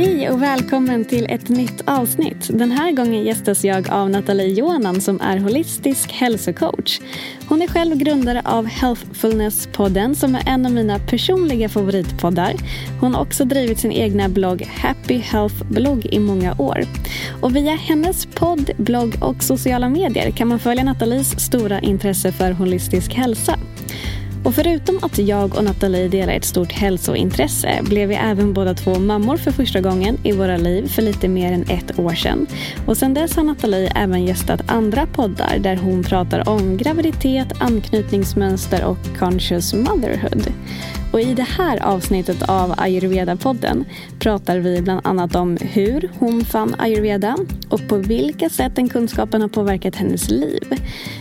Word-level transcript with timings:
Hej 0.00 0.30
och 0.30 0.42
välkommen 0.42 1.04
till 1.04 1.26
ett 1.30 1.48
nytt 1.48 1.82
avsnitt. 1.86 2.50
Den 2.52 2.70
här 2.70 2.92
gången 2.92 3.24
gästas 3.24 3.64
jag 3.64 3.90
av 3.90 4.10
Nathalie 4.10 4.48
Johanan 4.48 5.00
som 5.00 5.20
är 5.20 5.38
holistisk 5.38 6.12
hälsocoach. 6.12 7.00
Hon 7.48 7.62
är 7.62 7.68
själv 7.68 7.96
grundare 7.96 8.42
av 8.44 8.66
Healthfulness-podden 8.66 10.14
som 10.14 10.34
är 10.34 10.42
en 10.46 10.66
av 10.66 10.72
mina 10.72 10.98
personliga 10.98 11.68
favoritpoddar. 11.68 12.54
Hon 13.00 13.14
har 13.14 13.22
också 13.22 13.44
drivit 13.44 13.78
sin 13.78 13.92
egna 13.92 14.28
blogg 14.28 14.62
Happy 14.62 15.18
Health-blogg 15.18 16.06
i 16.06 16.18
många 16.18 16.54
år. 16.58 16.84
Och 17.42 17.56
via 17.56 17.74
hennes 17.74 18.26
podd, 18.26 18.70
blogg 18.76 19.14
och 19.20 19.42
sociala 19.42 19.88
medier 19.88 20.30
kan 20.30 20.48
man 20.48 20.58
följa 20.58 20.84
Nathalies 20.84 21.40
stora 21.40 21.80
intresse 21.80 22.32
för 22.32 22.52
holistisk 22.52 23.14
hälsa. 23.14 23.58
Och 24.48 24.54
förutom 24.54 24.98
att 25.02 25.18
jag 25.18 25.54
och 25.54 25.64
Nathalie 25.64 26.08
delar 26.08 26.32
ett 26.32 26.44
stort 26.44 26.72
hälsointresse 26.72 27.78
blev 27.82 28.08
vi 28.08 28.14
även 28.14 28.52
båda 28.52 28.74
två 28.74 28.98
mammor 28.98 29.36
för 29.36 29.50
första 29.50 29.80
gången 29.80 30.18
i 30.22 30.32
våra 30.32 30.56
liv 30.56 30.88
för 30.88 31.02
lite 31.02 31.28
mer 31.28 31.52
än 31.52 31.62
ett 31.62 31.98
år 31.98 32.14
sedan. 32.14 32.46
Och 32.86 32.96
sedan 32.96 33.14
dess 33.14 33.36
har 33.36 33.42
Nathalie 33.42 33.92
även 33.94 34.24
gästat 34.24 34.60
andra 34.66 35.06
poddar 35.06 35.58
där 35.58 35.76
hon 35.76 36.04
pratar 36.04 36.48
om 36.48 36.76
graviditet, 36.76 37.48
anknytningsmönster 37.60 38.84
och 38.84 39.18
conscious 39.18 39.74
motherhood. 39.74 40.52
Och 41.12 41.20
I 41.20 41.34
det 41.34 41.42
här 41.42 41.82
avsnittet 41.82 42.42
av 42.42 42.72
Ayurveda-podden 42.72 43.84
pratar 44.18 44.58
vi 44.58 44.82
bland 44.82 45.00
annat 45.04 45.34
om 45.34 45.56
hur 45.60 46.10
hon 46.18 46.44
fann 46.44 46.74
ayurveda 46.78 47.36
och 47.68 47.88
på 47.88 47.96
vilka 47.96 48.48
sätt 48.48 48.76
den 48.76 48.88
kunskapen 48.88 49.40
har 49.40 49.48
påverkat 49.48 49.96
hennes 49.96 50.30
liv. 50.30 50.62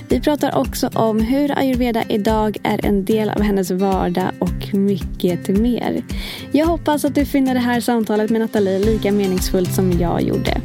Vi 0.10 0.22
pratar 0.22 0.58
också 0.58 0.90
om 0.94 1.20
hur 1.20 1.58
ayurveda 1.58 2.04
idag 2.10 2.58
är 2.64 2.86
en 2.86 3.06
del 3.06 3.30
av 3.30 3.42
hennes 3.42 3.72
vardag 3.72 4.32
och 4.40 4.74
mycket 4.74 5.48
mer. 5.48 6.04
Jag 6.52 6.66
hoppas 6.66 7.06
att 7.06 7.16
du 7.16 7.26
finner 7.26 7.54
det 7.54 7.60
här 7.60 7.82
samtalet 7.82 8.30
med 8.30 8.42
Nathalie 8.42 8.80
lika 8.80 9.12
meningsfullt 9.12 9.74
som 9.74 10.00
jag 10.00 10.22
gjorde. 10.22 10.62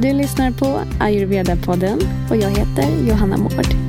Du 0.00 0.12
lyssnar 0.12 0.50
på 0.50 0.80
Ayurveda-podden 1.00 1.98
och 2.30 2.36
jag 2.36 2.50
heter 2.50 3.08
Johanna 3.08 3.36
Mård. 3.36 3.87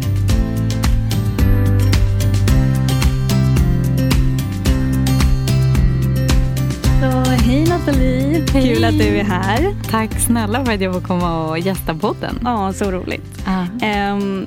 Nathalie! 7.90 8.46
Hej. 8.54 8.76
Kul 8.76 8.84
att 8.86 8.98
du 8.98 9.04
är 9.18 9.24
här. 9.24 9.76
Tack 9.90 10.20
snälla 10.20 10.66
för 10.66 10.74
att 10.74 10.82
jag 10.82 10.94
får 10.94 11.02
komma 11.02 11.50
och 11.50 11.60
gästa 11.60 11.96
podden. 11.96 12.40
Ja, 12.44 12.74
så 12.74 12.92
roligt. 12.92 13.44
Ehm, 13.82 14.46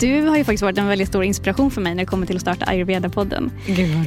du 0.00 0.22
har 0.22 0.36
ju 0.36 0.44
faktiskt 0.44 0.62
varit 0.62 0.78
en 0.78 0.86
väldigt 0.88 1.08
stor 1.08 1.24
inspiration 1.24 1.70
för 1.70 1.80
mig 1.80 1.94
när 1.94 2.02
det 2.02 2.06
kommer 2.06 2.26
till 2.26 2.36
att 2.36 2.42
starta 2.42 2.64
Ayurveda-podden. 2.66 3.50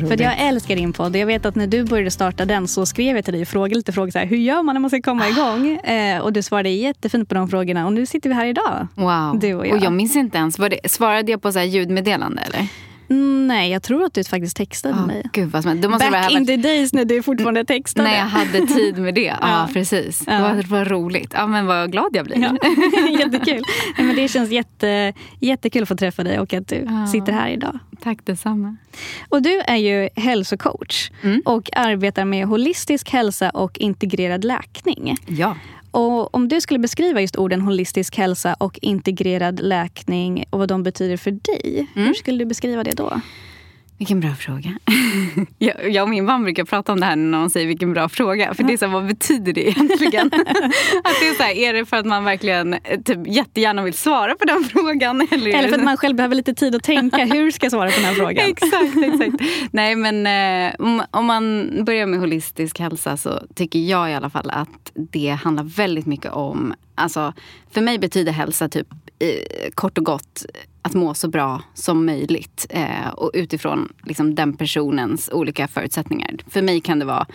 För 0.07 0.21
jag 0.21 0.39
älskar 0.39 0.75
din 0.75 0.93
podd. 0.93 1.15
Jag 1.15 1.25
vet 1.25 1.45
att 1.45 1.55
när 1.55 1.67
du 1.67 1.83
började 1.83 2.11
starta 2.11 2.45
den 2.45 2.67
så 2.67 2.85
skrev 2.85 3.15
jag 3.15 3.25
till 3.25 3.33
dig 3.33 3.41
och 3.41 3.47
frågade 3.47 3.75
lite 3.75 3.91
frågor. 3.91 4.11
Så 4.11 4.19
här, 4.19 4.25
hur 4.25 4.37
gör 4.37 4.63
man 4.63 4.75
när 4.75 4.79
man 4.79 4.89
ska 4.89 5.01
komma 5.01 5.23
Ah. 5.23 5.29
igång? 5.29 5.77
Eh, 5.77 6.19
och 6.21 6.33
du 6.33 6.41
svarade 6.41 6.69
jättefint 6.69 7.29
på 7.29 7.35
de 7.35 7.49
frågorna. 7.49 7.85
Och 7.85 7.93
nu 7.93 8.05
sitter 8.05 8.29
vi 8.29 8.35
här 8.35 8.45
idag. 8.45 8.87
Wow. 8.95 9.39
Du 9.39 9.53
och 9.53 9.67
jag. 9.67 9.83
jag 9.83 9.93
minns 9.93 10.15
inte 10.15 10.37
ens. 10.37 10.55
Det, 10.55 10.79
svarade 10.91 11.31
jag 11.31 11.41
på 11.41 11.51
så 11.51 11.59
här 11.59 11.65
ljudmeddelande 11.65 12.41
eller? 12.41 12.67
Mm, 13.09 13.47
nej, 13.47 13.71
jag 13.71 13.83
tror 13.83 14.03
att 14.03 14.13
du 14.13 14.23
faktiskt 14.23 14.57
textade 14.57 14.95
Ah, 14.95 15.05
mig. 15.05 15.23
Gud 15.33 15.51
vad 15.51 15.63
det 15.65 15.87
Back 16.11 16.11
vara 16.11 16.29
in 16.29 16.45
the 16.45 16.57
days 16.57 16.93
när 16.93 17.05
du 17.05 17.23
fortfarande 17.23 17.65
textade. 17.65 18.09
när 18.09 18.17
jag 18.17 18.25
hade 18.25 18.67
tid 18.67 18.97
med 18.97 19.15
det. 19.15 19.21
Ja, 19.21 19.35
Ja. 19.41 19.69
precis. 19.73 20.23
Ja. 20.27 20.33
Det 20.53 20.67
var 20.67 20.85
roligt. 20.85 21.33
Ja, 21.37 21.47
men 21.47 21.65
vad 21.65 21.91
glad 21.91 22.09
jag 22.13 22.25
blir. 22.25 22.37
Ja, 22.37 22.51
jättekul. 23.19 23.63
Nej, 23.97 24.07
men 24.07 24.15
det 24.15 24.27
känns 24.27 24.49
jätte, 24.51 25.13
jättekul 25.39 25.81
att 25.83 25.89
få 25.89 25.95
träffa 25.95 26.23
dig 26.23 26.39
och 26.39 26.53
att 26.53 26.67
du 26.67 26.85
Ja. 26.89 27.07
sitter 27.07 27.31
här 27.33 27.49
idag. 27.49 27.79
Tack 28.03 28.17
detsamma. 28.25 28.75
Och 29.29 29.41
du 29.41 29.59
är 29.59 29.75
ju 29.75 30.09
hälsocoach 30.15 31.11
Mm. 31.23 31.41
och 31.45 31.69
arbetar 31.77 32.25
med 32.25 32.45
holistisk 32.47 33.09
hälsa 33.09 33.49
och 33.49 33.77
integrerad 33.79 34.43
läkning. 34.45 35.15
Ja. 35.27 35.55
Och 35.91 36.35
om 36.35 36.47
du 36.47 36.61
skulle 36.61 36.79
beskriva 36.79 37.21
just 37.21 37.35
orden 37.35 37.61
holistisk 37.61 38.17
hälsa 38.17 38.53
och 38.53 38.79
integrerad 38.81 39.59
läkning 39.59 40.45
och 40.49 40.59
vad 40.59 40.67
de 40.69 40.83
betyder 40.83 41.17
för 41.17 41.31
dig, 41.31 41.87
Mm. 41.95 42.07
hur 42.07 42.13
skulle 42.13 42.37
du 42.37 42.45
beskriva 42.45 42.83
det 42.83 42.91
då? 42.91 43.21
Vilken 43.99 44.19
bra 44.19 44.35
fråga. 44.35 44.79
jag, 45.57 45.91
jag 45.91 46.03
och 46.03 46.09
min 46.09 46.25
man 46.25 46.43
brukar 46.43 46.63
prata 46.63 46.91
om 46.91 46.99
det 46.99 47.05
här 47.05 47.15
när 47.15 47.37
någon 47.37 47.49
säger 47.49 47.67
vilken 47.67 47.93
bra 47.93 48.09
fråga. 48.09 48.53
För 48.53 48.63
det 48.63 48.73
är 48.73 48.77
så 48.77 48.85
här, 48.85 48.93
vad 48.93 49.07
betyder 49.07 49.53
det 49.53 49.69
egentligen? 49.69 50.27
att 51.03 51.15
det 51.19 51.27
är, 51.27 51.33
så 51.33 51.43
här, 51.43 51.51
är 51.51 51.73
det 51.73 51.85
för 51.85 51.97
att 51.97 52.05
man 52.05 52.23
verkligen 52.23 52.73
eh, 52.73 53.01
typ, 53.05 53.27
jättegärna 53.27 53.83
vill 53.83 53.93
svara 53.93 54.35
på 54.35 54.45
den 54.45 54.63
frågan? 54.71 55.27
Eller, 55.31 55.53
Eller 55.53 55.69
för 55.69 55.77
att 55.77 55.83
man 55.83 55.97
själv 55.97 56.15
behöver 56.15 56.35
lite 56.35 56.53
tid 56.53 56.75
att 56.75 56.83
tänka. 56.83 57.25
Hur 57.25 57.51
ska 57.51 57.65
jag 57.65 57.71
svara 57.71 57.89
på 57.89 57.95
den 57.95 58.05
här 58.05 58.13
frågan? 58.13 58.49
exakt, 58.49 58.97
exakt. 59.03 59.43
Nej 59.71 59.95
men 59.95 60.27
eh, 60.27 60.75
om, 60.79 61.03
om 61.11 61.25
man 61.25 61.71
börjar 61.85 62.05
med 62.05 62.19
holistisk 62.19 62.79
hälsa 62.79 63.17
så 63.17 63.39
tycker 63.55 63.79
jag 63.79 64.11
i 64.11 64.13
alla 64.13 64.29
fall 64.29 64.49
att 64.49 64.91
det 64.93 65.29
handlar 65.29 65.63
väldigt 65.63 66.05
mycket 66.05 66.31
om, 66.31 66.73
alltså 66.95 67.33
för 67.71 67.81
mig 67.81 67.99
betyder 67.99 68.31
hälsa 68.31 68.69
typ 68.69 68.87
eh, 69.19 69.71
kort 69.73 69.97
och 69.97 70.05
gott 70.05 70.45
att 70.81 70.93
må 70.93 71.13
så 71.13 71.27
bra 71.27 71.61
som 71.73 72.05
möjligt 72.05 72.67
eh, 72.69 73.09
och 73.09 73.31
utifrån 73.33 73.93
liksom, 74.03 74.35
den 74.35 74.57
personens 74.57 75.29
olika 75.33 75.67
förutsättningar. 75.67 76.35
För 76.47 76.61
mig 76.61 76.81
kan 76.81 76.99
det 76.99 77.05
vara 77.05 77.25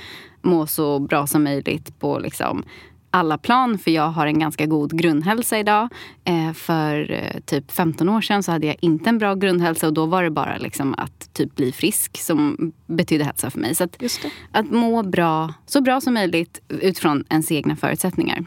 må 0.42 0.66
så 0.66 0.98
bra 0.98 1.26
som 1.26 1.44
möjligt 1.44 1.98
på 1.98 2.18
liksom, 2.18 2.64
alla 3.10 3.38
plan 3.38 3.78
för 3.78 3.90
jag 3.90 4.08
har 4.08 4.26
en 4.26 4.38
ganska 4.38 4.66
god 4.66 4.98
grundhälsa 4.98 5.58
idag. 5.58 5.88
Eh, 6.24 6.52
för 6.52 7.10
eh, 7.10 7.40
typ 7.40 7.72
15 7.72 8.08
år 8.08 8.20
sedan 8.20 8.42
så 8.42 8.52
hade 8.52 8.66
jag 8.66 8.76
inte 8.80 9.08
en 9.10 9.18
bra 9.18 9.34
grundhälsa 9.34 9.86
och 9.86 9.92
då 9.92 10.06
var 10.06 10.22
det 10.22 10.30
bara 10.30 10.56
liksom 10.56 10.94
att 10.98 11.34
typ 11.34 11.54
bli 11.54 11.72
frisk 11.72 12.18
som 12.18 12.72
betydde 12.86 13.24
hälsa 13.24 13.50
för 13.50 13.58
mig. 13.58 13.74
Så 13.74 13.84
att, 13.84 14.02
Just 14.02 14.22
det. 14.22 14.30
att 14.52 14.70
må 14.70 15.02
bra, 15.02 15.54
så 15.66 15.80
bra 15.80 16.00
som 16.00 16.14
möjligt 16.14 16.60
utifrån 16.68 17.24
ens 17.30 17.52
egna 17.52 17.76
förutsättningar. 17.76 18.44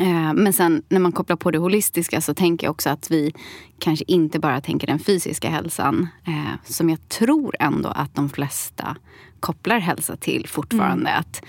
Eh, 0.00 0.32
Men 0.34 0.52
sen 0.52 0.82
när 0.88 1.00
man 1.00 1.12
kopplar 1.12 1.36
på 1.36 1.50
det 1.50 1.58
holistiska 1.58 2.20
så 2.20 2.34
tänker 2.34 2.66
jag 2.66 2.70
också 2.70 2.90
att 2.90 3.10
vi 3.10 3.32
kanske 3.78 4.04
inte 4.08 4.38
bara 4.38 4.60
tänker 4.60 4.86
den 4.86 4.98
fysiska 4.98 5.50
hälsan. 5.50 6.08
eh, 6.26 6.54
Som 6.64 6.90
jag 6.90 7.08
tror 7.08 7.56
ändå 7.60 7.88
att 7.88 8.14
de 8.14 8.28
flesta 8.30 8.96
kopplar 9.40 9.78
hälsa 9.78 10.16
till 10.16 10.46
fortfarande. 10.48 11.10
Att, 11.14 11.42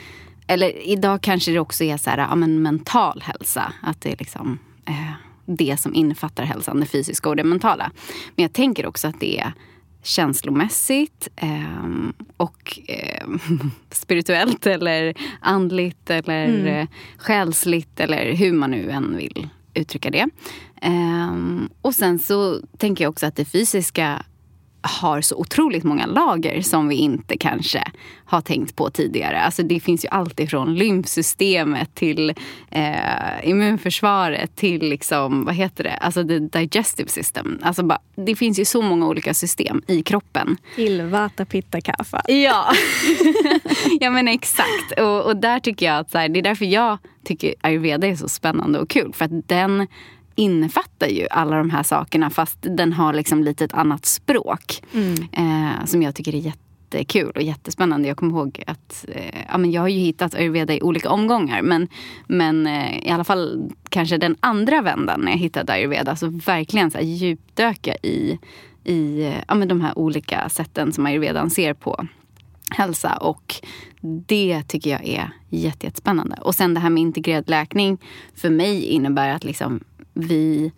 eller 0.47 0.87
idag 0.87 1.21
kanske 1.21 1.51
det 1.51 1.59
också 1.59 1.83
är 1.83 1.97
så 1.97 2.09
här, 2.09 2.17
ja, 2.17 2.35
men 2.35 2.61
mental 2.61 3.21
hälsa. 3.25 3.73
Att 3.81 4.01
det 4.01 4.11
är 4.11 4.17
liksom 4.19 4.59
eh, 4.85 5.11
det 5.45 5.77
som 5.79 5.95
innefattar 5.95 6.43
hälsan, 6.43 6.79
det 6.79 6.85
fysiska 6.85 7.29
och 7.29 7.35
det 7.35 7.43
mentala. 7.43 7.91
Men 8.35 8.43
jag 8.43 8.53
tänker 8.53 8.85
också 8.85 9.07
att 9.07 9.19
det 9.19 9.39
är 9.39 9.53
känslomässigt 10.03 11.27
ehm, 11.35 12.13
och 12.37 12.79
ehm, 12.87 13.39
spirituellt 13.91 14.65
eller 14.65 15.13
andligt 15.41 16.09
eller 16.09 16.45
Mm. 16.47 16.65
eh, 16.67 16.87
själsligt 17.17 17.99
eller 17.99 18.33
hur 18.33 18.53
man 18.53 18.71
nu 18.71 18.91
än 18.91 19.17
vill 19.17 19.49
uttrycka 19.73 20.09
det. 20.09 20.25
Ehm, 20.81 21.69
och 21.81 21.95
sen 21.95 22.19
så 22.19 22.59
tänker 22.77 23.03
jag 23.03 23.09
också 23.11 23.25
att 23.25 23.35
det 23.35 23.45
fysiska 23.45 24.23
har 24.81 25.21
så 25.21 25.35
otroligt 25.35 25.83
många 25.83 26.05
lager 26.05 26.61
som 26.61 26.87
vi 26.87 26.95
inte 26.95 27.37
kanske 27.37 27.83
har 28.25 28.41
tänkt 28.41 28.75
på 28.75 28.89
tidigare. 28.89 29.41
Alltså 29.41 29.63
det 29.63 29.79
finns 29.79 30.05
ju 30.05 30.09
allt 30.09 30.39
ifrån 30.39 30.75
lymfsystemet 30.75 31.95
till 31.95 32.29
eh, 32.71 33.49
immunförsvaret 33.49 34.55
till 34.55 34.89
liksom, 34.89 35.45
vad 35.45 35.55
heter 35.55 35.83
det? 35.83 35.97
Alltså 35.97 36.27
the 36.27 36.39
digestive 36.39 37.09
system. 37.09 37.59
Alltså 37.61 37.83
bara, 37.83 37.99
det 38.15 38.35
finns 38.35 38.59
ju 38.59 38.65
så 38.65 38.81
många 38.81 39.07
olika 39.07 39.33
system 39.33 39.81
i 39.87 40.01
kroppen. 40.01 40.57
Till 40.75 41.01
Vata 41.01 41.45
Pitta 41.45 41.81
Kapha. 41.81 42.21
Ja, 42.27 42.73
ja 43.99 44.09
men 44.09 44.27
exakt. 44.27 44.99
Och, 44.99 45.25
och 45.25 45.37
där 45.37 45.59
tycker 45.59 45.85
jag 45.85 45.97
att 45.97 46.13
här, 46.13 46.29
det 46.29 46.39
är 46.39 46.43
därför 46.43 46.65
jag 46.65 46.97
tycker 47.23 47.55
ayurveda 47.61 48.07
är 48.07 48.15
så 48.15 48.29
spännande 48.29 48.79
och 48.79 48.89
kul. 48.89 49.13
För 49.13 49.25
att 49.25 49.47
den 49.47 49.87
innefattar 50.39 51.07
ju 51.07 51.27
alla 51.31 51.57
de 51.57 51.69
här 51.69 51.83
sakerna 51.83 52.29
fast 52.29 52.57
den 52.61 52.93
har 52.93 53.13
liksom 53.13 53.43
lite 53.43 53.65
ett 53.65 53.73
annat 53.73 54.05
språk. 54.05 54.83
Mm. 54.93 55.15
Eh, 55.31 55.85
som 55.85 56.01
jag 56.01 56.15
tycker 56.15 56.35
är 56.35 56.39
jättekul 56.39 57.31
och 57.35 57.41
jättespännande. 57.41 58.07
Jag 58.07 58.17
kommer 58.17 58.31
ihåg 58.31 58.63
att 58.67 59.05
eh, 59.07 59.41
ja, 59.49 59.57
men 59.57 59.71
jag 59.71 59.81
har 59.81 59.87
ju 59.87 59.99
hittat 59.99 60.35
ayurveda 60.35 60.73
i 60.73 60.81
olika 60.81 61.09
omgångar. 61.09 61.61
Men, 61.61 61.87
men 62.27 62.67
eh, 62.67 63.07
i 63.07 63.09
alla 63.09 63.23
fall 63.23 63.71
kanske 63.89 64.17
den 64.17 64.35
andra 64.39 64.81
vändan 64.81 65.21
när 65.21 65.31
jag 65.31 65.39
hittade 65.39 65.73
ayurveda. 65.73 66.15
Så 66.15 66.27
verkligen 66.27 66.91
så 66.91 66.97
här, 66.97 67.05
djupdöka 67.05 67.95
i, 68.03 68.39
i 68.83 69.33
ja, 69.47 69.55
men 69.55 69.67
de 69.67 69.81
här 69.81 69.97
olika 69.97 70.49
sätten 70.49 70.93
som 70.93 71.05
ayurvedan 71.05 71.49
ser 71.49 71.73
på 71.73 72.07
hälsa. 72.71 73.17
Och 73.17 73.55
det 74.01 74.63
tycker 74.67 74.89
jag 74.89 75.07
är 75.07 75.31
jättespännande. 75.49 76.35
Och 76.41 76.55
sen 76.55 76.73
det 76.73 76.79
här 76.79 76.89
med 76.89 77.01
integrerad 77.01 77.49
läkning 77.49 77.97
för 78.35 78.49
mig 78.49 78.85
innebär 78.85 79.29
att 79.29 79.43
liksom 79.43 79.83
vi, 80.13 80.71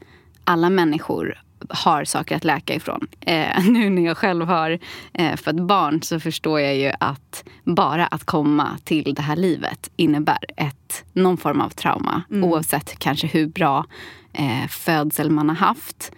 alla 0.44 0.70
människor 0.70 1.42
har 1.70 2.04
saker 2.06 2.36
att 2.36 2.44
läka 2.44 2.76
ifrån. 2.76 3.08
Eh, 3.22 3.66
nu 3.70 3.90
när 3.90 4.06
jag 4.06 4.18
själv 4.18 4.46
har 4.46 4.80
eh, 5.14 5.36
fött 5.36 5.60
barn 5.60 6.02
så 6.02 6.20
förstår 6.20 6.60
jag 6.60 6.76
ju 6.76 6.92
att 7.00 7.44
bara 7.64 8.08
att 8.08 8.24
komma 8.24 8.78
till 8.84 9.14
det 9.14 9.22
här 9.22 9.36
livet 9.36 9.92
innebär 9.96 10.46
ett, 10.58 11.04
någon 11.14 11.38
form 11.38 11.62
av 11.62 11.70
trauma. 11.70 12.24
Mm. 12.30 12.44
Oavsett 12.44 13.00
kanske 13.00 13.28
hur 13.28 13.48
bra 13.48 13.86
eh, 14.34 14.68
födsel 14.68 15.32
man 15.32 15.50
har 15.50 15.56
haft. 15.56 16.12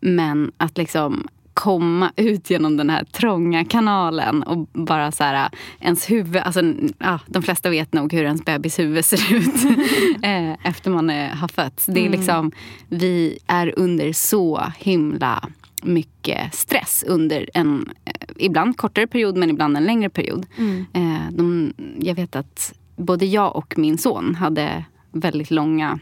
Men 0.00 0.52
att 0.56 0.78
liksom 0.78 1.28
komma 1.56 2.12
ut 2.16 2.50
genom 2.50 2.76
den 2.76 2.90
här 2.90 3.04
trånga 3.04 3.64
kanalen 3.64 4.42
och 4.42 4.68
bara 4.72 5.12
så 5.12 5.24
här, 5.24 5.50
ens 5.80 6.10
huvud, 6.10 6.36
alltså, 6.36 6.62
ja, 6.98 7.20
de 7.26 7.42
flesta 7.42 7.70
vet 7.70 7.92
nog 7.92 8.12
hur 8.12 8.24
ens 8.24 8.44
bebis 8.44 8.78
huvud 8.78 9.04
ser 9.04 9.34
ut 9.34 9.64
eh, 10.22 10.66
efter 10.66 10.90
man 10.90 11.08
har 11.10 11.48
fötts. 11.48 11.86
Det 11.86 12.00
är 12.00 12.06
mm. 12.06 12.18
liksom, 12.18 12.52
vi 12.88 13.38
är 13.46 13.74
under 13.76 14.12
så 14.12 14.62
himla 14.78 15.48
mycket 15.82 16.54
stress 16.54 17.04
under 17.06 17.50
en 17.54 17.90
eh, 18.04 18.12
ibland 18.36 18.76
kortare 18.76 19.06
period 19.06 19.36
men 19.36 19.50
ibland 19.50 19.76
en 19.76 19.84
längre 19.84 20.10
period. 20.10 20.46
Mm. 20.56 20.86
Eh, 20.92 21.32
de, 21.32 21.72
jag 22.00 22.14
vet 22.14 22.36
att 22.36 22.74
både 22.96 23.26
jag 23.26 23.56
och 23.56 23.78
min 23.78 23.98
son 23.98 24.34
hade 24.34 24.84
väldigt 25.12 25.50
långa 25.50 25.98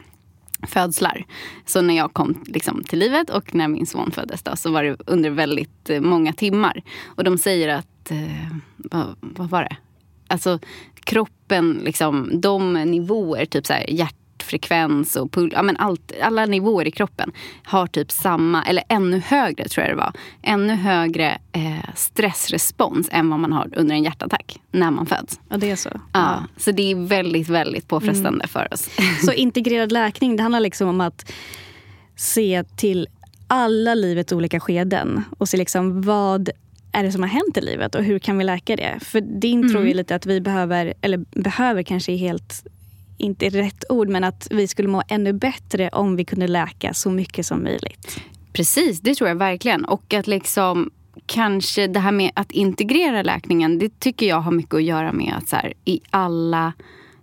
födslar. 0.67 1.27
Så 1.67 1.81
när 1.81 1.97
jag 1.97 2.13
kom 2.13 2.45
liksom, 2.47 2.85
till 2.85 2.99
livet 2.99 3.31
och 3.31 3.55
när 3.55 3.69
min 3.69 3.87
son 3.87 4.11
föddes 4.11 4.43
då, 4.43 4.57
så 4.57 4.71
var 4.71 4.85
det 4.85 4.97
under 5.07 5.31
väldigt 5.31 5.91
eh, 5.91 6.01
många 6.01 6.33
timmar. 6.33 6.83
Och 7.05 7.25
de 7.25 7.39
säger 7.39 7.69
att, 7.69 8.11
eh, 8.11 8.57
vad, 8.77 9.17
vad, 9.21 9.51
var 9.51 9.63
det? 9.63 9.77
Alltså 10.27 10.59
kroppen, 10.95 11.81
liksom, 11.85 12.41
de 12.41 12.73
nivåer, 12.73 13.45
typ 13.45 13.67
så 13.67 13.73
här, 13.73 13.91
hjärt 13.91 14.17
hjärtfrekvens 14.45 15.17
och 15.17 15.33
puls, 15.33 15.53
ja, 15.53 15.63
men 15.63 15.77
allt, 15.77 16.13
alla 16.23 16.47
nivåer 16.47 16.87
i 16.87 16.91
kroppen 16.91 17.33
har 17.65 17.87
typ 17.87 18.11
samma, 18.11 18.65
eller 18.65 18.85
ännu 18.89 19.19
högre 19.19 19.69
tror 19.69 19.87
jag 19.87 19.97
det 19.97 19.99
var, 19.99 20.13
ännu 20.43 20.75
högre 20.75 21.39
eh, 21.53 21.95
stressrespons 21.95 23.09
än 23.13 23.31
vad 23.31 23.41
man 23.41 23.53
har 23.53 23.69
under 23.77 23.95
en 23.95 24.05
hjärtattack 24.05 24.61
när 24.71 24.91
man 24.91 25.07
föds. 25.07 25.41
Ja, 25.49 25.57
det 25.57 25.71
är 25.71 25.77
så. 25.77 25.91
Ja, 25.95 26.01
ja. 26.13 26.45
Så 26.57 26.73
det 26.73 26.91
är 26.91 26.95
väldigt, 26.95 27.49
väldigt 27.49 27.89
påfrestande 27.89 28.45
mm. 28.45 28.49
för 28.49 28.73
oss. 28.73 28.89
Så 29.25 29.33
integrerad 29.35 29.93
läkning, 29.93 30.37
det 30.37 30.43
handlar 30.43 30.61
liksom 30.61 30.89
om 30.89 31.01
att 31.01 31.33
se 32.17 32.65
till 32.77 33.09
alla 33.49 33.95
livets 33.95 34.33
olika 34.33 34.61
skeden 34.61 35.25
och 35.39 35.49
se 35.49 35.57
liksom 35.57 36.03
vad 36.03 36.51
är 36.93 37.03
det 37.03 37.13
som 37.13 37.23
har 37.23 37.29
hänt 37.29 37.57
i 37.57 37.61
livet 37.61 37.95
och 37.95 38.05
hur 38.05 38.19
kan 38.19 38.39
vi 38.39 38.45
läka 38.45 38.77
det? 38.77 38.99
För 39.01 39.21
din 39.21 39.59
mm. 39.59 39.71
tror 39.71 39.87
ju 39.87 39.95
lite 39.95 40.15
att 40.15 40.27
vi 40.27 40.41
behöver, 40.41 40.95
eller 41.01 41.19
behöver 41.31 41.83
kanske 41.83 42.13
helt 42.13 42.65
inte 43.19 43.47
är 43.47 43.51
rätt 43.51 43.85
ord, 43.89 44.09
men 44.09 44.25
att 44.25 44.49
vi 44.51 44.67
skulle 44.69 44.89
må 44.89 45.03
ännu 45.09 45.33
bättre 45.33 45.89
om 45.89 46.17
vi 46.17 46.25
kunde 46.25 46.47
läka 46.47 46.95
så 46.95 47.11
mycket 47.11 47.47
som 47.47 47.63
möjligt. 47.63 48.21
Precis, 48.53 49.01
det 49.01 49.15
tror 49.15 49.29
jag 49.29 49.37
verkligen. 49.37 49.85
Och 49.85 50.15
att 50.15 50.27
liksom 50.27 50.91
kanske 51.27 51.87
det 51.87 52.01
här 52.01 52.13
med 52.13 52.31
att 52.35 52.53
integrera 52.53 53.23
läkningen, 53.23 53.79
det 53.79 54.01
tycker 54.01 54.27
jag 54.27 54.41
har 54.41 54.53
mycket 54.53 54.75
att 54.75 54.83
göra 54.83 55.13
med 55.13 55.35
att 55.39 55.49
så 55.49 55.57
här, 55.57 55.73
i 55.85 56.01
alla 56.11 56.73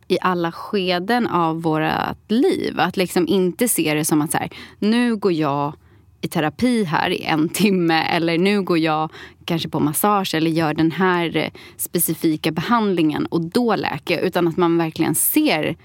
i 0.07 0.17
alla 0.21 0.51
skeden 0.51 1.27
av 1.27 1.61
vårt 1.61 2.31
liv. 2.31 2.79
Att 2.79 2.97
liksom 2.97 3.27
inte 3.27 3.67
se 3.67 3.93
det 3.93 4.05
som 4.05 4.21
att 4.21 4.31
så 4.31 4.37
här, 4.37 4.49
nu 4.79 5.15
går 5.15 5.31
jag 5.31 5.73
i 6.21 6.27
terapi 6.27 6.83
här 6.83 7.09
i 7.09 7.23
en 7.23 7.49
timme 7.49 8.03
eller 8.03 8.37
nu 8.37 8.61
går 8.61 8.77
jag 8.77 9.09
kanske 9.45 9.69
på 9.69 9.79
massage 9.79 10.35
eller 10.35 10.51
gör 10.51 10.73
den 10.73 10.91
här 10.91 11.37
eh, 11.37 11.49
specifika 11.77 12.51
behandlingen 12.51 13.25
och 13.25 13.41
då 13.41 13.75
läker 13.75 14.15
jag. 14.15 14.23
Utan 14.23 14.47
att 14.47 14.57
man 14.57 14.77
verkligen 14.77 15.15
ser 15.15 15.75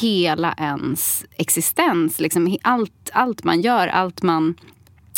hela 0.00 0.54
ens 0.58 1.24
existens. 1.36 2.20
Liksom 2.20 2.56
allt, 2.62 3.10
allt 3.12 3.44
man 3.44 3.60
gör, 3.60 3.88
allt 3.88 4.22
man... 4.22 4.54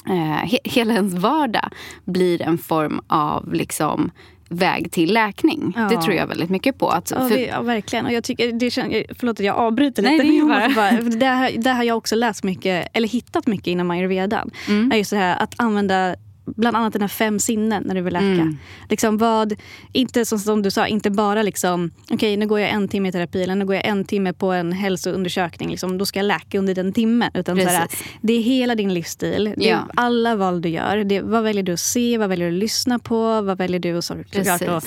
Eh, 0.08 0.48
he, 0.50 0.58
hela 0.64 0.94
ens 0.94 1.14
vardag 1.14 1.68
blir 2.04 2.42
en 2.42 2.58
form 2.58 3.00
av 3.06 3.54
liksom 3.54 4.10
väg 4.48 4.92
till 4.92 5.12
läkning. 5.12 5.72
Ja. 5.76 5.88
Det 5.88 6.02
tror 6.02 6.14
jag 6.14 6.26
väldigt 6.26 6.50
mycket 6.50 6.78
på. 6.78 6.88
Att, 6.88 7.10
ja, 7.10 7.28
det, 7.28 7.40
ja, 7.40 7.62
verkligen. 7.62 8.06
Och 8.06 8.12
jag 8.12 8.24
tycker, 8.24 8.52
det 8.52 8.70
känns, 8.70 8.94
förlåt 9.18 9.40
att 9.40 9.46
jag 9.46 9.56
avbryter 9.56 10.02
lite. 10.02 10.24
Nej, 10.24 10.40
det, 10.40 10.46
bara. 10.46 10.68
bara, 10.68 11.00
det, 11.00 11.26
här, 11.26 11.52
det 11.56 11.70
har 11.70 11.84
jag 11.84 11.96
också 11.96 12.16
läst 12.16 12.44
mycket, 12.44 12.88
eller 12.92 13.08
hittat 13.08 13.46
mycket 13.46 13.66
inom 13.66 13.90
ayurvedan. 13.90 14.50
Mm. 14.68 14.92
Är 14.92 14.96
just 14.96 15.10
det 15.10 15.16
här 15.16 15.42
att 15.42 15.54
använda 15.56 16.16
bland 16.44 16.76
annat 16.76 16.92
dina 16.92 17.08
fem 17.08 17.38
sinnen 17.38 17.82
när 17.86 17.94
du 17.94 18.00
vill 18.00 18.12
läka. 18.12 18.24
Mm. 18.24 18.56
Liksom 18.88 19.18
vad, 19.18 19.54
inte 19.92 20.24
som, 20.24 20.38
som, 20.38 20.62
du 20.62 20.70
sa, 20.70 20.86
inte 20.86 21.10
bara 21.10 21.42
liksom, 21.42 21.90
okej 22.04 22.14
okay, 22.14 22.36
nu 22.36 22.46
går 22.46 22.60
jag 22.60 22.70
en 22.70 22.88
timme 22.88 23.08
i 23.08 23.12
terapi 23.12 23.42
eller 23.42 23.54
nu 23.54 23.64
går 23.66 23.74
jag 23.74 23.86
en 23.86 24.04
timme 24.04 24.32
på 24.32 24.52
en 24.52 24.72
hälsoundersökning. 24.72 25.70
Liksom, 25.70 25.98
då 25.98 26.06
ska 26.06 26.18
jag 26.18 26.26
läka 26.26 26.58
under 26.58 26.74
den 26.74 26.92
timmen. 26.92 27.30
Utan 27.34 27.60
såhär, 27.60 27.88
det 28.20 28.32
är 28.32 28.40
hela 28.40 28.74
din 28.74 28.94
livsstil. 28.94 29.54
Det 29.56 29.70
är 29.70 29.70
ja. 29.70 29.88
alla 29.94 30.36
val 30.36 30.62
du 30.62 30.68
gör. 30.68 31.04
Det, 31.04 31.20
vad 31.20 31.42
väljer 31.42 31.62
du 31.62 31.72
att 31.72 31.80
se? 31.80 32.18
Vad 32.18 32.28
väljer 32.28 32.50
du 32.50 32.56
att 32.56 32.60
lyssna 32.60 32.98
på? 32.98 33.40
Vad 33.40 33.58
väljer 33.58 33.80
du 33.80 33.98
att, 33.98 34.04
såklart, 34.04 34.62
att 34.62 34.84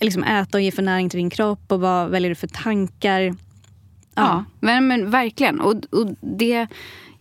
liksom, 0.00 0.24
äta 0.24 0.58
och 0.58 0.62
ge 0.62 0.70
för 0.70 0.82
näring 0.82 1.10
till 1.10 1.18
din 1.18 1.30
kropp? 1.30 1.72
Och 1.72 1.80
vad 1.80 2.10
väljer 2.10 2.28
du 2.28 2.34
för 2.34 2.46
tankar? 2.46 3.20
Ja, 3.20 3.34
ja 4.14 4.44
men, 4.60 4.86
men 4.86 5.10
verkligen. 5.10 5.60
Och, 5.60 5.74
och 5.90 6.06
det 6.20 6.66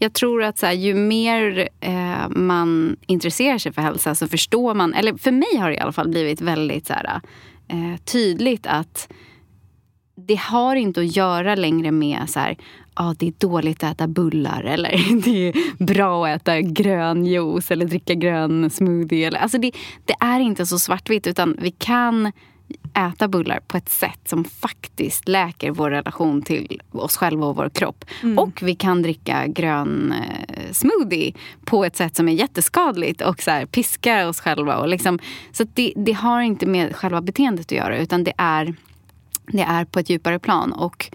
jag 0.04 0.14
tror 0.14 0.44
att 0.44 0.60
så 0.60 0.66
här, 0.66 0.74
ju 0.74 0.94
mer 0.94 1.70
eh, 1.80 2.30
man 2.30 2.98
intresserar 3.08 3.58
sig 3.58 3.74
för 3.74 3.82
hälsa 3.82 4.16
så 4.16 4.28
förstår 4.28 4.74
man, 4.74 4.94
eller 4.94 5.18
för 5.18 5.32
mig 5.32 5.58
har 5.58 5.70
det 5.70 5.76
i 5.76 5.80
alla 5.80 5.92
fall 5.92 6.10
blivit 6.10 6.42
väldigt 6.42 6.88
så 6.88 6.94
här, 6.94 7.22
eh, 7.68 8.02
tydligt 8.06 8.68
att 8.68 9.14
det 10.16 10.40
har 10.40 10.76
inte 10.76 11.02
att 11.02 11.16
göra 11.16 11.56
längre 11.56 11.92
med 11.92 12.30
så 12.30 12.40
här, 12.40 12.58
ah, 12.94 13.14
det 13.20 13.28
är 13.28 13.34
dåligt 13.38 13.84
att 13.84 13.92
äta 13.92 14.08
bullar 14.08 14.64
eller 14.64 15.22
det 15.26 15.48
är 15.48 15.84
bra 15.84 16.28
att 16.28 16.42
äta 16.42 16.62
grön 16.62 17.26
juice 17.26 17.72
eller 17.72 17.86
dricka 17.86 18.14
grön 18.14 18.70
smoothie. 18.70 19.28
Eller, 19.28 19.40
alltså 19.40 19.58
det, 19.58 19.72
det 20.06 20.16
är 20.20 20.40
inte 20.40 20.66
så 20.66 20.80
svartvitt 20.80 21.28
utan 21.28 21.58
vi 21.62 21.72
kan 21.72 22.32
äta 22.94 23.28
bullar 23.28 23.60
på 23.68 23.78
ett 23.78 23.90
sätt 23.90 24.20
som 24.26 24.44
faktiskt 24.44 25.28
läker 25.28 25.72
vår 25.72 25.90
relation 25.90 26.42
till 26.42 26.82
oss 26.92 27.18
själva 27.18 27.46
och 27.46 27.56
vår 27.56 27.70
kropp. 27.70 28.06
Mm. 28.24 28.40
Och 28.40 28.64
vi 28.64 28.76
kan 28.76 29.02
dricka 29.02 29.48
grön 29.48 30.14
eh, 30.14 30.72
smoothie 30.72 31.34
på 31.66 31.86
ett 31.86 31.96
sätt 31.96 32.16
som 32.16 32.30
är 32.30 32.34
jätteskadligt 32.34 33.22
och 33.22 33.42
så 33.42 33.52
här, 33.52 33.66
piskar 33.66 34.28
oss 34.28 34.40
själva. 34.40 34.78
Och 34.78 34.88
liksom, 34.88 35.20
så 35.52 35.64
det, 35.74 35.94
det 35.96 36.14
har 36.14 36.42
inte 36.42 36.66
med 36.66 36.96
själva 36.96 37.22
beteendet 37.22 37.66
att 37.66 37.72
göra 37.72 37.98
utan 37.98 38.24
det 38.24 38.34
är, 38.38 38.76
det 39.48 39.64
är 39.64 39.86
på 39.86 40.00
ett 40.00 40.10
djupare 40.10 40.40
plan. 40.40 40.72
Och 40.72 41.12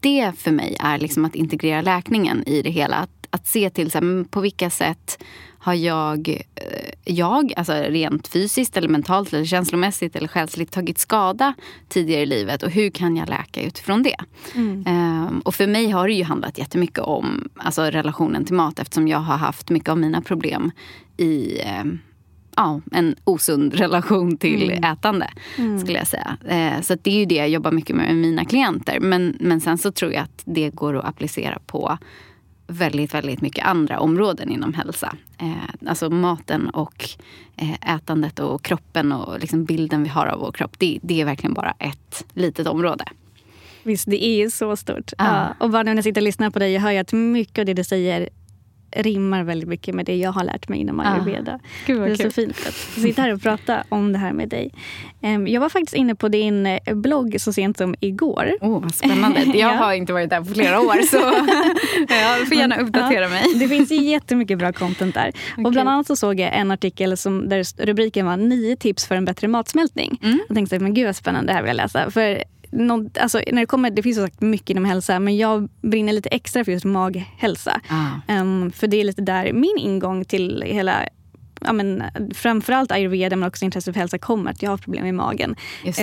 det 0.00 0.32
för 0.38 0.50
mig 0.50 0.76
är 0.80 0.98
liksom 0.98 1.24
att 1.24 1.34
integrera 1.34 1.82
läkningen 1.82 2.48
i 2.48 2.62
det 2.62 2.70
hela. 2.70 3.06
Att, 3.34 3.46
se 3.46 3.70
till 3.70 3.90
så 3.90 3.98
här, 3.98 4.24
på 4.24 4.40
vilka 4.40 4.70
sätt 4.70 5.24
har 5.58 5.74
jag, 5.74 6.28
eh, 6.28 7.14
jag, 7.14 7.52
alltså 7.56 7.72
rent 7.72 8.28
fysiskt 8.28 8.76
eller 8.76 8.88
mentalt 8.88 9.32
eller 9.32 9.44
känslomässigt 9.44 10.16
eller 10.16 10.28
själsligt 10.28 10.72
tagit 10.72 10.98
skada 10.98 11.54
tidigare 11.88 12.22
i 12.22 12.26
livet 12.26 12.62
och 12.62 12.70
hur 12.70 12.90
kan 12.90 13.16
jag 13.16 13.28
läka 13.28 13.62
utifrån 13.62 14.02
det? 14.02 14.16
Mm. 14.54 14.86
Um, 15.26 15.40
och 15.40 15.54
för 15.54 15.66
mig 15.66 15.90
har 15.90 16.08
det 16.08 16.14
ju 16.14 16.24
handlat 16.24 16.58
jättemycket 16.58 16.98
om 16.98 17.48
alltså, 17.56 17.82
relationen 17.82 18.44
till 18.44 18.54
mat 18.54 18.78
eftersom 18.78 19.08
jag 19.08 19.18
har 19.18 19.36
haft 19.36 19.70
mycket 19.70 19.88
av 19.88 19.98
mina 19.98 20.22
problem 20.22 20.70
i 21.16 21.58
um, 21.82 21.98
ja, 22.56 22.80
en 22.92 23.16
osund 23.24 23.74
relation 23.78 24.36
till 24.36 24.70
mm. 24.70 24.92
ätande. 24.92 25.30
Mm. 25.58 25.80
skulle 25.80 25.98
jag 25.98 26.06
säga. 26.06 26.36
Eh, 26.48 26.80
så 26.80 26.96
det 27.02 27.10
är 27.10 27.18
ju 27.18 27.24
det 27.24 27.34
jag 27.34 27.48
jobbar 27.48 27.70
mycket 27.70 27.96
med 27.96 28.06
med 28.06 28.16
mina 28.16 28.44
klienter. 28.44 29.00
Men, 29.00 29.36
men 29.40 29.60
sen 29.60 29.78
så 29.78 29.92
tror 29.92 30.12
jag 30.12 30.22
att 30.22 30.42
det 30.44 30.70
går 30.70 30.96
att 30.96 31.04
applicera 31.04 31.58
på 31.66 31.98
väldigt, 32.66 33.14
väldigt 33.14 33.40
mycket 33.40 33.66
andra 33.66 34.00
områden 34.00 34.50
inom 34.50 34.74
hälsa. 34.74 35.16
Eh, 35.38 35.88
alltså 35.88 36.10
maten 36.10 36.68
och 36.68 37.08
eh, 37.56 37.94
ätandet 37.94 38.38
och 38.38 38.62
kroppen 38.62 39.12
och 39.12 39.40
liksom 39.40 39.64
bilden 39.64 40.02
vi 40.02 40.08
har 40.08 40.26
av 40.26 40.40
vår 40.40 40.52
kropp. 40.52 40.78
Det, 40.78 40.98
det 41.02 41.20
är 41.20 41.24
verkligen 41.24 41.54
bara 41.54 41.74
ett 41.78 42.24
litet 42.32 42.66
område. 42.66 43.04
Visst, 43.82 44.10
det 44.10 44.24
är 44.24 44.48
så 44.48 44.76
stort. 44.76 45.12
Ah. 45.18 45.24
Ja, 45.24 45.54
och 45.58 45.70
bara 45.70 45.82
när 45.82 45.94
jag 45.94 46.04
sitter 46.04 46.20
och 46.20 46.24
lyssnar 46.24 46.50
på 46.50 46.58
dig, 46.58 46.72
jag 46.72 46.80
hör 46.80 46.90
ju 46.90 46.98
att 46.98 47.12
mycket 47.12 47.58
av 47.58 47.66
det 47.66 47.74
du 47.74 47.84
säger 47.84 48.28
rimmar 48.94 49.42
väldigt 49.42 49.68
mycket 49.68 49.94
med 49.94 50.06
det 50.06 50.16
jag 50.16 50.32
har 50.32 50.44
lärt 50.44 50.68
mig 50.68 50.80
inom 50.80 51.00
ah. 51.00 51.04
ayurveda. 51.04 51.58
Gud 51.86 52.00
det 52.00 52.10
är 52.10 52.16
kul. 52.16 52.16
så 52.16 52.30
fint 52.30 52.66
att 52.68 52.74
sitta 52.74 53.22
här 53.22 53.32
och 53.32 53.42
prata 53.42 53.84
om 53.88 54.12
det 54.12 54.18
här 54.18 54.32
med 54.32 54.48
dig. 54.48 54.70
Jag 55.46 55.60
var 55.60 55.68
faktiskt 55.68 55.94
inne 55.94 56.14
på 56.14 56.28
din 56.28 56.66
eh, 56.66 56.94
blogg 56.94 57.40
så 57.40 57.52
sent 57.52 57.78
som 57.78 57.94
igår. 58.00 58.52
Oh, 58.60 58.82
vad 58.82 58.94
spännande. 58.94 59.40
Jag 59.44 59.56
ja. 59.56 59.68
har 59.68 59.92
inte 59.92 60.12
varit 60.12 60.30
där 60.30 60.40
på 60.40 60.54
flera 60.54 60.80
år 60.80 61.02
så 61.06 61.16
jag 62.14 62.48
får 62.48 62.56
gärna 62.56 62.76
uppdatera 62.76 63.22
ja, 63.22 63.28
mig. 63.28 63.44
Det 63.54 63.68
finns 63.68 63.90
jättemycket 63.90 64.58
bra 64.58 64.72
content 64.72 65.14
där. 65.14 65.28
Okay. 65.28 65.64
Och 65.64 65.72
bland 65.72 65.88
annat 65.88 66.06
så 66.06 66.16
såg 66.16 66.40
jag 66.40 66.54
en 66.54 66.70
artikel 66.70 67.16
som, 67.16 67.48
där 67.48 67.86
rubriken 67.86 68.26
var 68.26 68.36
nio 68.36 68.76
tips 68.76 69.06
för 69.06 69.14
en 69.14 69.24
bättre 69.24 69.48
matsmältning. 69.48 70.18
Mm. 70.22 70.40
Jag 70.48 70.54
tänkte 70.54 70.78
men 70.78 70.94
gud 70.94 71.06
vad 71.06 71.16
spännande, 71.16 71.52
det 71.52 71.56
här 71.56 71.62
vill 71.62 71.68
jag 71.68 71.76
läsa. 71.76 72.10
För 72.10 72.44
något, 72.74 73.18
alltså, 73.18 73.40
när 73.52 73.60
det, 73.60 73.66
kommer, 73.66 73.90
det 73.90 74.02
finns 74.02 74.16
så 74.16 74.22
sagt 74.22 74.40
mycket 74.40 74.70
inom 74.70 74.84
hälsa 74.84 75.20
men 75.20 75.36
jag 75.36 75.68
brinner 75.82 76.12
lite 76.12 76.28
extra 76.28 76.64
för 76.64 76.72
just 76.72 76.84
maghälsa. 76.84 77.80
Ah. 77.88 78.40
Um, 78.40 78.72
för 78.72 78.86
det 78.86 79.00
är 79.00 79.04
lite 79.04 79.22
där 79.22 79.52
min 79.52 79.78
ingång 79.78 80.24
till 80.24 80.64
hela 80.66 81.08
ja, 81.60 81.72
men, 81.72 82.02
framförallt 82.34 82.92
ayurveda 82.92 83.36
men 83.36 83.48
också 83.48 83.64
intresse 83.64 83.92
för 83.92 84.00
hälsa 84.00 84.18
kommer. 84.18 84.50
Att 84.50 84.62
jag 84.62 84.70
har 84.70 84.78
problem 84.78 85.04
med 85.04 85.14
magen 85.14 85.56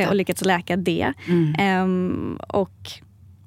och 0.10 0.16
lyckats 0.16 0.46
läka 0.46 0.78
det. 0.78 1.14
Mm. 1.28 1.84
Um, 1.84 2.40
och 2.48 2.92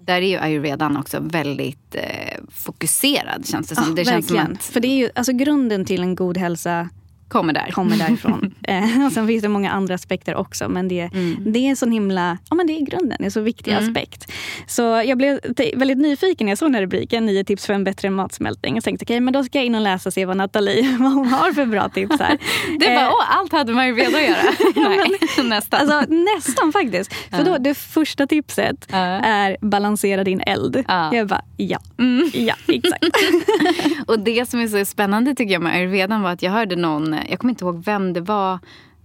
där 0.00 0.14
är 0.14 0.26
ju 0.26 0.38
ayurvedan 0.38 0.97
också 0.97 1.21
väldigt 1.21 1.95
eh, 1.95 2.38
fokuserad 2.49 3.47
känns 3.47 3.69
det 3.69 3.75
som. 3.75 3.85
Ja, 3.88 3.95
det 3.95 4.04
känns 4.04 4.25
verkligen. 4.25 4.47
som 4.47 4.54
att... 4.54 4.64
För 4.64 4.81
det 4.81 4.88
är 4.88 4.97
ju 4.97 5.11
alltså 5.14 5.33
grunden 5.33 5.85
till 5.85 6.02
en 6.02 6.14
god 6.14 6.38
hälsa 6.38 6.88
kommer 7.28 7.52
där. 7.52 7.71
Kommer 7.71 7.97
därifrån. 7.97 8.54
eh, 8.69 9.07
och 9.07 9.12
sen 9.12 9.26
finns 9.26 9.43
det 9.43 9.49
många 9.49 9.71
andra 9.71 9.95
aspekter 9.95 10.35
också. 10.35 10.69
Men 10.69 10.88
det, 10.88 11.00
mm. 11.00 11.52
det 11.52 11.59
är 11.59 11.71
en 11.71 11.76
sån 11.76 11.93
himla, 11.93 12.38
ja 12.50 12.57
men 12.57 12.66
det 12.66 12.73
är 12.73 12.81
grunden, 12.81 13.16
det 13.19 13.23
är 13.23 13.25
en 13.25 13.31
så 13.31 13.40
viktig 13.40 13.73
mm. 13.73 13.85
aspekt. 13.85 14.33
Så 14.66 14.83
jag 14.83 15.19
blev 15.19 15.40
väldigt 15.76 15.99
nyfiken 15.99 16.45
när 16.45 16.50
jag 16.50 16.59
såg 16.59 16.66
den 16.69 16.75
här 16.75 16.83
rubriken, 16.83 17.26
nio 17.26 17.45
tips 17.45 17.66
för 17.66 17.75
en 17.75 17.85
bättre 17.85 18.11
matsmältning. 18.11 18.75
Jag 18.75 18.85
tänkte 18.85 19.04
okej, 19.04 19.14
okay, 19.14 19.21
men 19.21 19.35
då 19.35 19.45
ska 19.45 19.59
jag 19.59 19.66
in 19.66 19.75
och 19.75 19.81
läsa 19.81 20.09
och 20.09 20.12
se 20.12 20.25
vad 20.25 20.37
Nathalie 20.37 20.97
vad 21.00 21.12
hon 21.12 21.28
har 21.28 21.52
för 21.52 21.66
bra 21.66 21.88
tips 21.88 22.21
här. 22.21 22.38
det 22.78 22.95
var, 22.95 23.02
eh, 23.02 23.09
åh, 23.09 23.38
allt 23.38 23.52
hade 23.52 23.73
man 23.73 23.87
ju 23.87 23.95
redan 23.95 24.14
att 24.14 24.23
göra. 24.23 24.88
Nej, 24.88 25.49
nästan. 25.49 25.81
Alltså, 25.81 26.14
nästan 26.14 26.73
faktiskt. 26.73 27.14
För 27.31 27.45
då, 27.45 27.59
det 27.59 27.75
första 27.75 28.26
tipset 28.26 28.93
uh. 28.93 28.99
är 28.99 29.57
balansera 29.61 30.25
din 30.25 30.40
eld. 30.40 30.76
Uh. 30.76 31.09
Jag 31.12 31.26
bara, 31.26 31.43
ja. 31.57 31.78
Mm. 31.99 32.31
Ja, 32.35 32.54
exakt. 32.69 33.04
och 34.07 34.19
det 34.19 34.49
som 34.49 34.61
är 34.61 34.69
så 34.69 34.85
spännande 34.85 35.35
tycker 35.35 35.52
jag 35.52 35.62
med 35.62 35.75
ayurvedan 35.75 36.23
var 36.23 36.31
att 36.31 36.43
jag 36.43 36.50
hörde 36.50 36.76
någon 36.76 37.13
Eh, 37.14 37.30
jag 37.30 37.38
kommer 37.38 37.52
inte 37.52 37.64
ihåg 37.64 37.85
vem 37.85 38.12
det 38.12 38.21
var. 38.21 38.59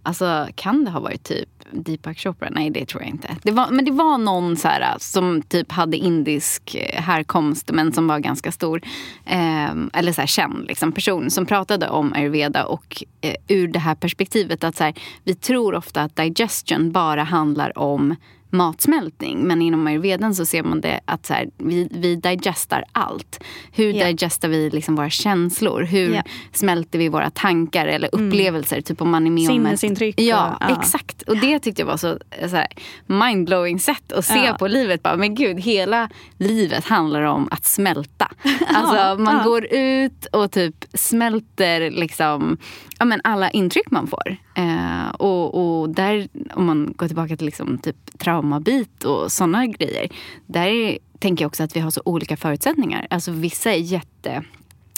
Alltså, 0.04 0.48
kan 0.56 0.86
det 0.86 0.92
ha 0.92 1.00
varit 1.00 1.24
typ 1.24 1.50
Deepak 1.72 2.18
Chopra? 2.18 2.50
Nej, 2.52 2.70
det 2.70 2.86
tror 2.86 3.02
jag 3.04 3.10
inte. 3.10 3.36
Det 3.44 3.52
var, 3.52 3.68
men 3.72 3.86
det 3.86 3.92
var 3.92 4.18
någon 4.18 4.58
så 4.58 4.68
här, 4.68 4.82
eh, 4.82 4.98
som 4.98 5.42
typ 5.42 5.72
hade 5.72 5.98
indisk 5.98 6.76
eh, 6.76 7.02
härkomst 7.02 7.72
men 7.74 7.94
som 7.94 8.08
var 8.08 8.20
ganska 8.20 8.52
stor. 8.52 8.82
Eh, 9.26 9.72
eller 9.94 10.12
så 10.12 10.22
här, 10.22 10.28
känd 10.28 10.68
liksom, 10.68 10.92
person 10.92 11.30
som 11.30 11.46
pratade 11.46 11.90
om 11.90 12.14
ayurveda 12.14 12.66
och 12.66 13.04
eh, 13.22 13.36
ur 13.48 13.68
det 13.68 13.80
här 13.80 13.96
perspektivet 13.96 14.64
att 14.64 14.76
så 14.78 14.84
här, 14.84 14.94
vi 15.24 15.36
tror 15.36 15.76
ofta 15.76 16.02
att 16.02 16.16
digestion 16.16 16.92
bara 16.92 17.24
handlar 17.24 17.78
om 17.78 18.16
matsmältning. 18.50 19.48
Men 19.48 19.62
inom 19.62 19.88
ayurveden 19.88 20.36
så 20.36 20.46
ser 20.46 20.64
man 20.64 20.82
det 20.82 21.00
att 21.06 21.26
så 21.26 21.34
här, 21.34 21.50
vi, 21.58 21.88
vi 21.92 22.16
digestar 22.16 22.84
allt. 22.92 23.44
Hur 23.72 23.94
yeah. 23.94 24.08
digestar 24.08 24.50
vi 24.50 24.70
liksom 24.70 24.96
våra 24.96 25.10
känslor? 25.10 25.82
Hur 25.82 26.10
yeah. 26.10 26.26
smälter 26.54 27.00
vi 27.00 27.10
våra 27.10 27.30
tankar 27.30 27.88
eller 27.88 28.10
mm. 28.14 28.28
upplevelser? 28.28 28.76
Mm. 28.76 28.84
Typ 28.84 29.02
om 29.02 29.10
man 29.10 29.28
är 29.28 29.32
med 29.32 29.48
Sinnesintryck. 29.48 30.20
Ja, 30.20 30.50
och, 30.50 30.70
ja, 30.70 30.78
exakt. 30.80 31.22
Och 31.22 31.38
det 31.38 31.60
tyckte 31.60 31.82
jag 31.82 31.88
var 31.88 31.98
så, 31.98 32.18
så 32.40 32.56
här, 32.56 32.68
mindblowing 33.06 33.80
sätt 33.80 34.12
att 34.12 34.26
se 34.26 34.46
ja. 34.46 34.54
på 34.60 34.68
livet. 34.68 35.04
Bara, 35.04 35.16
men 35.16 35.36
gud, 35.36 35.60
hela 35.60 36.10
livet 36.38 36.86
handlar 36.86 37.22
om 37.22 37.48
att 37.52 37.66
smälta. 37.66 38.32
Alltså 38.74 39.24
man 39.24 39.38
ja. 39.38 39.44
går 39.44 39.66
ut 39.72 40.26
och 40.26 40.52
typ 40.52 40.86
smälter 40.94 41.92
liksom, 41.92 42.58
ja, 43.00 43.06
men 43.06 43.22
alla 43.24 43.50
intryck 43.50 43.92
man 43.92 44.08
får. 44.08 44.38
Eh, 44.56 45.10
och, 45.10 45.80
och 45.80 45.90
där, 45.90 46.28
om 46.54 46.66
man 46.66 46.94
går 46.96 47.08
tillbaka 47.08 47.38
till 47.38 47.46
liksom 47.46 47.78
typ 47.78 47.96
traumabit 48.40 49.04
och 49.04 49.32
såna 49.32 49.68
grejer. 49.68 50.10
Där 50.46 50.98
tänker 51.20 51.44
jag 51.44 51.48
också 51.50 51.64
att 51.64 51.76
vi 51.76 51.80
har 51.80 51.92
så 51.92 52.02
olika 52.06 52.38
förutsättningar. 52.38 53.08
Alltså 53.10 53.32
vissa 53.32 53.72
är 53.72 53.78
jätte, 53.78 54.44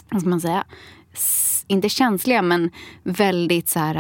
vad 0.10 0.22
ska 0.22 0.30
man 0.30 0.42
säga, 0.42 0.64
inte 1.68 1.90
känsliga 1.90 2.42
men 2.42 2.70
väldigt 3.04 3.70
så 3.70 3.80
här, 3.80 3.96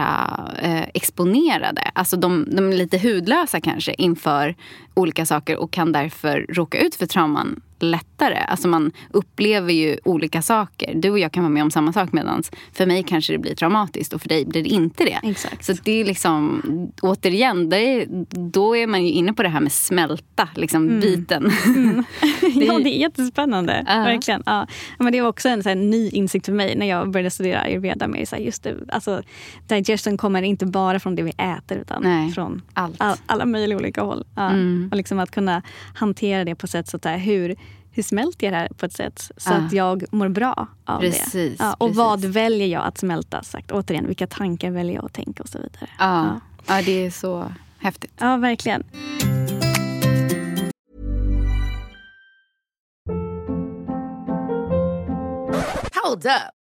äh, 0.62 0.90
exponerade. 0.94 1.82
Alltså 1.94 2.18
de, 2.18 2.48
de 2.56 2.68
är 2.68 2.74
lite 2.74 2.98
hudlösa 2.98 3.62
kanske 3.62 3.94
inför 3.94 4.56
olika 4.94 5.26
saker 5.26 5.58
och 5.58 5.72
kan 5.72 5.92
därför 5.92 6.46
råka 6.50 6.80
ut 6.80 6.96
för 6.96 7.06
trauman 7.06 7.62
lättare. 7.82 8.38
Alltså 8.38 8.68
man 8.68 8.92
upplever 9.12 9.74
ju 9.74 9.98
olika 10.04 10.42
saker. 10.42 10.94
Du 10.96 11.10
och 11.10 11.20
jag 11.20 11.32
kan 11.32 11.44
vara 11.44 11.54
med 11.54 11.64
om 11.64 11.72
samma 11.72 11.94
sak 11.94 12.12
medan 12.12 12.44
för 12.74 12.86
mig 12.86 13.04
kanske 13.04 13.34
det 13.34 13.40
blir 13.40 13.56
traumatiskt 13.56 14.14
och 14.14 14.22
för 14.22 14.30
dig 14.30 14.46
blir 14.46 14.64
det 14.64 14.70
inte 14.70 15.04
det. 15.04 15.20
Exakt. 15.24 15.66
Så 15.66 15.74
det 15.84 16.02
är 16.02 16.06
liksom, 16.06 16.62
återigen, 17.02 17.70
det 17.70 17.78
är, 17.78 18.08
då 18.52 18.78
är 18.78 18.88
man 18.88 19.04
ju 19.06 19.12
inne 19.12 19.34
på 19.34 19.44
det 19.44 19.50
här 19.50 19.60
med 19.60 19.72
smälta, 19.72 20.50
liksom 20.56 20.88
mm. 20.88 21.00
biten. 21.00 21.52
Mm. 21.66 22.04
ja, 22.42 22.80
det 22.80 22.90
är 22.90 23.00
jättespännande. 23.00 23.86
Uh. 23.90 24.04
Verkligen. 24.04 24.44
Ja. 24.46 24.68
Men 25.00 25.12
det 25.12 25.22
var 25.22 25.30
också 25.30 25.50
en 25.50 25.64
så 25.64 25.70
här, 25.70 25.76
ny 25.76 26.10
insikt 26.10 26.46
för 26.46 26.54
mig 26.54 26.76
när 26.76 26.86
jag 26.86 27.12
började 27.12 27.32
studera 27.32 27.60
ayurveda. 27.60 28.08
Med, 28.08 28.28
så 28.28 28.36
här, 28.36 28.44
just 28.44 28.64
det, 28.64 28.76
alltså, 28.90 29.22
digestion 29.68 30.18
kommer 30.18 30.42
inte 30.42 30.66
bara 30.66 31.00
från 31.00 31.16
det 31.16 31.24
vi 31.24 31.34
äter 31.38 31.78
utan 31.78 32.04
Nej, 32.04 32.32
från 32.32 32.62
all, 32.74 32.96
alla 33.26 33.46
möjliga 33.46 33.78
olika 33.78 34.02
håll. 34.02 34.24
Ja. 34.36 34.50
Mm. 34.50 34.90
Och 34.92 34.98
liksom 34.98 35.20
att 35.20 35.32
kunna 35.32 35.62
hantera 35.96 36.46
det 36.46 36.56
på 36.56 36.68
sätt 36.68 36.88
så 36.88 36.98
att 36.98 37.06
hur 37.06 37.56
hur 37.92 38.04
smälter 38.04 38.48
jag 38.48 38.54
det 38.54 38.58
här 38.58 38.70
på 38.78 38.86
ett 38.86 38.94
sätt 38.94 39.32
så 39.38 39.54
ah. 39.54 39.56
att 39.56 39.74
jag 39.74 40.04
mår 40.12 40.30
bra 40.30 40.68
av 40.86 41.00
precis, 41.00 41.58
det? 41.58 41.64
Ja, 41.64 41.74
och 41.74 41.80
precis. 41.80 41.98
vad 41.98 42.26
väljer 42.26 42.68
jag 42.68 42.84
att 42.86 42.98
smälta? 42.98 43.44
Sagt. 43.44 43.72
Återigen, 43.72 44.08
vilka 44.08 44.28
tankar 44.28 44.72
väljer 44.72 44.96
jag 44.96 45.06
att 45.06 45.14
tänka 45.14 45.44
och 45.44 45.50
så 45.50 45.58
vidare. 45.58 45.90
Ah. 45.98 46.26
Ja. 46.26 46.40
ja, 46.68 46.82
det 46.86 47.06
är 47.06 47.12
så 47.12 47.52
häftigt. 47.78 48.14
Ja, 48.20 48.38
verkligen. 48.38 48.84
Hold 56.04 56.26
up. 56.26 56.61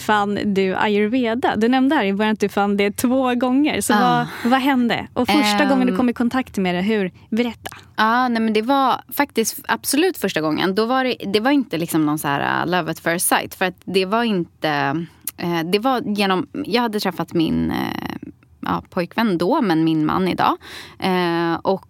fann 0.00 0.54
du 0.54 0.74
ayurveda? 0.74 1.56
Du 1.56 1.68
nämnde 1.68 1.96
här 1.96 2.04
i 2.04 2.12
början 2.12 2.32
att 2.32 2.40
du 2.40 2.48
fann 2.48 2.76
det 2.76 2.96
två 2.96 3.34
gånger. 3.34 3.80
Så 3.80 3.94
ah. 3.94 4.26
vad, 4.42 4.50
vad 4.50 4.60
hände? 4.60 5.06
Och 5.12 5.28
första 5.28 5.62
um, 5.62 5.68
gången 5.68 5.86
du 5.86 5.92
ehm. 5.92 5.96
kom 5.96 6.08
i 6.08 6.12
kontakt 6.12 6.56
med 6.58 6.74
det, 6.74 6.82
hur? 6.82 7.12
Berätta. 7.28 7.70
ah, 7.94 8.28
nej, 8.28 8.42
men 8.42 8.52
det 8.52 8.62
var 8.62 9.00
faktiskt 9.12 9.60
absolut 9.68 10.18
första 10.18 10.40
gången. 10.40 10.74
Då 10.74 10.86
var 10.86 11.04
det, 11.04 11.16
det 11.32 11.40
var 11.40 11.50
inte 11.50 11.78
liksom 11.78 12.06
någon 12.06 12.18
så 12.18 12.28
här 12.28 12.64
uh, 12.64 12.70
love 12.70 12.90
at 12.90 13.00
first 13.00 13.28
sight. 13.28 13.54
För 13.54 13.64
att 13.64 13.76
det 13.84 14.04
var 14.04 14.22
inte... 14.22 15.06
Uh, 15.42 15.60
det 15.64 15.78
var 15.78 16.02
genom... 16.16 16.46
Jag 16.64 16.82
hade 16.82 17.00
träffat 17.00 17.32
min 17.32 17.70
uh, 17.70 18.30
ja, 18.60 18.82
pojkvän 18.90 19.38
då, 19.38 19.60
men 19.60 19.84
min 19.84 20.06
man 20.06 20.28
idag. 20.28 20.56
Uh, 21.04 21.54
och 21.54 21.86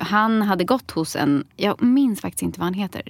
han 0.00 0.42
hade 0.42 0.64
gått 0.64 0.90
hos 0.90 1.16
en... 1.16 1.44
Jag 1.56 1.82
minns 1.82 2.20
faktiskt 2.20 2.42
inte 2.42 2.60
vad 2.60 2.66
han 2.66 2.74
heter. 2.74 3.02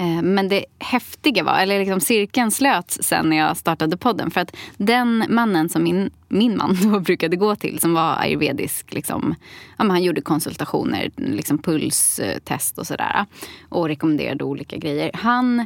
Eh, 0.00 0.22
men 0.22 0.48
det 0.48 0.64
häftiga 0.78 1.44
var, 1.44 1.58
eller 1.58 1.78
liksom 1.78 2.00
cirkeln 2.00 2.50
slöts 2.50 2.98
sen 3.02 3.30
när 3.30 3.36
jag 3.36 3.56
startade 3.56 3.96
podden. 3.96 4.30
För 4.30 4.40
att 4.40 4.56
den 4.76 5.24
mannen 5.28 5.68
som 5.68 5.82
min, 5.82 6.10
min 6.28 6.56
man 6.56 6.76
då 6.82 7.00
brukade 7.00 7.36
gå 7.36 7.56
till, 7.56 7.80
som 7.80 7.94
var 7.94 8.16
ayurvedisk, 8.18 8.94
liksom, 8.94 9.34
ja, 9.78 9.84
han 9.84 10.02
gjorde 10.02 10.20
konsultationer, 10.20 11.10
liksom 11.16 11.58
pulstest 11.58 12.78
och 12.78 12.86
sådär. 12.86 13.26
Och 13.68 13.88
rekommenderade 13.88 14.44
olika 14.44 14.76
grejer. 14.76 15.10
Han 15.14 15.60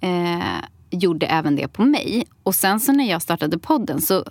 eh, 0.00 0.60
gjorde 0.90 1.26
även 1.26 1.56
det 1.56 1.68
på 1.68 1.84
mig. 1.84 2.24
Och 2.42 2.54
sen 2.54 2.80
så 2.80 2.92
när 2.92 3.10
jag 3.10 3.22
startade 3.22 3.58
podden 3.58 4.00
så 4.00 4.24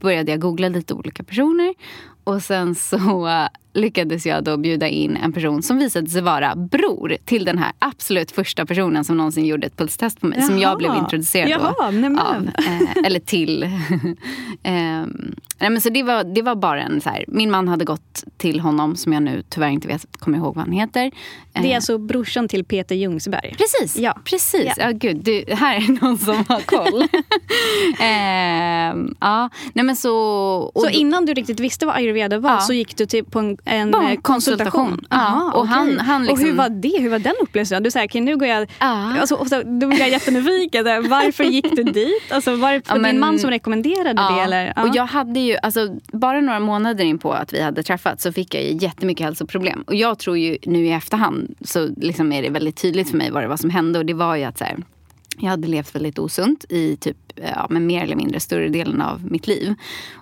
började 0.00 0.30
jag 0.30 0.40
googla 0.40 0.68
lite 0.68 0.94
olika 0.94 1.24
personer. 1.24 1.74
Och 2.24 2.42
sen 2.42 2.74
så 2.74 3.28
lyckades 3.74 4.26
jag 4.26 4.44
då 4.44 4.56
bjuda 4.56 4.88
in 4.88 5.16
en 5.16 5.32
person 5.32 5.62
som 5.62 5.78
visade 5.78 6.10
sig 6.10 6.22
vara 6.22 6.56
bror 6.56 7.16
till 7.24 7.44
den 7.44 7.58
här 7.58 7.72
absolut 7.78 8.30
första 8.30 8.66
personen 8.66 9.04
som 9.04 9.16
någonsin 9.16 9.46
gjorde 9.46 9.66
ett 9.66 9.76
pulstest 9.76 10.20
på 10.20 10.26
mig. 10.26 10.38
Jaha. 10.38 10.46
Som 10.46 10.58
jag 10.58 10.78
blev 10.78 10.94
introducerad 10.94 11.50
Jaha, 11.50 11.74
av. 12.18 12.50
Eh, 12.58 13.06
eller 13.06 13.20
till. 13.20 13.62
eh, 14.62 14.72
nej, 15.58 15.70
men 15.70 15.80
så 15.80 15.90
det, 15.90 16.02
var, 16.02 16.24
det 16.24 16.42
var 16.42 16.54
bara 16.54 16.82
en 16.82 17.00
så 17.00 17.10
här, 17.10 17.24
min 17.28 17.50
man 17.50 17.68
hade 17.68 17.84
gått 17.84 18.24
till 18.36 18.60
honom 18.60 18.96
som 18.96 19.12
jag 19.12 19.22
nu 19.22 19.42
tyvärr 19.48 19.68
inte 19.68 19.88
vet, 19.88 20.06
kommer 20.18 20.38
ihåg 20.38 20.54
vad 20.54 20.64
han 20.64 20.72
heter. 20.72 21.10
Det 21.52 21.60
är 21.60 21.70
eh, 21.70 21.76
alltså 21.76 21.98
brorsan 21.98 22.48
till 22.48 22.64
Peter 22.64 22.94
Ljungsberg? 22.94 23.54
Precis, 23.58 23.96
ja. 24.02 24.18
precis. 24.24 24.64
Ja. 24.64 24.74
Ja, 24.78 24.90
gud, 24.90 25.16
du, 25.16 25.44
här 25.48 25.76
är 25.76 26.02
någon 26.02 26.18
som 26.18 26.44
har 26.48 26.60
koll. 26.60 27.02
eh, 28.00 29.14
ja, 29.20 29.50
nej, 29.72 29.84
men 29.84 29.96
så, 29.96 30.72
så 30.74 30.88
innan 30.88 31.26
du 31.26 31.34
riktigt 31.34 31.60
visste 31.60 31.86
vad 31.86 31.94
ayurveda 31.96 32.38
var 32.38 32.50
ja. 32.50 32.60
så 32.60 32.72
gick 32.72 32.96
du 32.96 33.06
till 33.06 33.24
på 33.24 33.38
en, 33.38 33.58
en 33.64 33.92
konsultation? 33.92 34.22
konsultation. 34.22 35.06
Ja, 35.10 35.52
och, 35.54 35.60
okay. 35.60 35.74
han, 35.74 35.98
han 35.98 36.22
liksom... 36.22 36.40
och 36.40 36.46
hur 36.46 36.56
var 36.56 36.68
det? 36.68 37.00
Hur 37.00 37.10
var 37.10 37.18
den 37.18 37.34
upplevelsen? 37.40 37.82
Du 37.82 37.90
säger, 37.90 38.06
okay, 38.06 38.20
nu 38.20 38.36
går 38.36 38.48
jag... 38.48 38.70
Ja. 38.78 39.20
Alltså, 39.20 39.34
och 39.34 39.48
så, 39.48 39.62
då 39.62 39.86
blir 39.86 39.98
jag 39.98 40.10
jättenyfiken. 40.10 40.84
Varför 40.84 41.44
gick 41.44 41.76
du 41.76 41.82
dit? 41.92 42.32
Alltså, 42.32 42.56
var 42.56 42.72
det 42.72 42.82
ja, 42.88 42.94
men, 42.94 43.10
din 43.10 43.20
man 43.20 43.38
som 43.38 43.50
rekommenderade 43.50 44.34
det? 44.34 44.40
Eller? 44.40 44.74
Och 44.82 44.96
jag 44.96 45.06
hade 45.06 45.40
ju, 45.40 45.56
alltså, 45.62 45.96
bara 46.12 46.40
några 46.40 46.60
månader 46.60 47.04
in 47.04 47.18
på 47.18 47.32
att 47.32 47.52
vi 47.52 47.62
hade 47.62 47.82
träffats 47.82 48.22
så 48.22 48.32
fick 48.32 48.54
jag 48.54 48.64
ju 48.64 48.78
jättemycket 48.80 49.24
hälsoproblem. 49.24 49.84
Och 49.86 49.94
jag 49.94 50.18
tror 50.18 50.38
ju 50.38 50.58
nu 50.62 50.86
i 50.86 50.92
efterhand 50.92 51.54
så 51.60 51.88
liksom 51.96 52.32
är 52.32 52.42
det 52.42 52.50
väldigt 52.50 52.76
tydligt 52.76 53.10
för 53.10 53.16
mig 53.16 53.30
vad 53.30 53.42
det 53.42 53.48
var 53.48 53.56
som 53.56 53.70
hände. 53.70 53.98
Och 53.98 54.06
det 54.06 54.14
var 54.14 54.36
ju 54.36 54.44
att 54.44 54.58
så 54.58 54.64
här, 54.64 54.76
jag 55.38 55.50
hade 55.50 55.68
levt 55.68 55.94
väldigt 55.94 56.18
osunt 56.18 56.64
i 56.68 56.96
typ, 56.96 57.16
ja, 57.54 57.66
men 57.70 57.86
mer 57.86 58.02
eller 58.02 58.16
mindre 58.16 58.40
större 58.40 58.68
delen 58.68 59.02
av 59.02 59.30
mitt 59.30 59.46
liv. 59.46 59.74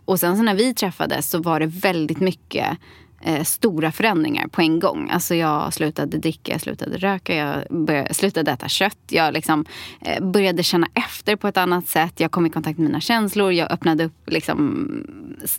Och 0.04 0.20
sen 0.20 0.36
så 0.36 0.42
när 0.42 0.54
vi 0.54 0.74
träffades 0.74 1.30
så 1.30 1.42
var 1.42 1.60
det 1.60 1.66
väldigt 1.66 2.20
mycket 2.20 2.78
eh, 3.20 3.44
stora 3.44 3.92
förändringar 3.92 4.48
på 4.48 4.60
en 4.60 4.80
gång. 4.80 5.10
Alltså 5.10 5.34
jag 5.34 5.74
slutade 5.74 6.18
dricka, 6.18 6.52
jag 6.52 6.60
slutade 6.60 6.98
röka, 6.98 7.34
jag 7.34 7.64
började, 7.70 8.14
slutade 8.14 8.50
äta 8.50 8.68
kött. 8.68 8.98
Jag 9.08 9.34
liksom, 9.34 9.64
eh, 10.00 10.24
började 10.24 10.62
känna 10.62 10.88
efter 10.94 11.36
på 11.36 11.48
ett 11.48 11.56
annat 11.56 11.88
sätt. 11.88 12.20
Jag 12.20 12.30
kom 12.30 12.46
i 12.46 12.50
kontakt 12.50 12.78
med 12.78 12.86
mina 12.86 13.00
känslor. 13.00 13.52
Jag 13.52 13.72
öppnade 13.72 14.04
upp 14.04 14.30
liksom, 14.30 14.86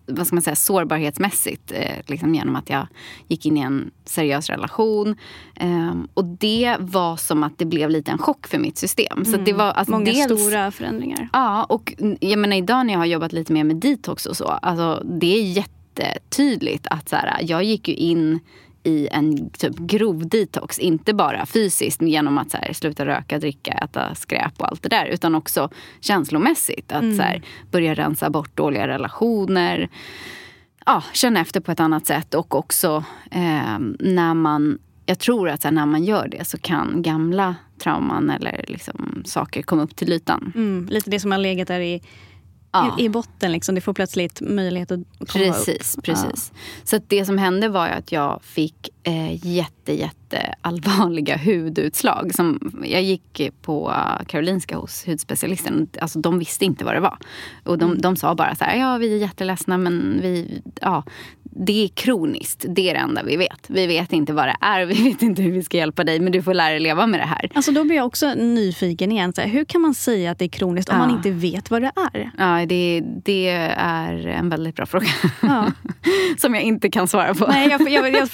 vad 0.05 0.27
ska 0.27 0.35
man 0.35 0.41
säga, 0.41 0.55
sårbarhetsmässigt 0.55 1.71
eh, 1.71 1.95
liksom 2.07 2.35
genom 2.35 2.55
att 2.55 2.69
jag 2.69 2.87
gick 3.27 3.45
in 3.45 3.57
i 3.57 3.59
en 3.59 3.91
seriös 4.05 4.49
relation. 4.49 5.15
Ehm, 5.55 6.07
och 6.13 6.25
det 6.25 6.75
var 6.79 7.17
som 7.17 7.43
att 7.43 7.57
det 7.57 7.65
blev 7.65 7.89
lite 7.89 8.11
en 8.11 8.17
chock 8.17 8.47
för 8.47 8.59
mitt 8.59 8.77
system. 8.77 9.17
Mm. 9.17 9.25
Så 9.25 9.37
det 9.37 9.53
var, 9.53 9.71
alltså, 9.71 9.91
Många 9.91 10.05
dels, 10.05 10.41
stora 10.41 10.71
förändringar. 10.71 11.29
Ja, 11.33 11.63
och 11.63 11.93
jag 12.19 12.39
menar 12.39 12.57
idag 12.57 12.85
när 12.85 12.93
jag 12.93 12.99
har 12.99 13.05
jobbat 13.05 13.33
lite 13.33 13.53
mer 13.53 13.63
med 13.63 13.75
detox 13.75 14.25
och 14.25 14.37
så. 14.37 14.47
Alltså, 14.47 15.03
det 15.05 15.37
är 15.37 15.41
jätte 15.41 15.80
jättetydligt 15.99 16.87
att 16.89 17.09
så 17.09 17.15
här, 17.15 17.37
jag 17.41 17.63
gick 17.63 17.87
ju 17.87 17.93
in 17.93 18.39
i 18.83 19.07
en 19.11 19.49
typ 19.49 19.77
grov 19.77 20.27
detox. 20.27 20.79
Inte 20.79 21.13
bara 21.13 21.45
fysiskt 21.45 22.01
genom 22.01 22.37
att 22.37 22.51
så 22.51 22.57
här, 22.57 22.73
sluta 22.73 23.05
röka, 23.05 23.39
dricka, 23.39 23.71
äta 23.71 24.15
skräp 24.15 24.53
och 24.57 24.67
allt 24.67 24.83
det 24.83 24.89
där. 24.89 25.05
Utan 25.05 25.35
också 25.35 25.69
känslomässigt. 25.99 26.91
Att 26.91 27.01
mm. 27.01 27.17
så 27.17 27.23
här, 27.23 27.41
börja 27.71 27.93
rensa 27.93 28.29
bort 28.29 28.57
dåliga 28.57 28.87
relationer. 28.87 29.89
Ja, 30.85 31.03
känna 31.13 31.39
efter 31.39 31.59
på 31.59 31.71
ett 31.71 31.79
annat 31.79 32.05
sätt. 32.05 32.33
Och 32.33 32.55
också 32.55 33.03
eh, 33.31 33.79
när 33.99 34.33
man... 34.33 34.79
Jag 35.05 35.19
tror 35.19 35.49
att 35.49 35.63
här, 35.63 35.71
när 35.71 35.85
man 35.85 36.03
gör 36.03 36.27
det 36.27 36.45
så 36.47 36.57
kan 36.57 37.01
gamla 37.01 37.55
trauman 37.77 38.29
eller 38.29 38.65
liksom, 38.67 39.23
saker 39.25 39.61
komma 39.61 39.83
upp 39.83 39.95
till 39.95 40.13
ytan. 40.13 40.51
Mm, 40.55 40.87
lite 40.91 41.09
det 41.09 41.19
som 41.19 41.31
har 41.31 41.37
legat 41.37 41.67
där 41.67 41.79
i 41.79 42.01
ja. 42.71 42.95
i, 42.99 43.03
i, 43.03 43.09
botten. 43.09 43.51
Liksom. 43.51 43.75
Det 43.75 43.81
får 43.81 43.93
plötsligt 43.93 44.41
möjlighet 44.41 44.91
att 44.91 44.99
komma 45.17 45.45
precis, 45.45 45.97
upp. 45.97 46.03
Precis. 46.03 46.51
Ja. 46.53 46.59
Så 46.83 46.99
det 47.07 47.25
som 47.25 47.37
hände 47.37 47.69
var 47.69 47.87
att 47.87 48.11
jag 48.11 48.39
fick 48.43 48.89
eh, 49.03 49.47
jätte, 49.47 49.93
jätte 49.93 50.55
allvarliga 50.61 51.37
hudutslag. 51.37 52.35
Som, 52.35 52.73
jag 52.85 53.03
gick 53.03 53.41
på 53.61 53.93
Karolinska 54.27 54.77
hos 54.77 55.07
hudspecialisten. 55.07 55.87
Alltså, 56.01 56.19
de 56.19 56.39
visste 56.39 56.65
inte 56.65 56.85
vad 56.85 56.93
det 56.93 56.99
var. 56.99 57.17
Och 57.63 57.77
de, 57.77 57.89
mm. 57.89 58.01
de 58.01 58.15
sa 58.15 58.35
bara 58.35 58.55
så 58.55 58.63
här, 58.63 58.79
ja 58.79 58.97
vi 58.97 59.13
är 59.13 59.17
jätteledsna 59.17 59.77
men 59.77 60.19
vi, 60.21 60.61
ja, 60.81 61.03
det 61.43 61.83
är 61.83 61.87
kroniskt. 61.87 62.65
Det 62.69 62.89
är 62.89 62.93
det 62.93 62.99
enda 62.99 63.23
vi 63.23 63.37
vet. 63.37 63.69
Vi 63.69 63.87
vet 63.87 64.13
inte 64.13 64.33
vad 64.33 64.47
det 64.47 64.55
är. 64.61 64.85
Vi 64.85 65.03
vet 65.03 65.21
inte 65.21 65.41
hur 65.41 65.51
vi 65.51 65.63
ska 65.63 65.77
hjälpa 65.77 66.03
dig. 66.03 66.19
Men 66.19 66.31
du 66.31 66.41
får 66.41 66.53
lära 66.53 66.69
dig 66.69 66.79
leva 66.79 67.07
med 67.07 67.19
det 67.19 67.25
här. 67.25 67.49
Alltså 67.53 67.71
då 67.71 67.83
blir 67.83 67.95
jag 67.95 68.05
också 68.05 68.33
nyfiken 68.33 69.11
igen. 69.11 69.33
Så 69.33 69.41
här, 69.41 69.47
hur 69.47 69.65
kan 69.65 69.81
man 69.81 69.93
säga 69.93 70.31
att 70.31 70.39
det 70.39 70.45
är 70.45 70.49
kroniskt 70.49 70.89
om 70.89 70.95
ja. 70.95 71.05
man 71.05 71.15
inte 71.17 71.31
vet 71.31 71.71
vad 71.71 71.81
det 71.81 71.91
är? 72.13 72.31
Ja, 72.37 72.65
det, 72.65 73.03
det 73.23 73.49
är 73.77 74.27
en 74.27 74.49
väldigt 74.49 74.75
bra 74.75 74.85
fråga. 74.85 75.07
Ja. 75.41 75.71
Som 76.37 76.53
jag 76.53 76.63
inte 76.63 76.89
kan 76.89 77.07
svara 77.07 77.33
på. 77.33 77.47
Nej, 77.47 77.69
jag, 77.69 77.89
jag, 77.89 78.13
jag, 78.13 78.29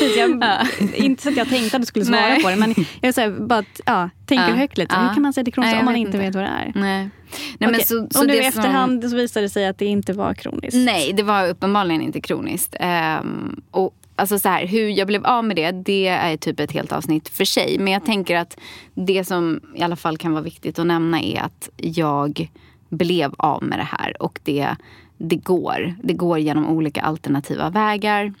precis, 0.00 0.36
ja. 0.40 0.66
Inte 0.94 1.22
så 1.22 1.28
att 1.28 1.36
jag 1.36 1.48
tänkte 1.48 1.76
att 1.76 1.82
du 1.82 1.86
skulle 1.86 2.04
svara 2.04 2.20
Nej. 2.20 2.42
på 2.42 2.50
det. 2.50 2.56
Men 2.56 2.74
jag 3.00 3.14
så 3.14 3.20
här, 3.20 3.30
bara, 3.30 3.64
ja, 3.86 4.10
tänker 4.26 4.52
högt 4.52 4.78
lite. 4.78 4.96
Hur 4.96 5.14
kan 5.14 5.22
man 5.22 5.32
säga 5.32 5.44
det 5.44 5.50
kroniskt 5.50 5.78
om 5.78 5.84
man 5.84 5.96
inte 5.96 6.18
vet 6.18 6.34
vad 6.34 6.44
det 6.44 6.48
är? 6.48 6.72
Nej. 6.74 7.10
Nej, 7.58 7.70
men 7.70 7.80
så, 7.80 8.08
så 8.10 8.20
och 8.20 8.26
nu 8.26 8.34
i 8.34 8.46
efterhand 8.46 9.02
som... 9.02 9.10
så 9.10 9.16
visade 9.16 9.46
det 9.46 9.50
sig 9.50 9.66
att 9.66 9.78
det 9.78 9.84
inte 9.84 10.12
var 10.12 10.34
kroniskt? 10.34 10.76
Nej, 10.76 11.12
det 11.12 11.22
var 11.22 11.48
uppenbarligen 11.48 12.02
inte 12.02 12.20
kroniskt. 12.20 12.76
Um, 12.80 13.62
och 13.70 13.94
Alltså 14.16 14.38
så 14.38 14.48
här, 14.48 14.66
hur 14.66 14.88
jag 14.88 15.06
blev 15.06 15.26
av 15.26 15.44
med 15.44 15.56
det, 15.56 15.72
det 15.72 16.06
är 16.06 16.36
typ 16.36 16.60
ett 16.60 16.72
helt 16.72 16.92
avsnitt 16.92 17.28
för 17.28 17.44
sig. 17.44 17.78
Men 17.78 17.92
jag 17.92 18.04
tänker 18.04 18.36
att 18.36 18.58
det 18.94 19.24
som 19.24 19.60
i 19.74 19.82
alla 19.82 19.96
fall 19.96 20.18
kan 20.18 20.32
vara 20.32 20.42
viktigt 20.42 20.78
att 20.78 20.86
nämna 20.86 21.20
är 21.20 21.40
att 21.40 21.70
jag 21.76 22.50
blev 22.88 23.34
av 23.38 23.62
med 23.62 23.78
det 23.78 23.88
här. 23.90 24.22
Och 24.22 24.40
det, 24.42 24.68
det 25.18 25.36
går. 25.36 25.94
Det 26.02 26.12
går 26.12 26.38
genom 26.38 26.68
olika 26.68 27.00
alternativa 27.00 27.70
vägar. 27.70 28.34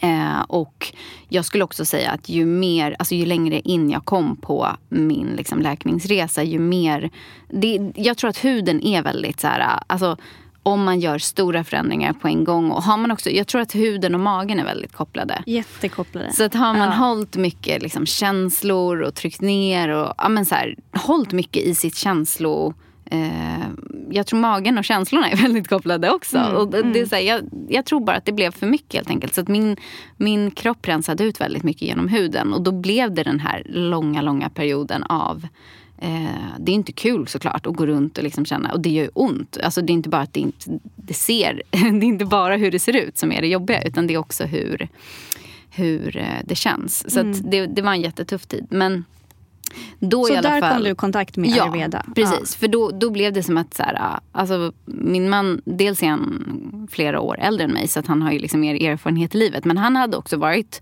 Eh, 0.00 0.40
och 0.40 0.92
jag 1.28 1.44
skulle 1.44 1.64
också 1.64 1.84
säga 1.84 2.10
att 2.10 2.28
ju 2.28 2.46
mer, 2.46 2.96
alltså 2.98 3.14
ju 3.14 3.26
längre 3.26 3.60
in 3.60 3.90
jag 3.90 4.04
kom 4.04 4.36
på 4.36 4.68
min 4.88 5.28
liksom, 5.36 5.62
läkningsresa, 5.62 6.42
ju 6.42 6.58
mer... 6.58 7.10
Det, 7.48 7.92
jag 7.94 8.16
tror 8.16 8.30
att 8.30 8.44
huden 8.44 8.82
är 8.84 9.02
väldigt 9.02 9.40
så 9.40 9.46
här, 9.46 9.80
alltså 9.86 10.16
om 10.62 10.84
man 10.84 11.00
gör 11.00 11.18
stora 11.18 11.64
förändringar 11.64 12.12
på 12.12 12.28
en 12.28 12.44
gång. 12.44 12.70
Och 12.70 12.82
har 12.82 12.96
man 12.96 13.10
också, 13.10 13.30
jag 13.30 13.46
tror 13.46 13.60
att 13.60 13.74
huden 13.74 14.14
och 14.14 14.20
magen 14.20 14.58
är 14.58 14.64
väldigt 14.64 14.92
kopplade. 14.92 15.42
Jättekopplade. 15.46 16.32
Så 16.32 16.44
att 16.44 16.54
har 16.54 16.74
man 16.74 16.88
ja. 16.88 16.94
hållit 16.94 17.36
mycket 17.36 17.82
liksom, 17.82 18.06
känslor 18.06 19.00
och 19.02 19.14
tryckt 19.14 19.40
ner 19.40 19.88
och 19.88 20.14
ja, 20.18 20.28
men 20.28 20.46
så 20.46 20.54
här, 20.54 20.76
hållit 20.92 21.32
mycket 21.32 21.62
i 21.62 21.74
sitt 21.74 21.96
känslo 21.96 22.74
Eh, 23.10 23.68
jag 24.10 24.26
tror 24.26 24.40
magen 24.40 24.78
och 24.78 24.84
känslorna 24.84 25.30
är 25.30 25.36
väldigt 25.36 25.68
kopplade 25.68 26.10
också. 26.10 26.38
Mm, 26.38 26.56
och 26.56 26.70
det 26.70 26.78
är 26.78 26.82
mm. 26.82 27.06
så 27.06 27.14
här, 27.14 27.22
jag, 27.22 27.40
jag, 27.68 27.84
tror 27.84 28.00
bara 28.00 28.16
att 28.16 28.24
det 28.24 28.32
blev 28.32 28.50
för 28.50 28.66
mycket 28.66 28.94
helt 28.94 29.10
enkelt. 29.10 29.34
Så 29.34 29.40
att 29.40 29.48
min, 29.48 29.76
min 30.16 30.50
kropp 30.50 30.88
rensade 30.88 31.24
ut 31.24 31.40
väldigt 31.40 31.62
mycket 31.62 31.82
genom 31.82 32.08
huden. 32.08 32.52
Och 32.52 32.62
då 32.62 32.72
blev 32.72 33.14
det 33.14 33.22
den 33.22 33.40
här 33.40 33.62
långa, 33.66 34.22
långa 34.22 34.48
perioden 34.48 35.02
av 35.02 35.46
eh, 35.98 36.56
det 36.58 36.72
är 36.72 36.74
inte 36.74 36.92
kul 36.92 37.26
såklart 37.26 37.66
att 37.66 37.76
gå 37.76 37.86
runt 37.86 38.18
och 38.18 38.24
liksom 38.24 38.44
känna, 38.44 38.72
och 38.72 38.80
det 38.80 38.90
gör 38.90 39.04
ju 39.04 39.10
ont. 39.14 39.58
Alltså 39.62 39.82
det 39.82 39.92
är 39.92 39.94
inte 39.94 40.08
bara 40.08 40.22
att 40.22 40.32
det 40.32 40.40
inte 40.40 40.78
det 40.96 41.14
ser, 41.14 41.62
det 41.70 41.78
är 41.78 42.04
inte 42.04 42.24
bara 42.24 42.56
hur 42.56 42.70
det 42.70 42.78
ser 42.78 42.96
ut 42.96 43.18
som 43.18 43.32
är 43.32 43.40
det 43.40 43.48
jobbiga 43.48 43.82
utan 43.82 44.06
det 44.06 44.14
är 44.14 44.18
också 44.18 44.44
hur, 44.44 44.88
hur 45.70 46.16
eh, 46.16 46.24
det 46.44 46.54
känns. 46.54 47.12
Så 47.12 47.20
mm. 47.20 47.50
det, 47.50 47.66
det 47.66 47.82
var 47.82 47.92
en 47.92 48.00
jättetuff 48.00 48.46
tid. 48.46 48.66
Men 48.70 49.04
då 49.98 50.24
så 50.24 50.34
där 50.34 50.60
fall, 50.60 50.74
kom 50.74 50.84
du 50.84 50.90
i 50.90 50.94
kontakt 50.94 51.36
med 51.36 51.52
ayurveda? 51.52 52.02
Ja, 52.06 52.12
precis. 52.14 52.54
Ja. 52.54 52.58
För 52.58 52.68
då, 52.68 52.90
då 52.90 53.10
blev 53.10 53.32
det 53.32 53.42
som 53.42 53.56
att 53.56 53.74
så 53.74 53.82
här, 53.82 54.18
alltså, 54.32 54.72
min 54.84 55.30
man, 55.30 55.60
dels 55.64 56.02
är 56.02 56.08
han 56.08 56.88
flera 56.90 57.20
år 57.20 57.38
äldre 57.40 57.64
än 57.64 57.72
mig 57.72 57.88
så 57.88 58.00
att 58.00 58.06
han 58.06 58.22
har 58.22 58.32
ju 58.32 58.38
liksom 58.38 58.60
mer 58.60 58.90
erfarenhet 58.90 59.34
i 59.34 59.38
livet. 59.38 59.64
Men 59.64 59.78
han 59.78 59.96
hade 59.96 60.16
också 60.16 60.36
varit 60.36 60.80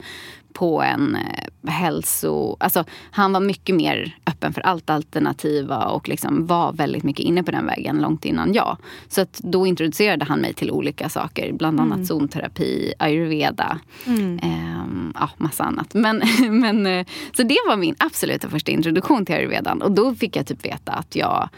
på 0.54 0.82
en 0.82 1.16
eh, 1.16 1.70
hälso... 1.72 2.56
Alltså, 2.60 2.84
han 3.10 3.32
var 3.32 3.40
mycket 3.40 3.74
mer 3.74 4.16
öppen 4.26 4.52
för 4.52 4.60
allt 4.60 4.90
alternativa 4.90 5.84
och 5.84 6.08
liksom 6.08 6.46
var 6.46 6.72
väldigt 6.72 7.02
mycket 7.02 7.24
inne 7.24 7.42
på 7.42 7.50
den 7.50 7.66
vägen 7.66 8.00
långt 8.00 8.24
innan 8.24 8.52
jag. 8.52 8.76
Så 9.08 9.20
att 9.20 9.40
då 9.42 9.66
introducerade 9.66 10.24
han 10.24 10.40
mig 10.40 10.54
till 10.54 10.70
olika 10.70 11.08
saker. 11.08 11.52
Bland 11.52 11.80
annat 11.80 11.96
mm. 11.96 12.06
zonterapi, 12.06 12.92
ayurveda, 12.98 13.78
mm. 14.06 14.38
eh, 14.38 15.10
ja, 15.14 15.30
massa 15.36 15.64
annat. 15.64 15.94
Men, 15.94 16.22
men, 16.60 16.86
eh, 16.86 17.06
så 17.36 17.42
det 17.42 17.58
var 17.68 17.76
min 17.76 17.94
absoluta 17.98 18.48
första 18.48 18.72
introduktion 18.72 19.26
till 19.26 19.34
ayurvedan. 19.34 19.82
Och 19.82 19.92
då 19.92 20.14
fick 20.14 20.36
jag 20.36 20.46
typ 20.46 20.64
veta 20.64 20.92
att 20.92 21.16
jag 21.16 21.48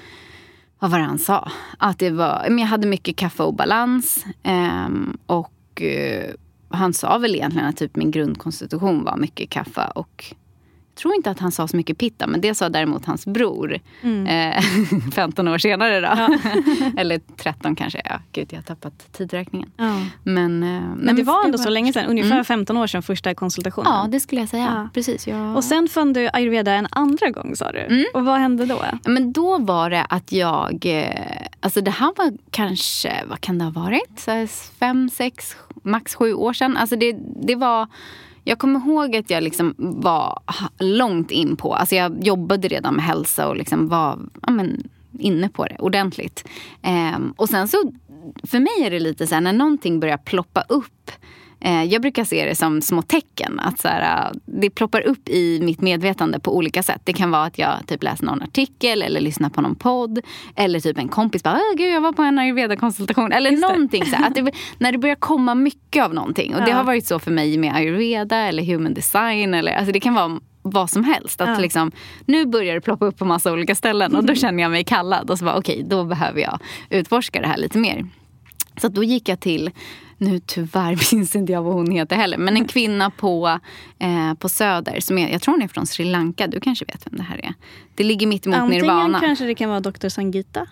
vad 0.78 0.90
var 0.90 0.98
det 0.98 1.04
han 1.04 1.18
sa? 1.18 1.50
Att 1.78 1.98
det 1.98 2.10
var, 2.10 2.46
men 2.48 2.58
jag 2.58 2.66
hade 2.66 2.86
mycket. 2.86 3.22
Eh, 4.42 4.88
och 5.26 5.82
eh, 5.82 6.34
han 6.68 6.92
sa 6.92 7.18
väl 7.18 7.34
egentligen 7.34 7.68
att 7.68 7.76
typ 7.76 7.96
min 7.96 8.10
grundkonstitution 8.10 9.04
var 9.04 9.16
mycket 9.16 9.50
kaffe 9.50 9.86
och 9.94 10.34
jag 10.96 11.00
tror 11.00 11.14
inte 11.14 11.30
att 11.30 11.38
han 11.38 11.52
sa 11.52 11.68
så 11.68 11.76
mycket 11.76 11.98
pitta, 11.98 12.26
men 12.26 12.40
det 12.40 12.54
sa 12.54 12.68
däremot 12.68 13.04
hans 13.04 13.26
bror. 13.26 13.78
Mm. 14.02 14.26
Eh, 14.26 14.62
15 15.14 15.48
år 15.48 15.58
senare 15.58 16.00
då. 16.00 16.06
Ja. 16.06 16.38
Eller 17.00 17.20
13 17.36 17.76
kanske. 17.76 18.02
Ja, 18.04 18.20
gud, 18.32 18.48
jag 18.50 18.58
har 18.58 18.62
tappat 18.62 19.12
tidräkningen. 19.12 19.70
Ja. 19.76 20.00
Men, 20.22 20.62
eh, 20.62 20.82
men 20.96 21.16
det 21.16 21.22
var 21.22 21.44
ändå 21.44 21.58
så 21.58 21.68
länge 21.68 21.92
sedan, 21.92 22.06
ungefär 22.06 22.32
mm. 22.32 22.44
15 22.44 22.76
år 22.76 22.86
sedan 22.86 23.02
första 23.02 23.34
konsultationen. 23.34 23.92
Ja, 23.92 24.08
det 24.10 24.20
skulle 24.20 24.40
jag 24.40 24.48
säga. 24.48 24.64
Ja. 24.64 24.88
Precis, 24.94 25.26
jag... 25.26 25.56
Och 25.56 25.64
sen 25.64 25.88
fann 25.88 26.12
du 26.12 26.28
ayurveda 26.32 26.72
en 26.72 26.86
andra 26.90 27.30
gång 27.30 27.56
sa 27.56 27.72
du. 27.72 27.80
Mm. 27.80 28.04
Och 28.14 28.24
vad 28.24 28.38
hände 28.38 28.66
då? 28.66 28.84
Men 29.04 29.32
då 29.32 29.58
var 29.58 29.90
det 29.90 30.04
att 30.04 30.32
jag, 30.32 30.86
eh, 30.86 31.46
alltså 31.60 31.80
det 31.80 31.90
här 31.90 32.12
var 32.16 32.32
kanske, 32.50 33.24
vad 33.26 33.40
kan 33.40 33.58
det 33.58 33.64
ha 33.64 33.70
varit? 33.70 34.20
Så 34.20 34.46
fem, 34.78 35.10
sex 35.10 35.56
max 35.86 36.14
sju 36.14 36.34
år 36.34 36.52
sedan. 36.52 36.76
Alltså 36.76 36.96
det, 36.96 37.16
det 37.42 37.54
var... 37.54 37.86
Jag 38.44 38.58
kommer 38.58 38.80
ihåg 38.80 39.16
att 39.16 39.30
jag 39.30 39.42
liksom 39.42 39.74
var 39.78 40.38
långt 40.78 41.30
in 41.30 41.56
på, 41.56 41.74
alltså 41.74 41.94
jag 41.94 42.24
jobbade 42.24 42.68
redan 42.68 42.94
med 42.94 43.04
hälsa 43.04 43.48
och 43.48 43.56
liksom 43.56 43.88
var 43.88 44.18
ja 44.42 44.50
men, 44.50 44.88
inne 45.18 45.48
på 45.48 45.64
det 45.64 45.76
ordentligt. 45.78 46.48
Um, 47.16 47.34
och 47.36 47.48
sen 47.48 47.68
så, 47.68 47.92
för 48.42 48.58
mig 48.58 48.86
är 48.86 48.90
det 48.90 48.98
lite 48.98 49.26
så 49.26 49.34
här 49.34 49.42
när 49.42 49.52
någonting 49.52 50.00
börjar 50.00 50.16
ploppa 50.16 50.64
upp 50.68 51.10
jag 51.72 52.02
brukar 52.02 52.24
se 52.24 52.44
det 52.44 52.54
som 52.54 52.82
små 52.82 53.02
tecken. 53.02 53.60
Att 53.60 53.80
så 53.80 53.88
här, 53.88 54.26
eh, 54.26 54.36
det 54.44 54.70
ploppar 54.70 55.00
upp 55.00 55.28
i 55.28 55.60
mitt 55.62 55.80
medvetande 55.80 56.40
på 56.40 56.56
olika 56.56 56.82
sätt. 56.82 57.00
Det 57.04 57.12
kan 57.12 57.30
vara 57.30 57.44
att 57.44 57.58
jag 57.58 57.86
typ 57.86 58.02
läser 58.02 58.24
någon 58.24 58.42
artikel 58.42 59.02
eller 59.02 59.20
lyssnar 59.20 59.50
på 59.50 59.60
någon 59.60 59.74
podd. 59.74 60.18
Eller 60.56 60.80
typ 60.80 60.98
en 60.98 61.08
kompis 61.08 61.42
bara, 61.42 61.60
Gud, 61.76 61.94
jag 61.94 62.00
var 62.00 62.12
på 62.12 62.22
en 62.22 62.38
ayurveda-konsultation. 62.38 63.32
Eller 63.32 63.50
Just 63.50 63.62
någonting. 63.62 64.04
Så 64.04 64.16
här, 64.16 64.26
att 64.26 64.34
det, 64.34 64.52
när 64.78 64.92
det 64.92 64.98
börjar 64.98 65.14
komma 65.14 65.54
mycket 65.54 66.04
av 66.04 66.14
någonting. 66.14 66.54
Och 66.54 66.60
ja. 66.60 66.64
det 66.64 66.72
har 66.72 66.84
varit 66.84 67.06
så 67.06 67.18
för 67.18 67.30
mig 67.30 67.58
med 67.58 67.74
ayurveda 67.74 68.36
eller 68.36 68.62
human 68.62 68.94
design. 68.94 69.54
Eller, 69.54 69.72
alltså 69.72 69.92
det 69.92 70.00
kan 70.00 70.14
vara 70.14 70.40
vad 70.62 70.90
som 70.90 71.04
helst. 71.04 71.40
Att 71.40 71.48
ja. 71.48 71.58
liksom, 71.58 71.92
nu 72.24 72.46
börjar 72.46 72.74
det 72.74 72.80
ploppa 72.80 73.06
upp 73.06 73.18
på 73.18 73.24
massa 73.24 73.52
olika 73.52 73.74
ställen 73.74 74.16
och 74.16 74.24
då 74.24 74.34
känner 74.34 74.62
jag 74.62 74.70
mig 74.70 74.84
kallad. 74.84 75.30
Och 75.30 75.38
så 75.38 75.44
bara, 75.44 75.56
okej, 75.58 75.76
okay, 75.76 75.88
då 75.88 76.04
behöver 76.04 76.40
jag 76.40 76.58
utforska 76.90 77.40
det 77.40 77.46
här 77.46 77.56
lite 77.56 77.78
mer. 77.78 78.06
Så 78.80 78.88
då 78.88 79.04
gick 79.04 79.28
jag 79.28 79.40
till 79.40 79.70
nu 80.18 80.38
tyvärr 80.38 81.14
minns 81.14 81.36
inte 81.36 81.52
jag 81.52 81.62
vad 81.62 81.74
hon 81.74 81.90
heter 81.90 82.16
heller. 82.16 82.38
Men 82.38 82.56
en 82.56 82.64
kvinna 82.64 83.10
på, 83.10 83.58
eh, 83.98 84.34
på 84.34 84.48
Söder. 84.48 85.00
Som 85.00 85.18
är, 85.18 85.28
jag 85.28 85.42
tror 85.42 85.54
hon 85.54 85.62
är 85.62 85.68
från 85.68 85.86
Sri 85.86 86.04
Lanka. 86.04 86.46
Du 86.46 86.60
kanske 86.60 86.84
vet 86.84 87.06
vem 87.06 87.16
det 87.16 87.22
här 87.22 87.44
är? 87.44 87.54
Det 87.94 88.04
ligger 88.04 88.26
mitt 88.26 88.46
emot 88.46 88.58
Antingen 88.58 88.82
Nirvana. 88.82 89.02
Antingen 89.02 89.20
kanske 89.20 89.44
det 89.44 89.54
kan 89.54 89.68
vara 89.68 89.80
Dr. 89.80 90.08
Sangita. 90.08 90.66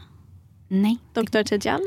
Nej. 0.69 0.99
Dr. 1.13 1.43
Tejal. 1.43 1.81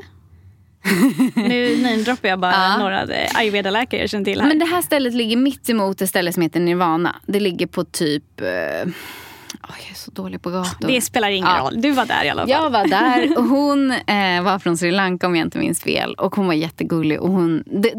nu 1.36 1.78
namedroppar 1.78 2.30
jag 2.30 2.40
bara 2.40 2.52
ja. 2.52 2.78
några 2.78 3.08
ayurveda-läkare 3.34 4.02
jag 4.02 4.10
känner 4.10 4.26
till 4.26 4.42
här. 4.42 4.48
Men 4.48 4.60
det 4.60 4.66
här 4.66 4.82
stället 4.82 5.14
ligger 5.14 5.38
mitt 5.38 5.70
emot 5.70 6.02
ett 6.02 6.10
ställe 6.10 6.34
som 6.34 6.44
heter 6.44 6.60
Nirvana. 6.60 7.16
Det 7.26 7.40
ligger 7.40 7.68
på 7.68 7.84
typ... 7.84 8.42
Eh, 8.42 8.92
Oh, 9.64 9.76
jag 9.82 9.92
är 9.92 9.96
så 9.96 10.12
dålig 10.12 10.42
på 10.42 10.50
gator. 10.50 10.88
Det 10.88 11.02
spelar 11.02 11.30
ingen 11.30 11.50
ja. 11.50 11.60
roll. 11.60 11.82
Du 11.82 11.92
var 11.92 12.06
där 12.06 12.24
i 12.24 12.30
alla 12.30 12.42
fall. 12.42 12.50
Jag 12.50 12.70
var 12.70 12.88
där. 12.88 13.38
Och 13.38 13.44
hon 13.44 13.92
eh, 13.92 14.42
var 14.44 14.60
från 14.60 14.78
Sri 14.78 14.92
Lanka 14.92 15.28
om 15.28 15.36
jag 15.36 15.48
inte 15.48 15.58
minns 15.60 15.82
fel. 15.82 16.14
Och 16.14 16.36
hon 16.36 16.48
var 16.48 16.54
jättegullig. 16.54 17.22
Och 17.22 17.30
hon, 17.30 17.64
det, 17.66 17.94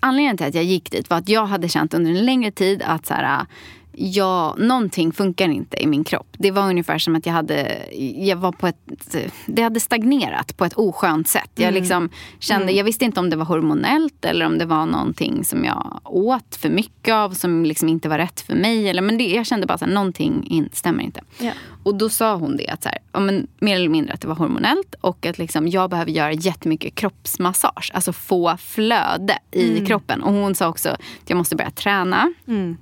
anledningen 0.00 0.36
till 0.36 0.46
att 0.46 0.54
jag 0.54 0.64
gick 0.64 0.90
dit 0.90 1.10
var 1.10 1.16
att 1.16 1.28
jag 1.28 1.46
hade 1.46 1.68
känt 1.68 1.94
under 1.94 2.10
en 2.10 2.24
längre 2.24 2.50
tid 2.50 2.82
att 2.82 3.06
så 3.06 3.14
här, 3.14 3.46
ja, 3.92 4.54
någonting 4.58 5.12
funkar 5.12 5.48
inte 5.48 5.82
i 5.82 5.86
min 5.86 6.04
kropp. 6.04 6.26
Det 6.38 6.50
var 6.50 6.62
ungefär 6.68 6.98
som 6.98 7.16
att 7.16 7.26
jag 7.26 7.32
hade, 7.32 7.88
jag 8.16 8.36
var 8.36 8.52
på 8.52 8.66
ett, 8.66 9.16
det 9.46 9.62
hade 9.62 9.80
stagnerat 9.80 10.56
på 10.56 10.64
ett 10.64 10.74
oskönt 10.74 11.28
sätt. 11.28 11.50
Jag, 11.54 11.68
mm. 11.68 11.74
liksom 11.74 12.10
kände, 12.38 12.62
mm. 12.62 12.76
jag 12.76 12.84
visste 12.84 13.04
inte 13.04 13.20
om 13.20 13.30
det 13.30 13.36
var 13.36 13.44
hormonellt 13.44 14.24
eller 14.24 14.46
om 14.46 14.58
det 14.58 14.64
var 14.64 14.86
någonting 14.86 15.44
som 15.44 15.64
jag 15.64 16.00
åt 16.04 16.56
för 16.56 16.68
mycket 16.68 17.14
av 17.14 17.30
som 17.30 17.64
liksom 17.64 17.88
inte 17.88 18.08
var 18.08 18.18
rätt 18.18 18.40
för 18.40 18.54
mig. 18.54 18.88
Eller, 18.88 19.02
men 19.02 19.18
det, 19.18 19.24
jag 19.24 19.46
kände 19.46 19.66
bara 19.66 19.74
att 19.74 19.88
någonting 19.88 20.46
in, 20.50 20.68
stämmer 20.72 21.02
inte. 21.04 21.20
Yeah. 21.40 21.56
Och 21.82 21.94
då 21.94 22.08
sa 22.08 22.34
hon 22.34 22.56
det, 22.56 22.68
att 22.68 22.82
så 22.82 22.88
här, 22.88 22.98
ja, 23.12 23.20
men, 23.20 23.46
mer 23.58 23.76
eller 23.76 23.88
mindre 23.88 24.14
att 24.14 24.20
det 24.20 24.28
var 24.28 24.34
hormonellt 24.34 24.94
och 25.00 25.26
att 25.26 25.38
liksom, 25.38 25.68
jag 25.68 25.90
behöver 25.90 26.10
göra 26.10 26.32
jättemycket 26.32 26.94
kroppsmassage. 26.94 27.90
Alltså 27.94 28.12
få 28.12 28.56
flöde 28.56 29.38
i 29.50 29.70
mm. 29.70 29.86
kroppen. 29.86 30.22
Och 30.22 30.32
hon 30.32 30.54
sa 30.54 30.68
också 30.68 30.88
att 30.88 31.00
jag 31.26 31.36
måste 31.36 31.56
börja 31.56 31.70
träna. 31.70 32.32
Mm 32.46 32.76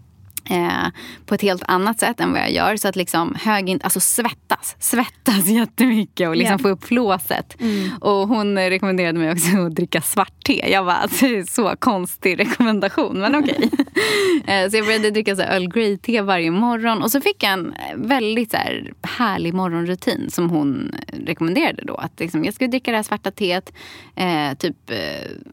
eh, 0.50 0.88
på 1.26 1.34
ett 1.34 1.42
helt 1.42 1.62
annat 1.66 2.00
sätt 2.00 2.20
än 2.20 2.32
vad 2.32 2.40
jag 2.40 2.52
gör. 2.52 2.76
Så 2.76 2.88
att 2.88 2.96
liksom 2.96 3.36
hög, 3.42 3.78
alltså 3.82 4.00
svettas, 4.00 4.76
svettas 4.78 5.46
jättemycket 5.46 6.28
och 6.28 6.36
liksom 6.36 6.52
yeah. 6.52 6.62
få 6.62 6.68
upp 6.68 6.84
flåset. 6.84 7.60
Mm. 7.60 7.90
Och 8.00 8.28
hon 8.28 8.58
rekommenderade 8.58 9.18
mig 9.18 9.32
också 9.32 9.58
att 9.66 9.74
dricka 9.74 10.00
svart 10.00 10.44
te. 10.44 10.70
Jag 10.72 10.86
bara, 10.86 10.96
alltså, 10.96 11.26
så 11.48 11.74
konstig 11.78 12.38
rekommendation 12.38 13.18
men 13.18 13.34
okej. 13.34 13.70
Okay. 13.72 14.54
eh, 14.64 14.70
så 14.70 14.76
jag 14.76 14.86
började 14.86 15.10
dricka 15.10 15.36
så 15.36 15.42
Earl 15.42 15.68
Grey-te 15.68 16.20
varje 16.20 16.50
morgon. 16.50 17.02
Och 17.02 17.10
så 17.10 17.20
fick 17.20 17.42
jag 17.42 17.52
en 17.52 17.74
väldigt 17.96 18.50
så 18.50 18.56
här, 18.56 18.92
härlig 19.02 19.54
morgonrutin 19.54 20.30
som 20.30 20.50
hon 20.50 20.94
rekommenderade 21.26 21.82
då. 21.86 21.94
Att 21.94 22.20
liksom, 22.20 22.44
jag 22.44 22.54
skulle 22.54 22.68
dricka 22.68 22.90
det 22.90 22.96
här 22.96 23.02
svarta 23.02 23.30
teet, 23.30 23.72
eh, 24.14 24.54
typ 24.58 24.90
eh, 24.90 24.96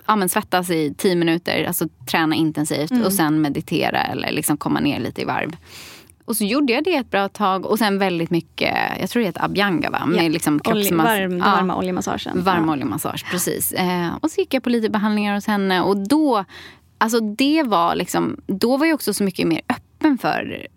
ja, 0.07 0.15
men 0.15 0.29
svettas 0.29 0.69
i 0.69 0.93
tio 0.97 1.15
minuter, 1.15 1.63
alltså 1.63 1.87
träna 2.11 2.35
intensivt 2.35 2.91
mm. 2.91 3.03
och 3.03 3.13
sen 3.13 3.41
meditera 3.41 4.03
eller 4.03 4.31
liksom 4.31 4.57
komma 4.57 4.79
ner 4.83 4.99
lite 4.99 5.21
i 5.21 5.25
varv. 5.25 5.55
Och 6.25 6.35
så 6.35 6.43
gjorde 6.43 6.73
jag 6.73 6.83
det 6.83 6.95
ett 6.95 7.11
bra 7.11 7.29
tag 7.29 7.65
och 7.65 7.79
sen 7.79 7.99
väldigt 7.99 8.29
mycket, 8.29 8.77
jag 8.99 9.09
tror 9.09 9.21
det 9.21 9.27
heter 9.27 9.43
abhyanga 9.45 9.89
va? 9.89 10.05
Med 10.05 10.25
ja. 10.25 10.29
liksom 10.29 10.59
kroppsmass- 10.59 11.03
varm, 11.03 11.37
ja. 11.37 11.43
Varma 11.43 11.77
oljemassagen. 11.77 12.43
Varm 12.43 12.65
ja. 12.65 12.71
oljemassage, 12.73 13.25
preris. 13.29 13.71
Eh, 13.71 14.15
och 14.21 14.31
så 14.31 14.41
gick 14.41 14.53
jag 14.53 14.63
på 14.63 14.69
lite 14.69 14.89
behandlingar 14.89 15.35
hos 15.35 15.47
henne 15.47 15.81
och 15.81 15.97
då, 15.97 16.45
alltså 16.97 17.19
det 17.19 17.63
var 17.63 17.95
liksom, 17.95 18.37
då 18.47 18.77
var 18.77 18.85
jag 18.85 18.95
också 18.95 19.13
så 19.13 19.23
mycket 19.23 19.47
mer 19.47 19.61
öppen 19.69 20.17
för 20.17 20.67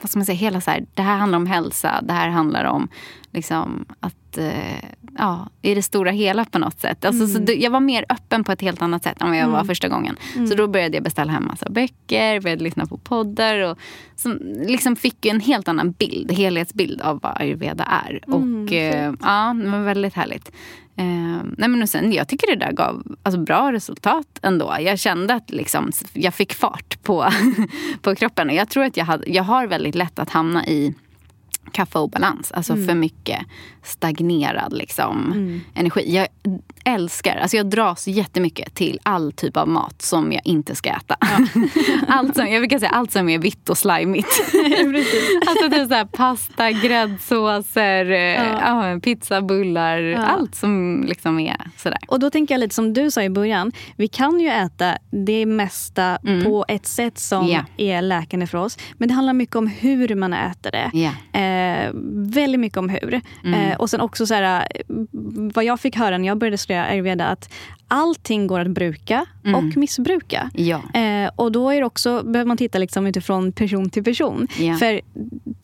vad 0.00 0.10
ska 0.10 0.18
man 0.18 0.26
säga, 0.26 0.36
hela 0.36 0.60
så 0.60 0.70
här, 0.70 0.86
det 0.94 1.02
här 1.02 1.16
handlar 1.16 1.36
om 1.36 1.46
hälsa, 1.46 2.00
det 2.02 2.12
här 2.12 2.28
handlar 2.28 2.64
om 2.64 2.88
liksom, 3.34 3.84
att, 4.00 4.38
eh, 4.38 4.90
ja, 5.18 5.48
i 5.62 5.74
det 5.74 5.82
stora 5.82 6.10
hela 6.10 6.44
på 6.44 6.58
något 6.58 6.80
sätt. 6.80 7.04
Alltså, 7.04 7.24
mm. 7.24 7.46
så 7.46 7.52
jag 7.56 7.70
var 7.70 7.80
mer 7.80 8.04
öppen 8.08 8.44
på 8.44 8.52
ett 8.52 8.60
helt 8.60 8.82
annat 8.82 9.02
sätt 9.02 9.22
än 9.22 9.28
vad 9.28 9.36
jag 9.36 9.44
mm. 9.44 9.56
var 9.56 9.64
första 9.64 9.88
gången. 9.88 10.16
Mm. 10.34 10.46
Så 10.46 10.54
då 10.54 10.66
började 10.66 10.96
jag 10.96 11.04
beställa 11.04 11.32
hem 11.32 11.46
massa 11.46 11.66
böcker, 11.70 12.40
började 12.40 12.64
lyssna 12.64 12.86
på 12.86 12.96
poddar 12.96 13.58
och 13.58 13.78
som, 14.16 14.38
liksom 14.66 14.96
fick 14.96 15.26
en 15.26 15.40
helt 15.40 15.68
annan 15.68 15.92
bild, 15.92 16.32
helhetsbild 16.32 17.00
av 17.00 17.20
vad 17.22 17.40
ayurveda 17.40 17.84
är. 17.84 18.20
Mm, 18.26 18.64
och 18.64 18.72
eh, 18.72 19.14
ja, 19.20 19.56
det 19.64 19.70
var 19.70 19.80
väldigt 19.80 20.14
härligt. 20.14 20.52
Eh, 20.96 21.42
nej 21.56 21.68
men 21.68 21.82
och 21.82 21.88
sen, 21.88 22.12
jag 22.12 22.28
tycker 22.28 22.46
det 22.46 22.64
där 22.64 22.72
gav 22.72 23.16
alltså, 23.22 23.40
bra 23.40 23.72
resultat 23.72 24.38
ändå. 24.42 24.76
Jag 24.80 24.98
kände 24.98 25.34
att 25.34 25.50
liksom, 25.50 25.92
jag 26.12 26.34
fick 26.34 26.54
fart 26.54 27.02
på, 27.02 27.28
på 28.02 28.14
kroppen. 28.14 28.48
Och 28.48 28.54
jag 28.54 28.68
tror 28.68 28.84
att 28.84 28.96
jag, 28.96 29.04
hade, 29.04 29.30
jag 29.30 29.42
har 29.42 29.66
väldigt 29.66 29.94
lätt 29.94 30.18
att 30.18 30.30
hamna 30.30 30.66
i 30.66 30.94
kaffeobalans. 31.72 32.52
Alltså 32.52 32.72
mm. 32.72 32.86
för 32.86 32.94
mycket 32.94 33.40
stagnerad 33.82 34.72
liksom, 34.72 35.32
mm. 35.32 35.60
energi. 35.74 36.14
Jag 36.14 36.28
älskar, 36.84 37.36
alltså 37.36 37.56
jag 37.56 37.66
dras 37.66 38.08
jättemycket 38.08 38.74
till 38.74 39.00
all 39.02 39.32
typ 39.32 39.56
av 39.56 39.68
mat 39.68 40.02
som 40.02 40.32
jag 40.32 40.42
inte 40.44 40.74
ska 40.74 40.90
äta. 40.90 41.16
Ja. 41.20 41.46
allt, 42.08 42.36
som, 42.36 42.46
jag 42.46 42.60
brukar 42.60 42.78
säga 42.78 42.90
allt 42.90 43.12
som 43.12 43.28
är 43.28 43.38
vitt 43.38 43.68
och 43.68 43.78
slajmigt. 43.78 44.28
alltså 45.46 45.70
typ 45.70 45.88
så 45.88 45.94
här, 45.94 46.04
pasta, 46.04 46.70
gräddsåser, 46.70 48.10
eh, 48.10 48.18
ja. 48.18 48.90
ja, 48.90 49.00
pizza, 49.00 49.42
bullar. 49.42 49.98
Ja. 49.98 50.18
Allt 50.18 50.54
som 50.54 51.04
liksom 51.08 51.38
är 51.38 51.56
sådär. 51.76 51.98
Och 52.08 52.20
då 52.20 52.30
tänker 52.30 52.54
jag 52.54 52.60
lite 52.60 52.74
som 52.74 52.92
du 52.92 53.10
sa 53.10 53.22
i 53.22 53.30
början. 53.30 53.72
Vi 53.96 54.08
kan 54.08 54.40
ju 54.40 54.48
äta 54.48 54.98
det 55.10 55.46
mesta 55.46 56.18
mm. 56.26 56.44
på 56.44 56.64
ett 56.68 56.86
sätt 56.86 57.18
som 57.18 57.46
yeah. 57.48 57.64
är 57.76 58.02
läkande 58.02 58.46
för 58.46 58.58
oss. 58.58 58.78
Men 58.98 59.08
det 59.08 59.14
handlar 59.14 59.32
mycket 59.32 59.56
om 59.56 59.66
hur 59.66 60.14
man 60.14 60.32
äter 60.32 60.70
det. 60.70 60.90
Yeah. 60.94 61.86
Eh, 61.86 61.90
väldigt 62.34 62.60
mycket 62.60 62.78
om 62.78 62.88
hur. 62.88 63.20
Mm. 63.44 63.54
Eh, 63.54 63.76
och 63.76 63.90
sen 63.90 64.00
också 64.00 64.26
så 64.26 64.34
här, 64.34 64.66
vad 65.54 65.64
jag 65.64 65.80
fick 65.80 65.96
höra 65.96 66.18
när 66.18 66.28
jag 66.28 66.38
började 66.38 66.58
studera 66.58 66.73
ayurveda 66.82 67.26
att 67.26 67.48
allting 67.88 68.46
går 68.46 68.60
att 68.60 68.70
bruka 68.70 69.26
mm. 69.44 69.54
och 69.54 69.76
missbruka. 69.76 70.50
Ja. 70.54 70.82
Eh, 70.94 71.30
och 71.36 71.52
då 71.52 71.70
är 71.70 71.84
också, 71.84 72.22
behöver 72.22 72.48
man 72.48 72.56
titta 72.56 72.78
liksom 72.78 73.06
utifrån 73.06 73.52
person 73.52 73.90
till 73.90 74.04
person. 74.04 74.48
Ja. 74.58 74.74
För 74.76 75.00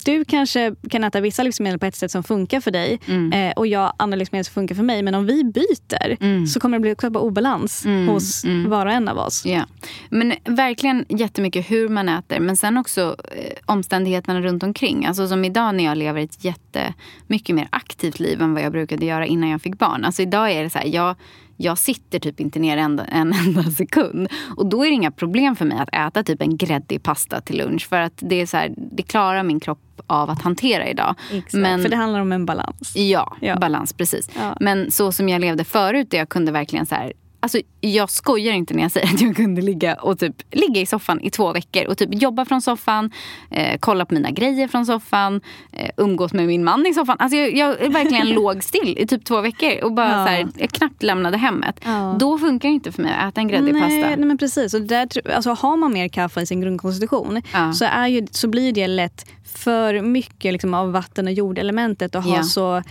du 0.05 0.25
kanske 0.25 0.75
kan 0.89 1.03
äta 1.03 1.21
vissa 1.21 1.43
livsmedel 1.43 1.79
på 1.79 1.85
ett 1.85 1.95
sätt 1.95 2.11
som 2.11 2.23
funkar 2.23 2.59
för 2.59 2.71
dig 2.71 2.99
mm. 3.07 3.33
eh, 3.33 3.53
och 3.55 3.67
jag 3.67 3.93
andra 3.97 4.15
livsmedel 4.15 4.45
som 4.45 4.53
funkar 4.53 4.75
för 4.75 4.83
mig. 4.83 5.03
Men 5.03 5.15
om 5.15 5.25
vi 5.25 5.43
byter 5.43 6.17
mm. 6.19 6.47
så 6.47 6.59
kommer 6.59 6.77
det 6.77 6.81
bli 6.81 6.95
skapa 6.95 7.19
obalans 7.19 7.85
mm. 7.85 8.07
hos 8.07 8.43
mm. 8.43 8.69
var 8.69 8.85
och 8.85 8.91
en 8.91 9.07
av 9.07 9.17
oss. 9.17 9.45
Ja. 9.45 9.65
Men 10.09 10.33
verkligen 10.45 11.05
jättemycket 11.09 11.71
hur 11.71 11.89
man 11.89 12.09
äter 12.09 12.39
men 12.39 12.57
sen 12.57 12.77
också 12.77 13.15
eh, 13.31 13.53
omständigheterna 13.65 14.41
runt 14.41 14.63
omkring. 14.63 15.05
Alltså 15.05 15.27
som 15.27 15.45
idag 15.45 15.75
när 15.75 15.83
jag 15.83 15.97
lever 15.97 16.21
ett 16.21 16.43
jättemycket 16.43 17.55
mer 17.55 17.67
aktivt 17.69 18.19
liv 18.19 18.41
än 18.41 18.53
vad 18.53 18.63
jag 18.63 18.71
brukade 18.71 19.05
göra 19.05 19.25
innan 19.25 19.49
jag 19.49 19.61
fick 19.61 19.77
barn. 19.77 20.05
Alltså 20.05 20.21
idag 20.21 20.51
är 20.51 20.63
det 20.63 20.69
så 20.69 20.77
här, 20.77 20.85
jag 20.85 21.15
jag 21.61 21.77
sitter 21.77 22.19
typ 22.19 22.39
inte 22.39 22.59
ner 22.59 22.77
en, 22.77 22.99
en 22.99 23.33
enda 23.45 23.63
sekund. 23.63 24.27
Och 24.57 24.65
då 24.65 24.85
är 24.85 24.89
det 24.89 24.95
inga 24.95 25.11
problem 25.11 25.55
för 25.55 25.65
mig 25.65 25.77
att 25.79 25.95
äta 26.07 26.23
typ 26.23 26.41
en 26.41 26.57
gräddig 26.57 27.03
pasta 27.03 27.41
till 27.41 27.57
lunch. 27.57 27.87
För 27.89 27.99
att 27.99 28.13
det, 28.15 28.35
är 28.35 28.45
så 28.45 28.57
här, 28.57 28.73
det 28.77 29.03
klarar 29.03 29.43
min 29.43 29.59
kropp 29.59 29.79
av 30.07 30.29
att 30.29 30.41
hantera 30.41 30.89
idag. 30.89 31.15
Exakt, 31.33 31.53
Men, 31.53 31.81
för 31.81 31.89
det 31.89 31.95
handlar 31.95 32.19
om 32.19 32.31
en 32.31 32.45
balans. 32.45 32.95
Ja, 32.95 33.37
ja. 33.41 33.55
balans 33.55 33.93
precis. 33.93 34.29
Ja. 34.39 34.57
Men 34.59 34.91
så 34.91 35.11
som 35.11 35.29
jag 35.29 35.41
levde 35.41 35.63
förut, 35.63 36.11
där 36.11 36.17
jag 36.17 36.29
kunde 36.29 36.51
verkligen 36.51 36.85
så 36.85 36.95
här, 36.95 37.13
Alltså, 37.43 37.61
jag 37.81 38.09
skojar 38.09 38.53
inte 38.53 38.73
när 38.73 38.81
jag 38.81 38.91
säger 38.91 39.07
att 39.13 39.21
jag 39.21 39.35
kunde 39.35 39.61
ligga, 39.61 39.95
och 39.95 40.19
typ, 40.19 40.35
ligga 40.51 40.81
i 40.81 40.85
soffan 40.85 41.21
i 41.21 41.29
två 41.29 41.53
veckor 41.53 41.87
och 41.87 41.97
typ 41.97 42.09
jobba 42.21 42.45
från 42.45 42.61
soffan, 42.61 43.11
eh, 43.49 43.77
kolla 43.79 44.05
på 44.05 44.13
mina 44.13 44.31
grejer 44.31 44.67
från 44.67 44.85
soffan, 44.85 45.41
eh, 45.71 45.89
umgås 45.97 46.33
med 46.33 46.47
min 46.47 46.63
man 46.63 46.85
i 46.85 46.93
soffan. 46.93 47.15
Alltså, 47.19 47.37
jag, 47.37 47.81
jag 47.81 47.91
verkligen 47.91 48.29
låg 48.33 48.63
still 48.63 48.95
i 48.97 49.07
typ 49.07 49.25
två 49.25 49.41
veckor 49.41 49.83
och 49.83 49.93
bara 49.93 50.09
ja. 50.09 50.25
så 50.25 50.31
här, 50.31 50.47
jag 50.57 50.69
knappt 50.69 51.03
lämnade 51.03 51.37
hemmet. 51.37 51.79
Ja. 51.85 52.15
Då 52.19 52.37
funkar 52.37 52.69
det 52.69 52.73
inte 52.73 52.91
för 52.91 53.01
mig 53.01 53.13
att 53.19 53.33
äta 53.33 53.41
en 53.41 53.47
gräddig 53.47 53.73
nej, 53.73 53.81
pasta. 53.81 53.95
Nej 53.95 54.25
men 54.25 54.37
precis. 54.37 54.73
Och 54.73 54.81
där, 54.81 55.07
alltså, 55.35 55.51
har 55.53 55.77
man 55.77 55.93
mer 55.93 56.07
kaffe 56.07 56.41
i 56.41 56.45
sin 56.45 56.61
grundkonstitution 56.61 57.41
ja. 57.53 57.73
så, 57.73 57.85
är 57.85 58.07
ju, 58.07 58.27
så 58.31 58.47
blir 58.47 58.73
det 58.73 58.87
lätt 58.87 59.25
för 59.53 60.01
mycket 60.01 60.53
liksom, 60.53 60.73
av 60.73 60.91
vatten 60.91 61.27
och 61.27 61.33
jordelementet 61.33 62.15
och 62.15 62.23
ha 62.23 62.43
så 62.43 62.81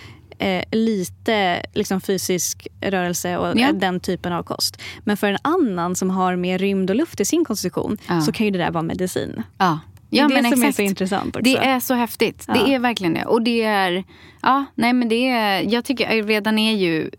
eh, 0.41 0.63
lite 0.73 1.63
liksom, 1.75 2.01
fysisk 2.01 2.69
rörelse 2.81 3.37
och 3.39 3.59
Ja. 3.59 3.69
eh, 3.69 3.73
den 3.75 4.01
typen 4.01 4.33
av 4.33 4.43
kost. 4.43 4.83
Men 5.05 5.17
för 5.17 5.27
en 5.27 5.39
annan 5.43 5.97
som 5.97 6.11
har 6.11 6.37
mer 6.37 6.59
rymd 6.59 6.91
och 6.91 6.97
luft 6.97 7.21
i 7.21 7.25
sin 7.25 7.45
konstitution 7.45 7.99
Ja. 8.09 8.21
så 8.21 8.33
kan 8.33 8.47
ju 8.47 8.51
det 8.53 8.59
där 8.59 8.71
vara 8.71 8.83
medicin. 8.83 9.43
Ja. 9.59 9.79
Det 10.11 10.17
Ja, 10.17 10.25
är 10.25 10.29
det 10.29 10.35
som 10.35 10.45
är 10.47 10.57
exakt. 10.57 10.77
så 10.77 10.83
intressant 10.83 11.37
också. 11.37 11.43
Det 11.43 11.57
är 11.57 11.81
så 11.81 11.95
häftigt. 11.95 12.45
Ja. 12.49 12.55
Det 12.55 12.75
är 12.75 12.79
verkligen 12.79 13.15
det. 13.15 13.25
Och 13.25 13.43
det 13.43 13.63
är... 13.63 14.05
Ja, 14.43 14.65
nej 14.75 14.93
men 14.93 15.09
det 15.09 15.29
är... 15.29 15.73
Jag 15.73 15.85
tycker 15.85 16.09
ayurvedan 16.11 16.59
är 16.59 16.77
ju 16.77 17.11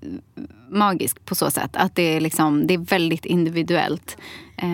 magisk 0.69 1.25
på 1.25 1.35
så 1.35 1.51
sätt. 1.51 1.69
Att 1.73 1.95
det 1.95 2.15
är, 2.15 2.19
liksom, 2.21 2.67
det 2.67 2.73
är 2.73 2.77
väldigt 2.77 3.25
individuellt. 3.25 4.17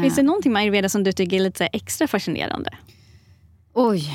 Finns 0.02 0.16
det 0.16 0.24
någonting 0.24 0.54
med 0.54 0.60
ayurveda 0.62 0.90
som 0.90 1.04
du 1.04 1.12
tycker 1.12 1.36
är 1.38 1.42
lite 1.42 1.66
extra 1.68 2.08
fascinerande? 2.08 2.70
Oj. 3.80 4.10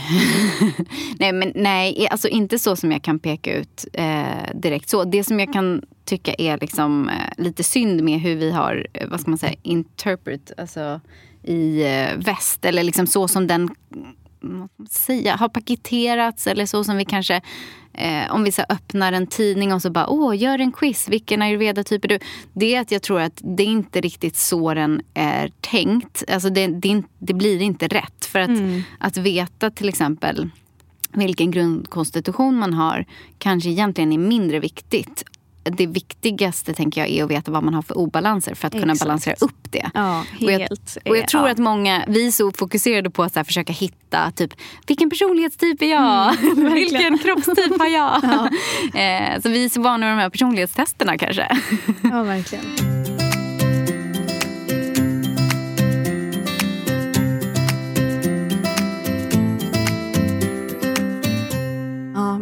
nej, 1.18 1.32
men 1.32 1.52
nej, 1.54 2.08
alltså 2.10 2.28
inte 2.28 2.58
så 2.58 2.76
som 2.76 2.92
jag 2.92 3.02
kan 3.02 3.18
peka 3.18 3.54
ut 3.54 3.86
eh, 3.92 4.54
direkt. 4.54 4.88
så. 4.88 5.04
Det 5.04 5.24
som 5.24 5.40
jag 5.40 5.52
kan 5.52 5.82
tycka 6.04 6.34
är 6.38 6.58
liksom, 6.58 7.08
eh, 7.08 7.44
lite 7.44 7.64
synd 7.64 8.02
med 8.02 8.20
hur 8.20 8.36
vi 8.36 8.50
har, 8.50 8.86
eh, 8.92 9.08
vad 9.08 9.20
ska 9.20 9.30
man 9.30 9.38
säga, 9.38 9.54
interpret, 9.62 10.52
alltså 10.56 11.00
i 11.42 11.82
eh, 11.82 12.16
väst. 12.16 12.64
Eller 12.64 12.82
liksom 12.82 13.06
så 13.06 13.28
som 13.28 13.46
den 13.46 13.70
säga, 14.90 15.36
har 15.36 15.48
paketerats 15.48 16.46
eller 16.46 16.66
så 16.66 16.84
som 16.84 16.96
vi 16.96 17.04
kanske 17.04 17.40
eh, 17.94 18.34
om 18.34 18.44
vi 18.44 18.52
så 18.52 18.62
öppnar 18.68 19.12
en 19.12 19.26
tidning 19.26 19.72
och 19.72 19.82
så 19.82 19.90
bara 19.90 20.08
åh, 20.08 20.36
gör 20.36 20.58
en 20.58 20.72
quiz, 20.72 21.08
vilken 21.08 21.42
ayurveda-typ 21.42 22.04
är 22.04 22.08
du? 22.08 22.18
Det 22.52 22.74
är 22.74 22.80
att 22.80 22.92
jag 22.92 23.02
tror 23.02 23.20
att 23.20 23.40
det 23.44 23.62
är 23.62 23.66
inte 23.66 24.00
riktigt 24.00 24.36
så 24.36 24.74
den 24.74 25.02
är 25.14 25.52
tänkt. 25.60 26.24
Alltså 26.28 26.50
det, 26.50 26.66
det, 26.66 27.02
det 27.18 27.34
blir 27.34 27.62
inte 27.62 27.88
rätt. 27.88 28.24
För 28.24 28.38
att, 28.38 28.50
att 28.98 29.16
veta 29.16 29.70
till 29.70 29.88
exempel 29.88 30.50
vilken 31.12 31.50
grundkonstitution 31.50 32.58
man 32.58 32.74
har 32.74 33.06
kanske 33.38 33.70
egentligen 33.70 34.12
är 34.12 34.18
mindre 34.18 34.60
viktigt. 34.60 35.24
Det 35.64 35.86
viktigaste 35.86 36.74
tänker 36.74 37.00
jag 37.00 37.10
är 37.10 37.24
att 37.24 37.30
veta 37.30 37.50
vad 37.50 37.62
man 37.62 37.74
har 37.74 37.82
för 37.82 37.98
obalanser 37.98 38.54
för 38.54 38.66
att 38.66 38.72
kunna 38.72 38.92
Exakt. 38.92 39.00
balansera 39.08 39.34
upp 39.40 39.58
det. 39.70 39.90
Ja, 39.94 40.20
Och 40.40 40.52
jag, 40.52 40.58
helt. 40.58 40.98
och 41.04 41.16
jag 41.16 41.28
tror 41.28 41.46
Ja. 41.46 41.52
att 41.52 41.58
många, 41.58 42.04
vi 42.08 42.26
är 42.26 42.30
så 42.30 42.52
fokuserade 42.52 43.10
på 43.10 43.22
att 43.22 43.46
försöka 43.46 43.72
hitta 43.72 44.30
typ, 44.30 44.52
vilken 44.86 45.10
personlighetstyp 45.10 45.82
är 45.82 45.86
jag? 45.90 46.36
vilken 46.74 47.18
kroppstyp 47.18 47.78
har 47.78 47.86
jag? 47.86 48.14
eh, 48.94 49.40
så 49.40 49.48
vi 49.48 49.64
är 49.64 49.68
så 49.68 49.80
vana 49.82 50.06
med 50.06 50.16
de 50.16 50.20
här 50.22 50.30
personlighetstesterna 50.30 51.18
kanske. 51.18 51.58
Ja, 52.02 52.22
verkligen. 52.22 53.11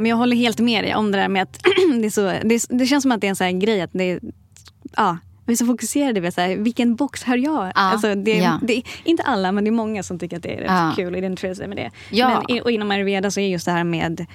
Men 0.00 0.06
jag 0.10 0.16
håller 0.16 0.36
helt 0.36 0.58
med 0.60 0.84
dig 0.84 0.94
om 0.94 1.10
det 1.12 1.18
där 1.18 1.28
med 1.28 1.42
att 1.42 1.58
det, 2.00 2.06
är 2.06 2.10
så, 2.10 2.22
det, 2.48 2.64
det 2.78 2.86
känns 2.86 3.02
som 3.02 3.12
att 3.12 3.20
det 3.20 3.26
är 3.26 3.28
en 3.28 3.36
sån 3.36 3.58
grej 3.58 3.80
att 3.80 3.90
det 3.92 4.20
ja, 4.96 5.18
vi 5.46 5.52
är 5.52 5.56
så 5.56 5.66
fokuserade 5.66 6.32
så 6.32 6.40
här, 6.40 6.56
vilken 6.56 6.96
box 6.96 7.22
hör 7.22 7.36
jag? 7.36 7.72
alltså 7.74 8.14
det, 8.14 8.38
ja. 8.38 8.60
det 8.62 8.82
inte 9.04 9.22
alla, 9.22 9.52
men 9.52 9.64
det 9.64 9.68
är 9.70 9.72
många 9.72 10.02
som 10.02 10.18
tycker 10.18 10.36
att 10.36 10.42
det 10.42 10.54
är 10.54 10.58
rätt 10.60 10.66
Ja. 10.68 10.92
kul 10.96 11.14
att 11.14 11.18
identifiera 11.18 11.54
sig 11.54 11.68
med 11.68 11.76
det. 11.76 11.90
Ja. 12.10 12.44
Men, 12.48 12.62
och 12.62 12.70
inom 12.70 12.90
ayurveda 12.90 13.30
så 13.30 13.40
är 13.40 13.48
just 13.48 13.64
det 13.66 13.72
här 13.72 13.84
med 13.84 14.26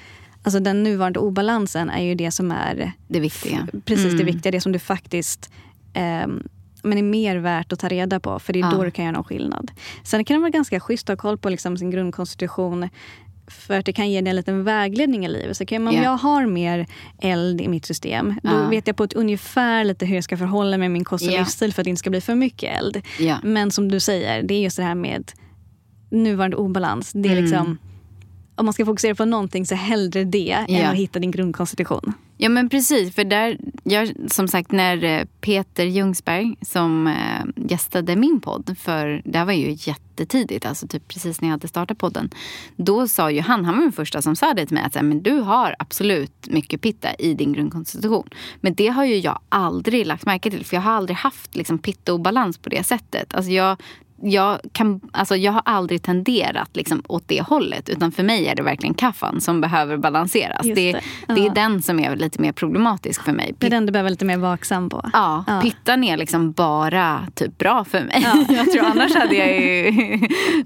Alltså 0.43 0.59
den 0.59 0.83
nuvarande 0.83 1.19
obalansen 1.19 1.89
är 1.89 2.03
ju 2.03 2.15
det 2.15 2.31
som 2.31 2.51
är 2.51 2.91
Det 3.07 3.19
viktiga. 3.19 3.67
precis 3.85 4.05
det 4.05 4.11
Mm. 4.21 4.25
viktiga, 4.25 4.51
det 4.51 4.61
som 4.61 4.71
du 4.71 4.79
faktiskt 4.79 5.49
ehm, 5.93 6.43
men 6.83 6.97
är 6.97 7.03
mer 7.03 7.37
värt 7.37 7.73
att 7.73 7.79
ta 7.79 7.87
reda 7.87 8.19
på. 8.19 8.39
För 8.39 8.53
det 8.53 8.59
är 8.59 8.61
Ja. 8.61 8.71
då 8.71 8.83
du 8.83 8.91
kan 8.91 9.05
göra 9.05 9.15
någon 9.15 9.23
skillnad. 9.23 9.71
Sen 10.03 10.25
kan 10.25 10.35
det 10.35 10.41
vara 10.41 10.49
ganska 10.49 10.79
schysst 10.79 11.09
att 11.09 11.19
ha 11.21 11.21
koll 11.29 11.37
på 11.37 11.49
liksom 11.49 11.77
sin 11.77 11.91
grundkonstitution. 11.91 12.89
För 13.47 13.79
att 13.79 13.85
det 13.85 13.93
kan 13.93 14.11
ge 14.11 14.21
dig 14.21 14.29
en 14.29 14.35
liten 14.35 14.63
vägledning 14.63 15.25
i 15.25 15.27
livet. 15.29 15.57
Så 15.57 15.65
kan, 15.65 15.87
om 15.87 15.95
Ja. 15.95 16.03
jag 16.03 16.17
har 16.17 16.45
mer 16.45 16.87
eld 17.21 17.61
i 17.61 17.67
mitt 17.67 17.85
system, 17.85 18.35
då 18.43 18.49
Ja. 18.49 18.67
vet 18.69 18.87
jag 18.87 18.95
på 18.95 19.03
ett 19.03 19.13
ungefär 19.13 19.83
lite 19.83 20.05
hur 20.05 20.15
jag 20.15 20.23
ska 20.23 20.37
förhålla 20.37 20.69
mig 20.77 20.77
med 20.77 20.91
min 20.91 21.03
kost 21.03 21.25
och 21.27 21.33
Ja. 21.33 21.39
livsstil 21.39 21.73
för 21.73 21.81
att 21.81 21.83
det 21.83 21.89
inte 21.89 21.99
ska 21.99 22.09
bli 22.09 22.21
för 22.21 22.35
mycket 22.35 22.79
eld. 22.79 23.01
Ja. 23.19 23.37
Men 23.43 23.71
som 23.71 23.91
du 23.91 23.99
säger, 23.99 24.43
det 24.43 24.53
är 24.53 24.59
just 24.61 24.77
det 24.77 24.83
här 24.83 24.95
med 24.95 25.31
nuvarande 26.11 26.57
obalans. 26.57 27.11
Det 27.13 27.29
är 27.29 27.31
Mm. 27.31 27.43
liksom, 27.43 27.77
om 28.55 28.65
man 28.65 28.73
ska 28.73 28.85
fokusera 28.85 29.15
på 29.15 29.25
någonting 29.25 29.65
så 29.65 29.75
hellre 29.75 30.23
det 30.23 30.51
än 30.67 30.85
att 30.89 30.95
hitta 30.95 31.19
din 31.19 31.31
grundkonstitution. 31.31 32.13
Ja 32.37 32.49
men 32.49 32.69
precis, 32.69 33.15
för 33.15 33.23
där, 33.23 33.57
jag, 33.83 34.13
som 34.27 34.47
sagt 34.47 34.71
när 34.71 35.03
eh, 35.03 35.25
Peter 35.41 35.85
Ljungsberg 35.85 36.55
som 36.61 37.07
eh, 37.07 37.69
gästade 37.69 38.15
min 38.15 38.41
podd, 38.41 38.75
för 38.79 39.21
det 39.25 39.37
här 39.37 39.45
var 39.45 39.53
ju 39.53 39.77
jättetidigt, 39.79 40.65
alltså 40.65 40.87
typ 40.87 41.07
precis 41.07 41.41
när 41.41 41.47
jag 41.47 41.51
hade 41.53 41.67
startat 41.67 41.97
podden. 41.97 42.29
Då 42.75 43.07
sa 43.07 43.31
ju 43.31 43.41
han, 43.41 43.65
han 43.65 43.75
var 43.75 43.81
den 43.81 43.91
första 43.91 44.21
som 44.21 44.35
sa 44.35 44.53
det 44.53 44.65
till 44.65 44.73
mig, 44.73 44.83
att 44.83 44.93
men 44.93 45.23
du 45.23 45.39
har 45.39 45.75
absolut 45.79 46.47
mycket 46.47 46.81
pitta 46.81 47.13
i 47.13 47.33
din 47.33 47.53
grundkonstitution. 47.53 48.29
Men 48.61 48.73
det 48.73 48.87
har 48.87 49.05
ju 49.05 49.17
jag 49.17 49.39
aldrig 49.49 50.05
lagt 50.05 50.25
märke 50.25 50.51
till, 50.51 50.65
för 50.65 50.77
jag 50.77 50.81
har 50.81 50.91
aldrig 50.91 51.17
haft 51.17 51.55
liksom, 51.55 51.77
pitta-obalans 51.77 52.57
på 52.57 52.69
det 52.69 52.83
sättet. 52.83 53.33
Alltså 53.33 53.51
jag, 53.51 53.77
jag, 54.21 54.59
kan, 54.71 55.01
alltså 55.13 55.35
jag 55.35 55.51
har 55.51 55.61
aldrig 55.65 56.01
tenderat 56.03 56.69
liksom, 56.73 57.03
åt 57.07 57.23
det 57.27 57.41
hållet. 57.41 57.89
Utan 57.89 58.11
för 58.11 58.23
mig 58.23 58.47
är 58.47 58.55
det 58.55 58.63
verkligen 58.63 58.93
kaffan 58.93 59.41
som 59.41 59.61
behöver 59.61 59.97
balanseras. 59.97 60.61
Det, 60.63 60.73
det. 60.73 60.99
det 61.27 61.41
är 61.41 61.45
Ja. 61.45 61.51
den 61.53 61.81
som 61.81 61.99
är 61.99 62.15
lite 62.15 62.41
mer 62.41 62.51
problematisk 62.51 63.23
för 63.23 63.31
mig. 63.31 63.53
Det 63.57 63.65
är 63.67 63.71
den 63.71 63.85
du 63.85 63.91
behöver 63.91 64.09
lite 64.09 64.25
mer 64.25 64.37
vaksam 64.37 64.89
på. 64.89 65.09
Ja, 65.13 65.43
Ja. 65.47 65.61
pittan 65.61 66.03
är 66.03 66.17
liksom 66.17 66.51
bara 66.51 67.27
typ 67.35 67.57
bra 67.57 67.85
för 67.85 68.01
mig. 68.01 68.25
jag 68.49 68.71
tror 68.71 68.83
annars 68.85 69.15
hade 69.15 69.35
jag 69.35 69.61
ju 69.61 69.91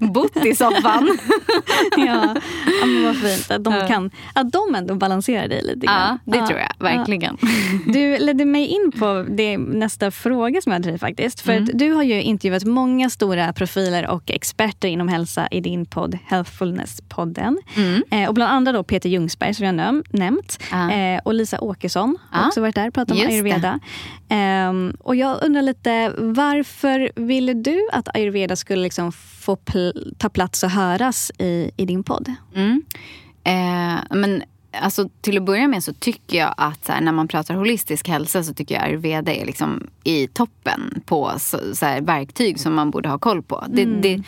bott 0.00 0.44
i 0.44 0.54
soffan. 0.54 1.18
ja. 1.96 2.36
ja, 2.80 2.86
men 2.86 3.04
vad 3.04 3.16
fint 3.16 3.50
att 3.50 3.64
de, 3.64 3.74
Ja. 3.74 3.86
kan, 3.86 4.10
att 4.34 4.52
de 4.52 4.74
ändå 4.74 4.94
balanserar 4.94 5.48
dig 5.48 5.62
lite 5.62 5.86
Ja, 5.86 5.92
grann. 5.92 6.18
det 6.24 6.46
tror 6.46 6.58
jag 6.60 6.72
verkligen. 6.78 7.36
Ja. 7.42 7.48
Du 7.92 8.18
ledde 8.18 8.44
mig 8.44 8.66
in 8.66 8.92
på 8.98 9.26
det, 9.28 9.58
nästa 9.58 10.10
fråga 10.10 10.60
som 10.60 10.70
jag 10.72 10.74
hade 10.74 10.82
till 10.82 10.92
dig 10.92 10.98
faktiskt. 10.98 11.40
För 11.40 11.52
Mm. 11.52 11.70
du 11.74 11.92
har 11.92 12.02
ju 12.02 12.22
intervjuat 12.22 12.64
många 12.64 13.10
stora 13.10 13.39
profiler 13.52 14.06
och 14.08 14.30
experter 14.30 14.88
inom 14.88 15.08
hälsa 15.08 15.48
i 15.50 15.60
din 15.60 15.86
podd 15.86 16.18
Healthfulness-podden. 16.28 17.56
Mm. 17.76 18.02
Eh, 18.10 18.28
och 18.28 18.34
bland 18.34 18.52
andra 18.52 18.72
då 18.72 18.82
Peter 18.82 19.08
Ljungsberg 19.08 19.54
som 19.54 19.66
jag 19.66 19.74
näm- 19.74 20.04
nämnt. 20.10 20.58
Ja. 20.70 20.90
Eh, 20.92 21.20
och 21.24 21.34
Lisa 21.34 21.60
Åkesson 21.60 22.16
har 22.30 22.40
Ja. 22.42 22.46
också 22.46 22.60
varit 22.60 22.74
där 22.74 22.88
och 22.88 22.94
pratat 22.94 23.10
om 23.10 23.16
Just 23.18 23.30
ayurveda. 23.30 23.80
Ehm, 24.28 24.96
och 25.00 25.16
jag 25.16 25.44
undrar 25.44 25.62
lite, 25.62 26.12
varför 26.18 27.10
ville 27.16 27.54
du 27.54 27.88
att 27.92 28.16
ayurveda 28.16 28.56
skulle 28.56 28.82
liksom 28.82 29.12
få 29.12 29.54
pl- 29.56 30.14
ta 30.18 30.28
plats 30.28 30.62
och 30.62 30.70
höras 30.70 31.32
i, 31.38 31.70
i 31.76 31.86
din 31.86 32.02
podd? 32.04 32.34
Mm. 32.54 32.82
Eh, 33.44 34.00
men 34.16 34.42
alltså, 34.72 35.08
till 35.20 35.36
att 35.36 35.44
börja 35.44 35.68
med 35.68 35.84
så 35.84 35.92
tycker 35.92 36.38
jag 36.38 36.54
att 36.56 36.88
här, 36.88 37.00
när 37.00 37.12
man 37.12 37.28
pratar 37.28 37.54
holistisk 37.54 38.08
hälsa 38.08 38.42
så 38.42 38.54
tycker 38.54 38.74
jag 38.74 38.84
ayurveda 38.84 39.32
är 39.32 39.46
liksom 39.46 39.86
i 40.04 40.26
toppen 40.26 41.02
på 41.06 41.32
så, 41.38 41.58
så 41.74 41.86
här, 41.86 42.00
verktyg 42.00 42.60
som 42.60 42.74
man 42.74 42.90
borde 42.90 43.08
ha 43.08 43.18
koll 43.18 43.42
på. 43.42 43.64
Det, 43.68 43.84
det, 43.84 44.22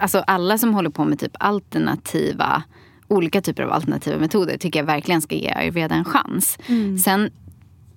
alltså, 0.00 0.18
alla 0.18 0.58
som 0.58 0.74
håller 0.74 0.90
på 0.90 1.04
med 1.04 1.18
typ 1.18 1.36
alternativa 1.38 2.62
olika 3.08 3.40
typer 3.40 3.62
av 3.62 3.72
alternativa 3.72 4.18
metoder 4.18 4.56
tycker 4.56 4.80
jag 4.80 4.86
verkligen 4.86 5.22
ska 5.22 5.34
ge 5.34 5.50
ayurveda 5.50 5.94
en 5.94 6.04
chans. 6.04 6.58
Sen 7.04 7.30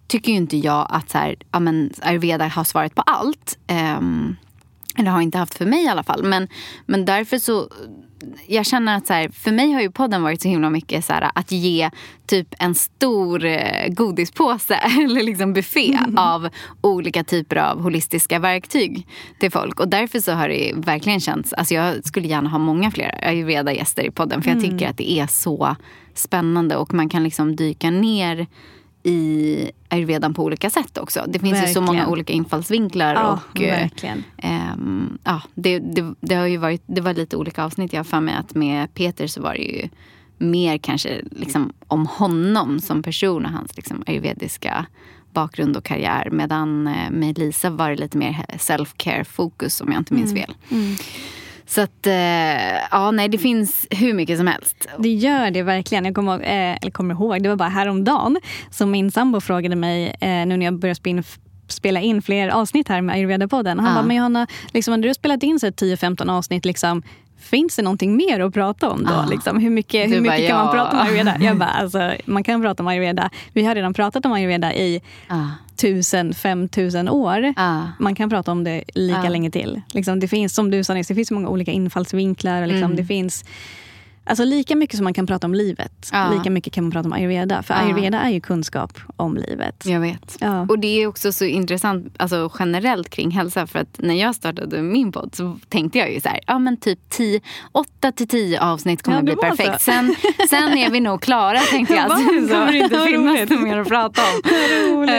tycker 0.08 0.32
ju 0.32 0.38
inte 0.38 0.58
jag 0.58 0.88
att 0.90 1.10
så 1.10 1.18
här, 1.18 1.36
ja, 1.52 1.60
men 1.60 1.92
ayurveda 2.02 2.48
har 2.48 2.64
svaret 2.64 2.96
på 2.96 3.02
allt. 3.02 3.58
Ehm, 3.68 4.36
eller 4.98 5.12
har 5.12 5.22
inte 5.22 5.38
haft 5.38 5.58
för 5.58 5.66
mig 5.66 5.86
i 5.86 5.88
alla 5.88 6.04
fall. 6.04 6.24
Men, 6.24 6.48
men 6.86 7.06
därför 7.06 7.38
så... 7.40 7.70
Jag 8.48 8.66
känner 8.66 8.98
att 8.98 9.08
så 9.08 9.14
här, 9.14 9.30
för 9.30 9.52
mig 9.52 9.72
har 9.72 9.82
ju 9.82 9.92
podden 9.92 10.24
varit 10.24 10.42
så 10.42 10.48
himla 10.48 10.70
mycket 10.70 11.06
så 11.06 11.14
här, 11.14 11.32
att 11.36 11.52
ge 11.52 11.90
typ 12.26 12.48
en 12.60 12.76
stor 12.76 13.46
eh, 13.46 13.88
godispåse 13.88 14.76
eller 15.04 15.24
liksom 15.24 15.54
buffé 15.54 16.00
av 16.18 16.50
olika 16.82 17.24
typer 17.24 17.56
av 17.56 17.82
holistiska 17.82 18.40
verktyg 18.40 19.08
till 19.40 19.52
folk. 19.52 19.80
Och 19.80 19.88
därför 19.88 20.20
så 20.20 20.32
har 20.32 20.50
det 20.50 20.74
verkligen 20.76 21.20
känts... 21.20 21.54
Alltså 21.54 21.74
jag 21.74 22.06
skulle 22.06 22.28
gärna 22.28 22.50
ha 22.50 22.58
många 22.58 22.92
fler 22.92 23.20
ayurveda-gäster 23.24 24.04
i 24.04 24.12
podden 24.12 24.42
för 24.42 24.52
jag 24.52 24.62
tycker 24.62 24.90
att 24.90 24.98
det 24.98 25.12
är 25.12 25.28
så 25.28 25.76
spännande 26.14 26.76
och 26.76 26.94
man 26.94 27.10
kan 27.10 27.24
liksom 27.24 27.56
dyka 27.56 27.92
ner 27.92 28.48
i 29.04 29.72
ayurvedan 29.90 30.34
på 30.34 30.44
olika 30.44 30.70
sätt 30.70 30.98
också. 30.98 31.26
Det 31.28 31.40
finns 31.40 31.64
ju 31.64 31.74
så 31.74 31.82
många 31.82 31.92
Verkligen. 31.92 32.12
olika 32.12 32.34
infallsvinklar. 32.34 33.14
Ja, 33.14 33.40
och, 33.52 33.62
eh, 33.62 33.82
verkligen. 33.82 34.24
Ehm, 34.38 35.18
ja, 35.24 35.42
det, 35.56 35.80
det, 35.80 36.14
det, 36.20 36.36
har 36.36 36.46
ju 36.46 36.58
varit, 36.58 36.84
det 36.86 37.02
var 37.02 37.14
lite 37.14 37.38
olika 37.38 37.64
avsnitt. 37.64 37.94
Jag 37.94 38.00
har 38.00 38.04
för 38.04 38.20
mig 38.20 38.36
att 38.36 38.56
med 38.56 38.94
Peter 38.94 39.28
så 39.28 39.42
var 39.42 39.54
det 39.54 39.62
ju 39.62 39.90
mer 40.38 40.78
kanske 40.78 41.22
liksom 41.32 41.74
om 41.88 42.06
honom 42.06 42.80
som 42.80 43.04
person 43.04 43.46
och 43.46 43.52
hans 43.52 43.76
liksom 43.76 44.04
ayurvediska 44.08 44.86
bakgrund 45.34 45.78
och 45.78 45.84
karriär. 45.84 46.30
Medan 46.32 46.88
eh, 46.88 47.12
med 47.12 47.38
Lisa 47.38 47.70
var 47.70 47.90
det 47.90 47.96
lite 47.96 48.18
mer 48.18 48.46
self-care 48.50 49.24
fokus 49.24 49.82
om 49.82 49.92
jag 49.92 50.00
inte 50.00 50.14
minns 50.14 50.34
fel. 50.34 50.56
Så 51.70 51.82
att, 51.82 52.08
eh, 52.08 52.14
ja 52.92 53.12
nej 53.12 53.30
det 53.30 53.38
finns 53.38 53.88
hur 53.92 54.14
mycket 54.14 54.38
som 54.38 54.48
helst. 54.48 54.88
Det 55.00 55.10
gör 55.10 55.52
det 55.52 55.64
verkligen. 55.64 56.06
Jag 56.06 56.16
kommer 56.16 56.34
ihåg, 56.34 56.42
eh, 56.42 56.76
eller 56.82 56.92
kommer 56.92 57.14
ihåg, 57.14 57.44
det 57.44 57.50
var 57.50 57.56
bara 57.56 57.70
häromdagen 57.70 58.38
som 58.70 58.92
min 58.92 59.12
sambo 59.12 59.42
frågade 59.42 59.76
mig, 59.76 60.16
eh, 60.22 60.30
nu 60.30 60.58
när 60.58 60.66
jag 60.66 60.80
började 60.80 60.96
spela 60.96 61.18
in, 61.18 61.24
spela 61.68 62.00
in 62.02 62.22
fler 62.22 62.50
avsnitt 62.50 62.88
här 62.90 63.02
med 63.02 63.16
Ayurveda-podden. 63.16 63.80
Han 63.80 63.86
Ja. 63.90 63.94
bara, 63.96 64.06
men 64.06 64.16
Johanna, 64.18 64.48
liksom, 64.74 64.92
när 64.92 64.98
du 64.98 65.10
har 65.10 65.14
spelat 65.14 65.44
in 65.44 65.60
så 65.60 65.66
här 65.66 65.72
10-15 65.72 66.30
avsnitt, 66.30 66.66
liksom, 66.66 67.04
finns 67.40 67.76
det 67.76 67.82
någonting 67.82 68.16
mer 68.16 68.40
att 68.40 68.54
prata 68.54 68.90
om 68.90 69.04
då? 69.04 69.14
Ah. 69.14 69.26
Liksom? 69.26 69.60
Hur 69.60 69.70
mycket, 69.70 70.10
Du 70.10 70.16
hur 70.16 70.22
mycket 70.22 70.40
bara, 70.40 70.48
kan 70.48 70.58
man 70.58 70.66
ja. 70.66 70.84
prata 70.84 70.98
om 71.02 71.08
ayurveda? 71.08 71.36
Jag 71.40 71.58
bara, 71.60 71.70
alltså, 71.70 72.14
man 72.26 72.44
kan 72.44 72.62
prata 72.62 72.84
om 72.84 72.88
ayurveda. 72.88 73.30
Vi 73.54 73.64
har 73.66 73.76
redan 73.76 73.94
pratat 73.94 74.26
om 74.26 74.32
ayurveda 74.32 74.74
i 74.74 75.02
Ah. 75.28 75.36
Tusen, 75.78 76.34
fem 76.34 76.68
tusen 76.70 77.10
år. 77.10 77.54
Ah. 77.58 77.82
Man 78.00 78.16
kan 78.16 78.30
prata 78.30 78.52
om 78.52 78.64
det 78.64 78.84
lika 78.96 79.22
Ja. 79.24 79.30
länge 79.30 79.52
till. 79.52 79.82
Liksom, 79.94 80.20
det 80.20 80.28
finns, 80.28 80.56
som 80.56 80.72
du 80.72 80.84
sa 80.84 80.94
nyss, 80.94 81.08
det 81.08 81.16
finns 81.16 81.28
så 81.28 81.34
många 81.34 81.50
olika 81.50 81.72
infallsvinklar. 81.72 82.62
och 82.62 82.68
Liksom, 82.68 82.84
Mm. 82.84 82.96
Det 82.98 83.06
finns 83.06 83.46
Alltså 84.30 84.44
lika 84.46 84.76
mycket 84.76 84.96
som 84.98 85.04
man 85.04 85.14
kan 85.14 85.28
prata 85.28 85.48
om 85.48 85.54
livet, 85.54 86.10
Ja. 86.12 86.30
lika 86.38 86.50
mycket 86.50 86.74
kan 86.74 86.84
man 86.84 86.92
prata 86.92 87.08
om 87.08 87.14
ayurveda. 87.14 87.64
För 87.64 87.74
Ja. 87.74 87.80
ayurveda 87.80 88.20
är 88.20 88.30
ju 88.30 88.42
kunskap 88.42 88.98
om 89.16 89.38
livet. 89.38 89.84
Jag 89.86 90.00
vet. 90.00 90.38
Ja. 90.40 90.62
Och 90.70 90.80
det 90.80 90.88
är 91.04 91.08
också 91.08 91.32
så 91.32 91.46
intressant 91.46 92.16
alltså 92.18 92.52
generellt 92.60 93.10
kring 93.10 93.32
hälsa. 93.32 93.68
För 93.68 93.80
att 93.80 93.96
när 94.00 94.14
jag 94.14 94.36
startade 94.36 94.82
min 94.82 95.12
podd 95.12 95.36
så 95.36 95.58
tänkte 95.70 95.98
jag 96.00 96.14
ju 96.14 96.22
så 96.22 96.30
här, 96.30 96.40
ja 96.48 96.60
men 96.60 96.78
typ 96.78 97.00
10, 97.10 97.42
8 97.72 98.12
till 98.12 98.28
10 98.28 98.62
avsnitt 98.62 99.04
kommer 99.04 99.18
Ja, 99.18 99.22
det 99.22 99.26
bli 99.26 99.36
så. 99.36 99.42
perfekt. 99.42 99.82
Sen, 99.82 100.16
sen 100.50 100.78
är 100.78 100.90
vi 100.90 101.00
nog 101.00 101.22
klara 101.22 101.60
tänkte 101.60 101.96
jag. 101.96 102.08
Va? 102.10 102.16
Sen 102.18 102.48
kommer 102.48 102.72
det 102.72 102.78
inte 102.78 103.00
finnas 103.00 103.50
något 103.50 103.62
mer 103.62 103.78
att 103.80 103.88
prata 103.88 104.22
om. 104.22 104.42
roligt. 104.98 105.10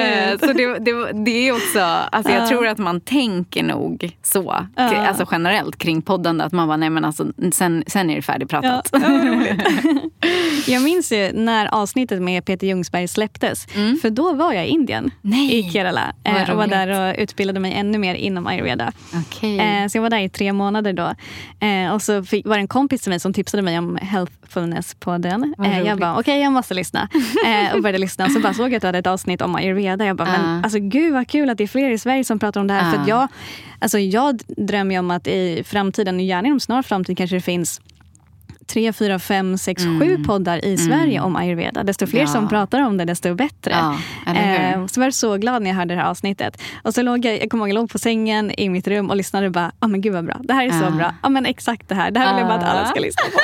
Eh, 0.43 0.49
Så 0.49 0.53
det, 0.53 0.79
det, 0.79 1.25
det 1.25 1.49
är 1.49 1.53
också, 1.53 1.81
alltså 1.81 2.33
jag 2.33 2.43
Ja. 2.43 2.49
tror 2.49 2.67
att 2.67 2.79
man 2.79 3.01
tänker 3.01 3.63
nog 3.63 4.11
så. 4.23 4.55
Alltså 4.77 5.27
generellt 5.31 5.77
kring 5.79 6.03
podden. 6.03 6.41
Att 6.41 6.53
man 6.53 6.69
bara, 6.69 6.77
nej 6.77 6.91
men 6.91 7.05
alltså 7.05 7.27
sen, 7.53 7.85
sen 7.87 8.11
är 8.11 8.17
det 8.17 8.23
färdigpratat. 8.23 8.91
Jag 10.67 10.83
minns 10.83 11.13
ju 11.13 11.33
när 11.33 11.75
avsnittet 11.75 12.23
med 12.23 12.45
Peter 12.45 12.67
Ljungsberg 12.67 13.09
släpptes. 13.09 13.67
För 14.03 14.11
då 14.11 14.33
var 14.33 14.53
jag 14.53 14.67
i 14.67 14.69
Indien, 14.69 14.99
Mm. 15.05 15.11
Nej. 15.23 15.59
i 15.59 15.71
Kerala. 15.71 16.13
Eh, 16.25 16.51
och 16.51 16.57
var 16.57 16.67
där 16.67 17.09
och 17.11 17.15
utbildade 17.19 17.61
mig 17.61 17.73
ännu 17.75 17.99
mer 17.99 18.15
inom 18.15 18.47
ayurveda. 18.47 18.93
Okej. 19.27 19.59
Eh, 19.59 19.87
så 19.89 19.99
jag 19.99 20.03
var 20.03 20.11
där 20.11 20.19
i 20.19 20.29
tre 20.29 20.53
månader 20.53 20.93
då. 20.93 21.15
Eh, 21.67 21.93
och 21.95 22.03
så 22.03 22.13
var 22.45 22.55
det 22.55 22.61
en 22.61 22.69
kompis 22.69 23.01
till 23.03 23.11
mig 23.11 23.21
som 23.21 23.33
tipsade 23.33 23.63
mig 23.63 23.79
om 23.79 23.99
Healthfulness-podden. 24.03 25.55
Eh, 25.65 25.81
jag 25.81 25.99
bara, 25.99 26.19
okej 26.19 26.41
jag 26.41 26.53
måste 26.53 26.75
lyssna. 26.75 27.09
Och 27.75 27.83
började 27.83 27.99
lyssna. 27.99 28.29
Så 28.29 28.41
bara 28.41 28.55
såg 28.55 28.67
jag 28.67 28.75
att 28.75 28.81
du 28.81 28.87
hade 28.89 28.99
ett 28.99 29.07
avsnitt 29.07 29.43
om 29.43 29.55
ayurveda. 29.55 30.07
Jag 30.07 30.17
bara, 30.17 30.29
men 30.39 30.55
Ja. 30.57 30.63
alltså 30.63 30.79
gud 30.79 31.13
vad 31.13 31.29
kul 31.29 31.51
att 31.51 31.59
det 31.59 31.65
är 31.65 31.69
fler 31.69 31.91
i 31.91 31.99
Sverige 31.99 32.25
som 32.25 32.39
pratar 32.39 32.61
om 32.61 32.67
det 32.67 32.75
här. 32.75 32.91
För 32.91 32.97
Ja. 32.99 33.03
att 33.03 33.09
jag, 33.09 33.29
alltså, 33.79 33.99
jag 33.99 34.41
drömmer 34.57 34.99
om 34.99 35.11
att 35.11 35.27
i 35.27 35.63
framtiden, 35.67 36.21
gärna 36.21 36.49
inom 36.49 36.61
snar 36.61 36.83
framtid 36.83 37.17
kanske 37.19 37.37
det 37.37 37.41
finns 37.41 37.81
tre, 38.69 38.93
fyra, 38.93 39.19
fem, 39.19 39.59
sex, 39.59 39.83
sju 39.85 40.25
poddar 40.27 40.65
i 40.65 40.77
Sverige 40.77 41.21
om 41.21 41.37
ayurveda. 41.37 41.83
Desto 41.85 42.07
fler 42.07 42.21
Mm. 42.21 42.29
Ja. 42.35 42.41
som 42.41 42.49
pratar 42.49 42.81
om 42.81 42.97
det, 42.97 43.05
desto 43.05 43.35
bättre. 43.35 43.71
Ja? 44.27 44.33
Eh, 44.33 44.87
så 44.87 45.01
var 45.01 45.07
jag 45.07 45.15
så 45.15 45.37
glad 45.37 45.63
när 45.63 45.71
jag 45.71 45.77
hörde 45.77 45.95
det 45.95 46.01
här 46.01 46.09
avsnittet. 46.11 46.63
Och 46.83 46.95
så 46.95 47.03
låg 47.03 47.25
jag, 47.25 47.43
jag 47.43 47.51
kommer 47.51 47.65
ihåg, 47.65 47.69
jag 47.69 47.75
låg 47.75 47.91
på 47.91 47.99
sängen 47.99 48.51
i 48.61 48.69
mitt 48.69 48.89
rum 48.89 49.11
och 49.11 49.17
lyssnade 49.17 49.47
och 49.47 49.53
bara, 49.53 49.73
ja 49.81 49.89
men 49.89 50.01
gud 50.01 50.13
vad 50.13 50.25
bra. 50.25 50.37
Det 50.45 50.53
här 50.55 50.67
är 50.67 50.71
så 50.71 50.85
Ja. 50.85 50.91
bra. 50.91 51.15
Ja 51.23 51.29
men 51.29 51.47
exakt 51.47 51.89
det 51.89 51.95
här. 51.95 52.11
Det 52.11 52.21
här 52.21 52.35
vill 52.35 52.41
jag 52.41 52.49
bara 52.49 52.59
att 52.59 52.77
alla 52.77 52.87
ska 52.87 53.01
lyssna 53.01 53.23
på. 53.33 53.39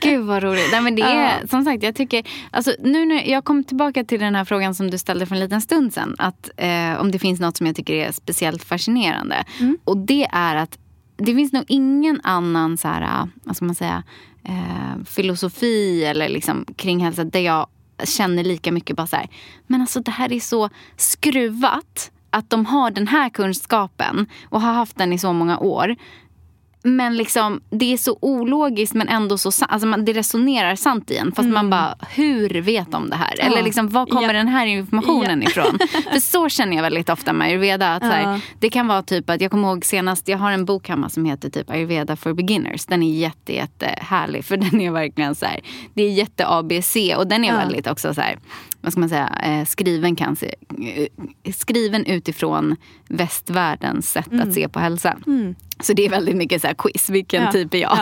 Gud 0.00 0.24
vad 0.24 0.42
roligt. 0.42 0.68
Nej, 0.72 0.80
men 0.80 0.94
det 0.96 1.02
är, 1.02 1.46
som 1.46 1.64
sagt, 1.64 1.82
jag 1.82 1.94
tycker, 1.94 2.24
alltså, 2.50 2.72
nu, 2.80 3.04
nu, 3.06 3.22
jag 3.26 3.44
kom 3.44 3.64
tillbaka 3.64 4.04
till 4.04 4.20
den 4.20 4.34
här 4.34 4.44
frågan 4.44 4.74
som 4.74 4.90
du 4.90 4.98
ställde 4.98 5.26
för 5.26 5.34
en 5.34 5.40
liten 5.40 5.60
stund 5.60 5.94
sedan. 5.94 6.14
Att, 6.18 6.50
eh, 6.56 7.00
om 7.00 7.10
det 7.10 7.18
finns 7.18 7.40
något 7.40 7.56
som 7.56 7.66
jag 7.66 7.76
tycker 7.76 7.94
är 7.94 8.12
speciellt 8.12 8.64
fascinerande. 8.64 9.44
Mm. 9.60 9.78
Och 9.84 9.96
det 9.96 10.26
är 10.32 10.56
att 10.56 10.78
det 11.16 11.34
finns 11.34 11.52
nog 11.52 11.64
ingen 11.68 12.20
annan 12.24 12.76
så 12.78 12.88
här, 12.88 13.28
vad 13.44 13.56
ska 13.56 13.64
man 13.64 13.74
säga, 13.74 14.02
eh, 14.44 15.04
filosofi 15.04 16.04
eller 16.04 16.28
liksom 16.28 16.64
kring 16.76 17.04
hälsa 17.04 17.24
där 17.24 17.40
jag 17.40 17.66
känner 18.04 18.44
lika 18.44 18.72
mycket 18.72 18.96
bara 18.96 19.06
så 19.06 19.16
här, 19.16 19.28
men 19.66 19.80
alltså 19.80 20.00
det 20.00 20.10
här 20.10 20.32
är 20.32 20.40
så 20.40 20.70
skruvat 20.96 22.10
att 22.30 22.50
de 22.50 22.66
har 22.66 22.90
den 22.90 23.08
här 23.08 23.28
kunskapen 23.28 24.26
och 24.48 24.60
har 24.60 24.72
haft 24.72 24.96
den 24.96 25.12
i 25.12 25.18
så 25.18 25.32
många 25.32 25.58
år. 25.58 25.96
Men 26.96 27.16
liksom, 27.16 27.60
det 27.70 27.92
är 27.92 27.96
så 27.96 28.18
ologiskt 28.22 28.94
men 28.94 29.08
ändå 29.08 29.38
så 29.38 29.50
sant. 29.50 29.72
Alltså 29.72 29.86
man, 29.88 30.04
det 30.04 30.12
resonerar 30.12 30.74
sant 30.76 31.10
i 31.10 31.16
en. 31.16 31.32
Fast 31.32 31.48
man 31.48 31.70
bara, 31.70 31.94
hur 32.14 32.60
vet 32.60 32.92
de 32.92 33.10
det 33.10 33.16
här? 33.16 33.34
Mm. 33.34 33.38
Ja. 33.38 33.52
Eller 33.52 33.62
liksom, 33.62 33.88
var 33.88 34.06
kommer 34.06 34.22
Ja. 34.26 34.32
den 34.32 34.48
här 34.48 34.66
informationen 34.66 35.42
ifrån? 35.42 35.78
För 36.12 36.20
så 36.20 36.48
känner 36.48 36.76
jag 36.76 36.82
väldigt 36.82 37.08
ofta 37.08 37.32
med 37.32 37.46
ayurveda. 37.48 37.94
Att 37.94 38.02
här, 38.02 38.22
Ja. 38.22 38.40
det 38.60 38.70
kan 38.70 38.86
vara 38.86 39.02
typ 39.02 39.30
att, 39.30 39.40
jag 39.40 39.50
kommer 39.50 39.68
ihåg 39.68 39.84
senast, 39.84 40.28
jag 40.28 40.38
har 40.38 40.50
en 40.52 40.64
bok 40.64 40.88
hemma 40.88 41.08
som 41.08 41.24
heter 41.24 41.50
typ 41.50 41.70
ayurveda 41.70 42.16
for 42.16 42.32
beginners. 42.32 42.86
Den 42.86 43.02
är 43.02 43.14
jätte, 43.18 43.52
jätte 43.54 43.86
härlig 44.00 44.44
för 44.44 44.56
den 44.70 44.80
är 44.80 44.90
verkligen 44.90 45.34
så 45.34 45.46
här, 45.46 45.60
det 45.94 46.02
är 46.02 46.10
jätte 46.10 46.48
ABC 46.48 46.96
och 47.16 47.26
den 47.26 47.44
är 47.44 47.48
Ja. 47.48 47.56
väldigt 47.56 47.86
också 47.86 48.14
så 48.14 48.20
här, 48.20 48.38
vad 48.80 48.92
ska 48.92 49.00
man 49.00 49.08
säga, 49.08 49.32
eh, 49.44 49.64
skriven, 49.64 50.16
kan 50.16 50.36
se, 50.36 50.54
eh, 51.46 51.52
skriven 51.52 52.04
utifrån 52.06 52.76
västvärldens 53.08 54.10
sätt 54.10 54.32
Mm. 54.32 54.48
att 54.48 54.54
se 54.54 54.68
på 54.68 54.78
hälsa. 54.80 55.16
Så 55.80 55.92
det 55.92 56.06
är 56.06 56.10
väldigt 56.10 56.36
mycket 56.36 56.62
så 56.62 56.68
quiz, 56.78 57.10
vilken 57.10 57.42
Ja. 57.42 57.52
typ 57.52 57.74
är 57.74 57.78
jag? 57.78 57.98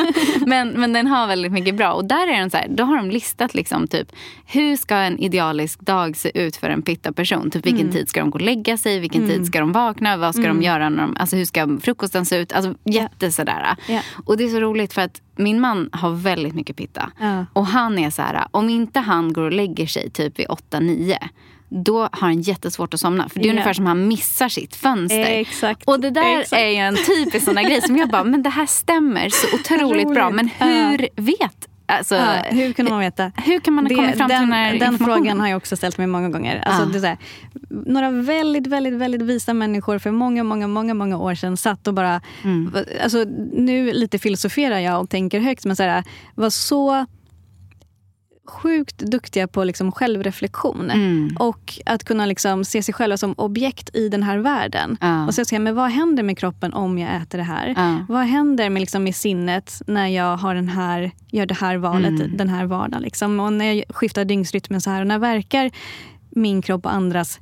men, 0.46 0.68
men 0.68 0.92
den 0.92 1.06
har 1.06 1.26
väldigt 1.26 1.52
mycket 1.52 1.74
bra. 1.76 1.92
Och 1.92 2.04
där 2.04 2.28
är 2.28 2.40
den 2.40 2.50
så 2.50 2.56
här, 2.56 2.66
då 2.70 2.84
har 2.84 2.96
de 2.96 3.10
listat 3.10 3.54
liksom 3.54 3.88
typ 3.88 4.12
hur 4.46 4.76
ska 4.76 4.96
en 4.96 5.18
idealisk 5.18 5.80
dag 5.80 6.16
se 6.16 6.38
ut 6.44 6.56
för 6.56 6.70
en 6.70 6.82
pitta-person? 6.82 7.50
Typ 7.50 7.66
vilken 7.66 7.90
tid 7.92 8.08
ska 8.08 8.20
de 8.20 8.30
gå 8.30 8.38
och 8.38 8.44
lägga 8.44 8.76
sig? 8.76 8.98
Vilken 8.98 9.28
tid 9.28 9.46
ska 9.46 9.60
de 9.60 9.72
vakna? 9.72 10.16
Vad 10.16 10.34
ska 10.34 10.46
de 10.46 10.62
göra? 10.62 10.88
När 10.88 11.02
de, 11.02 11.16
alltså 11.16 11.36
hur 11.36 11.44
ska 11.44 11.78
frukosten 11.82 12.26
se 12.26 12.36
ut? 12.36 12.52
Alltså 12.52 12.74
jätte 12.84 13.32
sådär. 13.32 13.76
Ja. 13.88 14.00
Och 14.24 14.36
det 14.36 14.44
är 14.44 14.48
så 14.48 14.60
roligt 14.60 14.92
för 14.92 15.02
att 15.02 15.20
min 15.36 15.60
man 15.60 15.88
har 15.92 16.10
väldigt 16.10 16.54
mycket 16.54 16.76
pitta. 16.76 17.10
Ja. 17.20 17.46
Och 17.52 17.66
han 17.66 17.98
är 17.98 18.10
så 18.10 18.22
här, 18.22 18.46
om 18.50 18.68
inte 18.68 19.00
han 19.00 19.32
går 19.32 19.42
och 19.42 19.52
lägger 19.52 19.86
sig 19.86 20.10
typ 20.10 20.38
vid 20.38 20.46
8-9 20.46 21.16
då 21.70 22.00
har 22.00 22.08
han 22.20 22.40
jättesvårt 22.40 22.94
att 22.94 23.00
somna. 23.00 23.28
För 23.28 23.40
det 23.40 23.44
är 23.44 23.46
Ja. 23.46 23.52
ungefär 23.52 23.72
som 23.72 23.86
han 23.86 24.08
missar 24.08 24.48
sitt 24.48 24.76
fönster. 24.76 25.24
Exakt. 25.26 25.88
Och 25.88 26.00
det 26.00 26.10
där 26.10 26.40
Exakt. 26.40 26.62
är 26.62 26.66
ju 26.68 26.76
en 26.76 26.96
typisk 26.96 27.44
sån 27.44 27.54
där 27.54 27.62
grej 27.62 27.82
som 27.82 27.96
jag 27.96 28.08
bara, 28.10 28.24
men 28.24 28.42
det 28.42 28.50
här 28.50 28.66
stämmer 28.66 29.28
så 29.28 29.46
otroligt 29.56 30.14
bra. 30.14 30.30
Men 30.30 30.48
hur 30.58 31.08
vet 31.16 31.66
Alltså, 31.86 32.14
Ja, 32.14 32.32
hur 32.50 32.72
kunde 32.72 32.90
man 32.90 33.00
veta? 33.00 33.32
Hur 33.36 33.60
kan 33.60 33.74
man 33.74 33.86
ha 33.86 33.94
kommit 33.96 34.16
fram 34.16 34.28
till 34.28 34.38
den, 34.38 34.50
den 34.50 34.78
Den 34.78 34.98
frågan 34.98 35.40
har 35.40 35.48
jag 35.48 35.56
också 35.56 35.76
ställt 35.76 35.98
mig 35.98 36.06
många 36.06 36.28
gånger. 36.28 36.62
Alltså, 36.66 36.82
Ja. 36.82 36.88
det 36.88 36.98
är 36.98 37.00
så 37.00 37.06
här, 37.06 37.18
några 37.86 38.10
väldigt, 38.10 38.66
väldigt, 38.66 38.94
väldigt 38.94 39.22
visa 39.22 39.54
människor 39.54 39.98
för 39.98 40.10
många, 40.10 40.44
många, 40.44 40.66
många, 40.66 40.94
många 40.94 41.18
år 41.18 41.34
sedan 41.34 41.56
satt 41.56 41.86
och 41.88 41.94
bara... 41.94 42.20
Mm. 42.44 42.74
Alltså, 43.02 43.24
nu 43.52 43.92
lite 43.92 44.18
filosoferar 44.18 44.78
jag 44.78 45.00
och 45.00 45.10
tänker 45.10 45.40
högt, 45.40 45.64
men 45.64 45.76
så 45.76 45.82
här, 45.82 46.04
var 46.34 46.50
så 46.50 47.06
sjukt 48.50 48.98
duktiga 48.98 49.48
på 49.48 49.64
liksom 49.64 49.92
självreflektion. 49.92 50.90
Mm. 50.90 51.36
Och 51.38 51.78
att 51.86 52.04
kunna 52.04 52.26
liksom 52.26 52.64
se 52.64 52.82
sig 52.82 52.94
själva 52.94 53.16
som 53.16 53.34
objekt 53.36 53.90
i 53.96 54.08
den 54.08 54.22
här 54.22 54.38
världen. 54.38 54.96
Ja. 55.00 55.26
Och 55.26 55.34
så 55.34 55.44
säga, 55.44 55.58
men 55.58 55.74
vad 55.74 55.90
händer 55.90 56.22
med 56.22 56.38
kroppen 56.38 56.72
om 56.72 56.98
jag 56.98 57.16
äter 57.22 57.38
det 57.38 57.44
här? 57.44 57.74
Ja. 57.76 58.06
Vad 58.08 58.24
händer 58.24 58.70
med, 58.70 58.80
liksom, 58.80 59.04
med 59.04 59.14
sinnet 59.14 59.82
när 59.86 60.06
jag 60.06 60.36
har 60.36 60.54
den 60.54 60.68
här, 60.68 61.10
gör 61.30 61.46
det 61.46 61.54
här 61.54 61.76
valet 61.76 62.10
Mm. 62.10 62.36
den 62.36 62.48
här 62.48 62.66
vardagen? 62.66 63.02
Liksom? 63.02 63.40
Och 63.40 63.52
när 63.52 63.72
jag 63.72 63.84
skiftar 63.88 64.24
dygnsrytmen 64.24 64.80
så 64.80 64.90
här. 64.90 65.00
Och 65.00 65.06
när 65.06 65.18
verkar 65.18 65.70
min 66.30 66.62
kropp 66.62 66.84
och 66.86 66.94
andras 66.94 67.38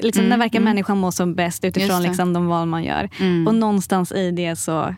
Liksom, 0.00 0.28
när 0.28 0.38
verkar 0.38 0.60
människan 0.60 0.98
må 0.98 1.12
som 1.12 1.34
bäst 1.34 1.64
Mm, 1.64 1.68
utifrån 1.70 2.02
liksom, 2.02 2.32
de 2.32 2.46
val 2.46 2.66
man 2.66 2.84
gör? 2.84 3.08
Mm. 3.20 3.46
Och 3.46 3.54
någonstans 3.54 4.12
i 4.12 4.30
det 4.30 4.56
så 4.56 4.94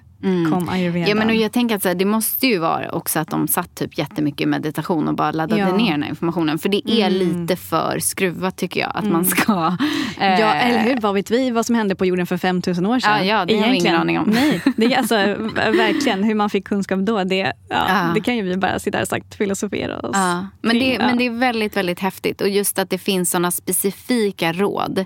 kom 0.50 0.68
ayurveda. 0.68 1.08
Ja, 1.08 1.14
men 1.14 1.28
och 1.28 1.34
jag 1.34 1.52
tänker 1.52 1.76
att 1.76 1.82
så 1.82 1.88
här, 1.88 1.94
det 1.94 2.04
måste 2.04 2.46
ju 2.46 2.58
vara 2.58 2.90
också 2.90 3.18
att 3.18 3.30
de 3.30 3.48
satt 3.48 3.74
typ 3.74 3.98
jättemycket 3.98 4.48
meditation 4.48 5.08
och 5.08 5.14
bara 5.14 5.30
laddade 5.32 5.60
Ja. 5.60 5.76
ner 5.76 5.90
den 5.90 6.02
här 6.02 6.10
informationen. 6.10 6.58
För 6.58 6.68
det 6.68 6.90
är 6.90 7.10
lite 7.10 7.56
för 7.56 7.98
skruvat 7.98 8.56
tycker 8.56 8.80
jag. 8.80 8.92
Att 8.94 9.04
man 9.04 9.24
ska... 9.24 9.76
eh, 10.20 10.40
Ja, 10.40 10.54
eller 10.54 10.78
hur? 10.78 11.00
Vad 11.00 11.14
vet 11.14 11.30
vi 11.30 11.50
vad 11.50 11.66
som 11.66 11.74
hände 11.74 11.94
på 11.94 12.06
jorden 12.06 12.26
för 12.26 12.36
5000 12.36 12.86
år 12.86 12.98
sedan? 12.98 13.26
Ja, 13.26 13.38
ja, 13.38 13.44
det 13.44 13.58
har 13.60 13.68
vi 13.70 13.76
ingen 13.76 13.96
aning 13.96 14.18
om. 14.18 14.28
Nej, 14.30 14.62
det 14.76 14.84
är 14.94 14.98
alltså 14.98 15.14
verkligen 15.54 16.24
hur 16.24 16.34
man 16.34 16.50
fick 16.50 16.64
kunskap 16.66 16.98
då. 17.00 17.24
Det, 17.24 17.52
ja, 17.68 18.10
det 18.14 18.20
kan 18.20 18.36
ju 18.36 18.42
vi 18.42 18.56
bara 18.56 18.78
sitta 18.78 18.98
här 18.98 19.02
och 19.02 19.08
sagt 19.08 19.34
filosofera 19.34 19.98
oss 20.00 20.16
men, 20.62 20.78
det, 20.78 20.98
men 20.98 21.18
det 21.18 21.26
är 21.26 21.30
väldigt, 21.30 21.76
väldigt 21.76 22.00
häftigt. 22.00 22.40
Och 22.40 22.48
just 22.48 22.78
att 22.78 22.90
det 22.90 22.98
finns 22.98 23.30
såna 23.30 23.50
specifika 23.50 24.52
råd 24.52 24.98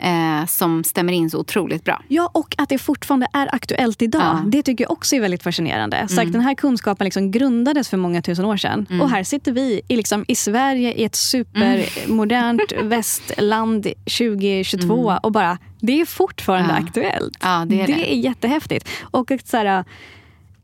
eh, 0.00 0.46
som 0.46 0.84
stämmer 0.84 1.12
in 1.12 1.30
så 1.30 1.38
otroligt 1.38 1.84
bra. 1.84 2.02
Ja, 2.08 2.30
och 2.34 2.54
att 2.58 2.68
det 2.68 2.78
fortfarande 2.78 3.26
är 3.32 3.54
aktuellt 3.54 4.02
idag. 4.02 4.38
Mm. 4.38 4.50
Det 4.50 4.62
tycker 4.64 4.84
jag 4.84 4.90
också 4.90 5.16
är 5.16 5.20
väldigt 5.20 5.42
fascinerande. 5.42 6.08
Så 6.08 6.20
att 6.20 6.32
den 6.32 6.40
här 6.40 6.54
kunskapen 6.54 7.04
liksom 7.04 7.30
grundades 7.30 7.88
för 7.88 7.96
många 7.96 8.22
tusen 8.22 8.44
år 8.44 8.56
sedan. 8.56 8.86
Och 9.02 9.10
här 9.10 9.24
sitter 9.24 9.52
vi 9.52 9.80
i, 9.88 9.96
liksom, 9.96 10.24
i 10.28 10.34
Sverige 10.34 10.92
i 10.92 11.04
ett 11.04 11.14
supermodernt 11.14 12.72
västland 12.82 13.86
2022 14.18 15.18
och 15.22 15.32
bara, 15.32 15.58
det 15.80 16.00
är 16.00 16.04
fortfarande 16.04 16.70
Mm. 16.70 16.82
Ja. 16.82 16.88
aktuellt. 16.88 17.38
Ja, 17.42 17.64
det 17.68 17.80
är 17.80 17.86
det. 17.86 18.12
är 18.12 18.16
jättehäftigt. 18.16 18.88
Och 19.00 19.30
så 19.44 19.56
här, 19.56 19.84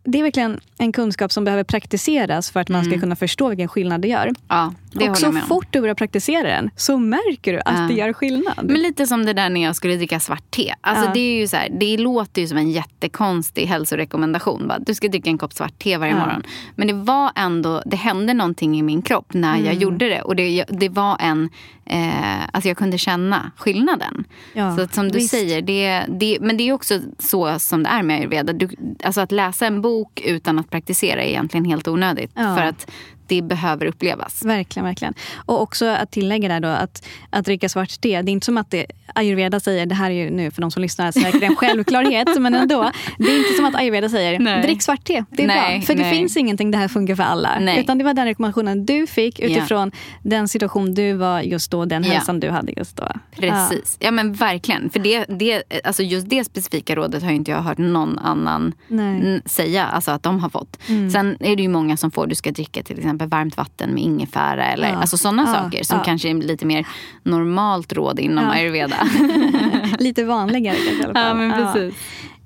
det 0.04 0.18
är 0.18 0.22
verkligen 0.22 0.60
en 0.78 0.92
kunskap 0.92 1.32
som 1.32 1.44
behöver 1.44 1.64
praktiseras 1.64 2.50
för 2.50 2.60
att 2.60 2.68
man 2.68 2.84
ska 2.84 3.00
kunna 3.00 3.16
förstå 3.16 3.48
vilken 3.48 3.68
skillnad 3.68 4.00
det 4.00 4.08
gör. 4.08 4.32
Ja, 4.48 4.74
det 4.92 5.10
och 5.10 5.18
så 5.18 5.32
fort 5.32 5.66
du 5.70 5.80
börjar 5.80 5.94
praktisera 5.94 6.42
den 6.48 6.70
så 6.76 6.98
märker 6.98 7.52
du 7.52 7.58
att 7.58 7.78
Ja. 7.78 7.86
det 7.88 7.94
gör 7.94 8.12
skillnad. 8.12 8.54
Men 8.62 8.82
lite 8.82 9.06
som 9.06 9.26
det 9.26 9.32
där 9.32 9.50
när 9.50 9.62
jag 9.62 9.76
skulle 9.76 9.96
dricka 9.96 10.20
svart 10.20 10.50
te. 10.50 10.74
Alltså 10.80 11.04
Ja. 11.04 11.10
det, 11.14 11.20
är 11.20 11.40
ju 11.40 11.48
så 11.48 11.56
här, 11.56 11.68
det 11.80 11.96
låter 11.96 12.42
ju 12.42 12.48
som 12.48 12.58
en 12.58 12.70
jättekonstig 12.70 13.66
hälsorekommendation. 13.66 14.68
Bara, 14.68 14.78
du 14.78 14.94
ska 14.94 15.08
dricka 15.08 15.30
en 15.30 15.38
kopp 15.38 15.52
svart 15.52 15.78
te 15.78 15.96
varje 15.96 16.14
morgon. 16.14 16.42
Men 16.74 16.86
det 16.88 16.94
var 16.94 17.30
ändå, 17.36 17.82
det 17.86 17.96
hände 17.96 18.34
någonting 18.34 18.78
i 18.78 18.82
min 18.82 19.02
kropp 19.02 19.34
när 19.34 19.56
jag 19.56 19.66
Mm. 19.66 19.78
gjorde 19.78 20.08
det. 20.08 20.22
Och 20.22 20.36
det, 20.36 20.64
det 20.68 20.88
var 20.88 21.16
en 21.20 21.48
eh, 21.90 22.42
alltså 22.52 22.68
jag 22.68 22.76
kunde 22.76 22.98
känna 22.98 23.50
skillnaden. 23.56 24.24
Ja, 24.52 24.76
så 24.76 24.82
att, 24.82 24.94
som 24.94 25.08
du 25.08 25.18
visst. 25.18 25.30
säger, 25.30 25.62
det, 25.62 26.04
det, 26.08 26.38
men 26.40 26.56
det 26.56 26.68
är 26.68 26.72
också 26.72 27.00
så 27.18 27.58
som 27.58 27.82
det 27.82 27.88
är 27.88 28.02
med 28.02 28.16
ayurveda. 28.16 28.52
Du, 28.52 28.68
alltså 29.04 29.20
att 29.20 29.32
läsa 29.32 29.66
en 29.66 29.82
bok 29.82 30.20
utan 30.24 30.58
att 30.58 30.70
praktisera 30.70 31.22
är 31.22 31.28
egentligen 31.28 31.64
helt 31.64 31.88
onödigt. 31.88 32.30
Ja. 32.34 32.56
För 32.56 32.62
att 32.64 32.90
det 33.30 33.42
behöver 33.42 33.86
upplevas. 33.86 34.44
Verkligen, 34.44 34.84
verkligen. 34.86 35.14
Och 35.36 35.62
också 35.62 35.86
att 35.86 36.10
tillägga 36.10 36.48
där 36.48 36.60
då 36.60 36.68
att, 36.68 37.06
att 37.30 37.44
dricka 37.44 37.68
svart 37.68 38.00
te, 38.00 38.22
det 38.22 38.30
är 38.30 38.32
inte 38.32 38.44
som 38.44 38.56
att 38.56 38.70
det, 38.70 38.86
ayurveda 39.14 39.60
säger, 39.60 39.86
det 39.86 39.94
här 39.94 40.10
är 40.10 40.14
ju 40.14 40.30
nu 40.30 40.50
för 40.50 40.62
de 40.62 40.70
som 40.70 40.82
lyssnar 40.82 41.12
säkert 41.12 41.42
en 41.42 41.56
självklarhet, 41.56 42.28
men 42.40 42.54
ändå. 42.54 42.90
Det 43.18 43.24
är 43.24 43.38
inte 43.38 43.52
som 43.56 43.64
att 43.64 43.74
ayurveda 43.74 44.08
säger, 44.08 44.38
Nej. 44.38 44.62
drick 44.62 44.82
svart 44.82 45.04
te, 45.04 45.24
det 45.30 45.42
är 45.42 45.46
Nej, 45.46 45.78
bra. 45.78 45.86
För 45.86 45.94
det 45.94 46.02
nej. 46.02 46.12
finns 46.12 46.36
ingenting, 46.36 46.70
det 46.70 46.78
här 46.78 46.88
funkar 46.88 47.14
för 47.14 47.22
alla. 47.22 47.58
Nej. 47.60 47.80
Utan 47.80 47.98
det 47.98 48.04
var 48.04 48.14
den 48.14 48.24
rekommendationen 48.24 48.86
du 48.86 49.06
fick 49.06 49.40
utifrån 49.40 49.92
den 50.22 50.48
situation 50.48 50.94
du 50.94 51.12
var 51.12 51.40
just 51.40 51.70
då, 51.70 51.84
den 51.84 52.04
Ja. 52.04 52.12
hälsan 52.12 52.40
du 52.40 52.50
hade 52.50 52.72
just 52.76 52.96
då. 52.96 53.08
Precis. 53.36 53.96
Ja. 54.00 54.10
men 54.10 54.32
verkligen. 54.32 54.90
För 54.90 55.00
det, 55.00 55.24
det, 55.24 55.62
alltså 55.84 56.02
just 56.02 56.30
det 56.30 56.44
specifika 56.44 56.96
rådet 56.96 57.22
har 57.22 57.30
ju 57.30 57.36
inte 57.36 57.50
jag 57.50 57.62
hört 57.62 57.78
någon 57.78 58.18
annan. 58.18 58.72
Mm. 58.90 59.40
säga 59.44 59.86
alltså 59.86 60.10
att 60.10 60.22
de 60.22 60.40
har 60.40 60.48
fått. 60.48 60.78
Sen 61.12 61.36
är 61.40 61.56
det 61.56 61.62
ju 61.62 61.68
många 61.68 61.96
som 61.96 62.10
får, 62.10 62.26
du 62.26 62.34
ska 62.34 62.50
dricka 62.50 62.82
till 62.82 62.98
exempel 62.98 63.19
varmt 63.26 63.56
vatten 63.56 63.94
med 63.94 64.02
ingefära 64.02 64.64
eller 64.66 64.88
Ja. 64.88 64.96
alltså 64.96 65.16
sådana 65.16 65.42
Ja, 65.46 65.52
saker 65.62 65.84
som 65.84 65.98
ja. 65.98 66.04
kanske 66.04 66.30
är 66.30 66.34
lite 66.34 66.66
mer 66.66 66.86
normalt 67.22 67.92
råd 67.92 68.20
inom 68.20 68.44
Ja. 68.44 68.50
ayurveda. 68.50 68.96
Ja. 68.98 69.78
Lite 69.98 70.24
vanligare 70.24 70.76
kanske 70.76 71.02
i 71.02 71.04
alla 71.04 71.14
fall. 71.14 71.92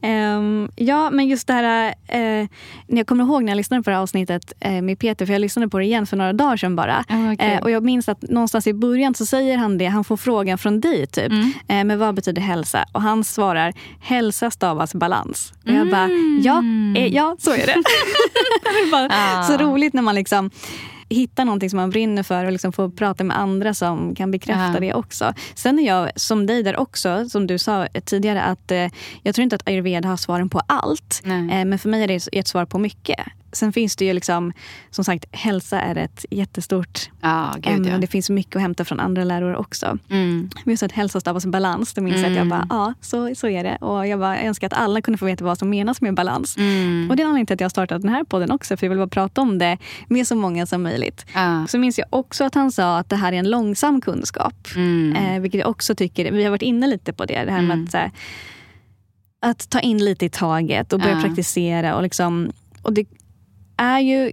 Ehm, 0.05 0.69
ja, 0.77 1.11
men 1.11 1.29
just 1.29 1.47
det 1.47 1.53
här... 1.53 1.95
Eh, 2.09 2.49
jag 2.87 3.07
kommer 3.07 3.25
ihåg 3.25 3.43
när 3.45 3.53
jag 3.53 3.57
lyssnade 3.57 3.83
på 3.83 3.91
det 3.91 3.97
här 3.97 4.03
avsnittet 4.03 4.53
eh, 4.61 4.83
med 4.83 4.99
Peter, 4.99 5.27
för 5.27 5.33
jag 5.33 5.41
lyssnade 5.41 5.69
på 5.69 5.79
det 5.79 5.85
igen 5.85 6.07
för 6.07 6.17
några 6.17 6.33
dagar 6.33 6.57
sedan 6.57 6.77
bara. 6.77 7.05
Ah, 7.09 7.33
okej. 7.33 7.53
Eh, 7.53 7.63
och 7.63 7.71
jag 7.71 7.85
minns 7.85 8.09
att 8.09 8.23
någonstans 8.23 8.67
i 8.67 8.73
början 8.73 9.15
så 9.15 9.27
säger 9.27 9.57
han 9.59 9.79
det, 9.79 9.87
han 9.87 10.05
får 10.05 10.17
frågan 10.17 10.59
från 10.59 10.81
dig 10.81 11.07
typ. 11.07 11.33
Mm. 11.69 11.89
Men 11.89 11.99
vad 11.99 12.15
betyder 12.15 12.43
hälsa? 12.43 12.85
Och 12.93 13.03
han 13.03 13.25
svarar, 13.25 13.73
hälsa 14.01 14.51
stavas 14.51 14.95
balans. 14.95 15.53
Och 15.67 15.73
jag 15.73 15.91
bara, 15.91 16.09
ja, 16.43 16.63
eh, 16.97 17.07
ja 17.07 17.37
så 17.39 17.51
är 17.51 17.67
det. 17.67 17.75
det 18.63 18.69
är 18.69 18.91
bara 18.91 19.09
Ah. 19.11 19.43
så 19.43 19.57
roligt 19.57 19.95
när 19.95 20.03
man 20.03 20.15
liksom 20.15 20.51
hittar 21.09 21.45
någonting 21.45 21.71
som 21.71 21.77
man 21.77 21.91
brinner 21.91 22.23
för 22.23 22.45
och 22.45 22.53
liksom 22.53 22.73
får 22.73 22.89
prata 22.89 23.25
med 23.25 23.39
andra 23.39 23.75
som 23.75 24.15
kan 24.15 24.31
bekräfta 24.31 24.71
Ja. 24.75 24.81
det 24.81 24.95
också. 24.95 25.35
Sen 25.55 25.79
är 25.79 25.87
jag 25.87 26.11
som 26.17 26.47
dig 26.47 26.63
där 26.63 26.77
också, 26.77 27.29
som 27.29 27.47
du 27.47 27.59
sa 27.59 27.87
tidigare, 28.05 28.43
att 28.43 28.71
eh, 28.71 28.87
jag 29.23 29.35
tror 29.35 29.43
inte 29.43 29.57
att 29.57 29.69
ayurveda 29.69 30.09
har 30.09 30.17
svaren 30.17 30.49
på 30.49 30.61
allt. 30.67 31.23
Eh, 31.51 31.65
men 31.65 31.79
för 31.79 31.89
mig 31.89 32.03
är 32.03 32.09
det 32.09 32.29
ett 32.33 32.49
svar 32.49 32.65
på 32.65 32.79
mycket. 32.79 33.21
Sen 33.55 33.73
finns 33.73 33.97
det 33.97 34.05
ju 34.05 34.13
liksom, 34.13 34.53
som 34.91 35.05
sagt, 35.05 35.25
hälsa 35.33 35.81
är 35.81 35.97
ett 35.97 36.25
jättestort 36.31 37.11
Ja, 37.21 37.55
gud 37.57 37.75
ämne 37.75 37.89
ja. 37.89 37.99
det 37.99 38.07
finns 38.07 38.31
mycket 38.31 38.57
att 38.57 38.63
hämta 38.63 38.85
från 38.85 39.01
andra 39.01 39.25
läror 39.25 39.57
också. 39.57 39.99
Mm. 40.11 40.51
Men 40.65 40.73
just 40.73 40.83
att 40.83 40.93
hälsa 40.93 41.21
stavas 41.21 41.47
balans, 41.47 41.95
då 41.95 42.03
minns 42.03 42.17
jag 42.23 42.31
att 42.31 42.37
jag 42.37 42.49
bara, 42.49 42.67
ja, 42.71 42.95
så, 43.01 43.35
så 43.35 43.49
är 43.49 43.65
det. 43.65 43.77
Och 43.77 44.07
jag 44.07 44.19
bara 44.21 44.41
önskar 44.43 44.67
att 44.67 44.73
alla 44.73 45.01
kunde 45.01 45.19
få 45.19 45.25
veta 45.27 45.45
vad 45.45 45.59
som 45.59 45.71
menas 45.71 46.01
med 46.01 46.15
balans. 46.15 46.57
Mm. 46.57 47.07
Och 47.11 47.17
det 47.17 47.23
är 47.23 47.25
anledningen 47.25 47.47
till 47.47 47.55
att 47.55 47.61
jag 47.61 47.65
har 47.65 47.71
startat 47.71 48.03
den 48.03 48.11
här 48.11 48.25
podden 48.25 48.51
också, 48.51 48.77
för 48.77 48.87
jag 48.87 48.91
vill 48.91 48.99
bara 48.99 49.09
prata 49.09 49.41
om 49.41 49.59
det 49.59 49.79
med 50.09 50.27
så 50.27 50.37
många 50.37 50.67
som 50.67 50.83
möjligt. 50.83 51.27
Ja. 51.35 51.67
Så 51.69 51.79
minns 51.79 51.99
jag 51.99 52.07
också 52.11 52.45
att 52.45 52.55
han 52.55 52.73
sa 52.73 52.99
att 52.99 53.09
det 53.09 53.17
här 53.17 53.33
är 53.33 53.37
en 53.37 53.51
långsam 53.51 54.01
kunskap. 54.01 54.55
Mm. 54.77 55.17
Eh, 55.17 55.41
vilket 55.41 55.61
jag 55.61 55.71
också 55.71 55.95
tycker, 55.95 56.33
vi 56.33 56.43
har 56.45 56.51
varit 56.51 56.63
inne 56.63 56.87
lite 56.87 57.13
på 57.13 57.25
det, 57.25 57.45
det 57.45 57.53
här 57.53 57.63
med 57.63 57.75
Mm. 57.75 57.89
att, 57.95 58.13
att 59.51 59.71
ta 59.71 59.81
in 59.81 60.05
lite 60.05 60.25
i 60.27 60.29
taget 60.29 60.93
och 60.93 61.01
börja 61.01 61.15
Ja. 61.15 61.21
praktisera. 61.23 61.97
Och, 61.97 62.03
liksom, 62.03 62.53
och 62.83 62.93
det 62.93 63.05
är 63.77 64.01
ju 64.01 64.33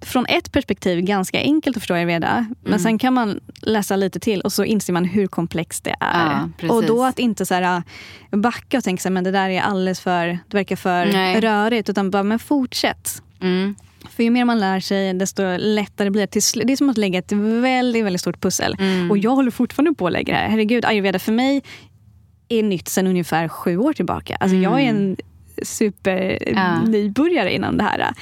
från 0.00 0.26
ett 0.26 0.52
perspektiv 0.52 1.00
ganska 1.04 1.40
enkelt 1.40 1.76
att 1.76 1.82
förstå 1.82 1.94
ayurveda. 1.94 2.46
Men 2.60 2.66
Mm. 2.72 2.78
sen 2.78 2.98
kan 2.98 3.14
man 3.14 3.40
läsa 3.62 3.96
lite 3.96 4.20
till 4.20 4.40
och 4.40 4.52
så 4.52 4.64
inser 4.64 4.92
man 4.92 5.04
hur 5.04 5.26
komplext 5.26 5.84
det 5.84 5.96
är. 6.00 6.48
Ja, 6.60 6.68
och 6.74 6.84
då 6.84 7.04
att 7.04 7.18
inte 7.18 7.46
så 7.46 7.54
här, 7.54 7.82
backa 8.30 8.78
och 8.78 8.84
tänka 8.84 9.00
så 9.00 9.08
här, 9.08 9.12
men 9.12 9.24
det 9.24 9.30
där 9.30 9.48
är 9.50 9.60
alldeles 9.60 10.00
för, 10.00 10.26
det 10.26 10.56
verkar 10.56 10.76
för 10.76 11.06
Nej. 11.06 11.40
rörigt. 11.40 11.88
Utan 11.88 12.10
bara, 12.10 12.22
men 12.22 12.38
fortsätt. 12.38 13.22
Mm. 13.40 13.74
För 14.10 14.22
ju 14.22 14.30
mer 14.30 14.44
man 14.44 14.60
lär 14.60 14.80
sig, 14.80 15.14
desto 15.14 15.42
lättare 15.58 16.10
blir 16.10 16.28
det. 16.30 16.64
Det 16.66 16.72
är 16.72 16.76
som 16.76 16.90
att 16.90 16.98
lägga 16.98 17.18
ett 17.18 17.32
väldigt, 17.32 18.04
väldigt 18.04 18.20
stort 18.20 18.40
pussel. 18.40 18.76
Mm. 18.78 19.10
Och 19.10 19.18
jag 19.18 19.30
håller 19.30 19.50
fortfarande 19.50 19.94
på 19.94 20.06
att 20.06 20.12
lägga 20.12 20.32
det 20.34 20.38
här. 20.40 20.48
Herregud, 20.48 20.84
ayurveda 20.84 21.18
för 21.18 21.32
mig 21.32 21.62
är 22.48 22.62
nytt 22.62 22.88
sedan 22.88 23.06
ungefär 23.06 23.48
sju 23.48 23.76
år 23.78 23.92
tillbaka. 23.92 24.36
Alltså 24.40 24.56
jag 24.56 24.80
är 24.80 24.88
en 24.88 25.16
supernybörjare 25.62 27.48
Ja. 27.48 27.54
inom 27.56 27.76
det 27.76 27.84
här. 27.84 28.14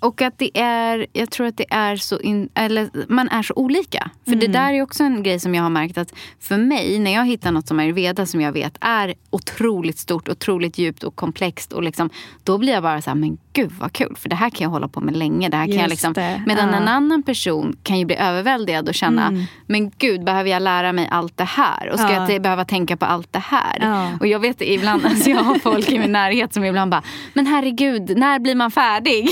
Och 0.00 0.22
att 0.22 0.38
det 0.38 0.58
är, 0.58 1.06
jag 1.12 1.30
tror 1.30 1.46
att 1.46 1.56
det 1.56 1.66
är 1.70 1.96
så, 1.96 2.20
in, 2.20 2.48
eller 2.54 2.90
man 3.08 3.28
är 3.28 3.42
så 3.42 3.54
olika. 3.56 4.10
För 4.24 4.34
det 4.34 4.46
där 4.46 4.72
är 4.72 4.82
också 4.82 5.04
en 5.04 5.22
grej 5.22 5.40
som 5.40 5.54
jag 5.54 5.62
har 5.62 5.70
märkt 5.70 5.98
att 5.98 6.12
för 6.40 6.56
mig, 6.56 6.98
när 6.98 7.14
jag 7.14 7.26
hittar 7.26 7.52
något 7.52 7.68
som 7.68 7.78
ayurveda 7.78 8.26
som 8.26 8.40
jag 8.40 8.52
vet 8.52 8.76
är 8.80 9.14
otroligt 9.30 9.98
stort, 9.98 10.28
otroligt 10.28 10.78
djupt 10.78 11.04
och 11.04 11.16
komplext. 11.16 11.72
Och 11.72 11.82
liksom, 11.82 12.10
då 12.44 12.58
blir 12.58 12.72
jag 12.72 12.82
bara 12.82 13.02
så 13.02 13.10
här, 13.10 13.14
men 13.14 13.38
gud 13.52 13.72
vad 13.80 13.92
kul. 13.92 14.16
För 14.18 14.28
det 14.28 14.36
här 14.36 14.50
kan 14.50 14.64
jag 14.64 14.70
hålla 14.70 14.88
på 14.88 15.00
med 15.00 15.16
länge. 15.16 15.48
Det 15.48 15.56
här 15.56 15.66
kan 15.66 15.76
jag 15.76 15.90
liksom, 15.90 16.12
det, 16.12 16.42
medan 16.46 16.68
ja. 16.68 16.76
en 16.76 16.88
annan 16.88 17.22
person 17.22 17.76
kan 17.82 17.98
ju 17.98 18.04
bli 18.04 18.16
överväldigad 18.16 18.88
och 18.88 18.94
känna, 18.94 19.32
men 19.66 19.90
gud 19.98 20.24
behöver 20.24 20.50
jag 20.50 20.62
lära 20.62 20.92
mig 20.92 21.08
allt 21.10 21.36
det 21.36 21.44
här? 21.44 21.90
Och 21.92 21.98
ska 21.98 22.12
Ja. 22.12 22.32
jag 22.32 22.42
behöva 22.42 22.64
tänka 22.64 22.96
på 22.96 23.04
allt 23.04 23.32
det 23.32 23.38
här? 23.38 23.78
Ja. 23.80 24.10
Och 24.20 24.26
jag 24.26 24.38
vet 24.38 24.62
ibland, 24.62 25.06
alltså 25.06 25.30
jag 25.30 25.42
har 25.42 25.58
folk 25.58 25.88
i 25.88 25.98
min 25.98 26.12
närhet 26.12 26.54
som 26.54 26.64
ibland 26.64 26.90
bara, 26.90 27.02
men 27.34 27.46
herregud, 27.46 28.18
när 28.18 28.38
blir 28.38 28.54
man 28.54 28.70
färdig? 28.70 29.28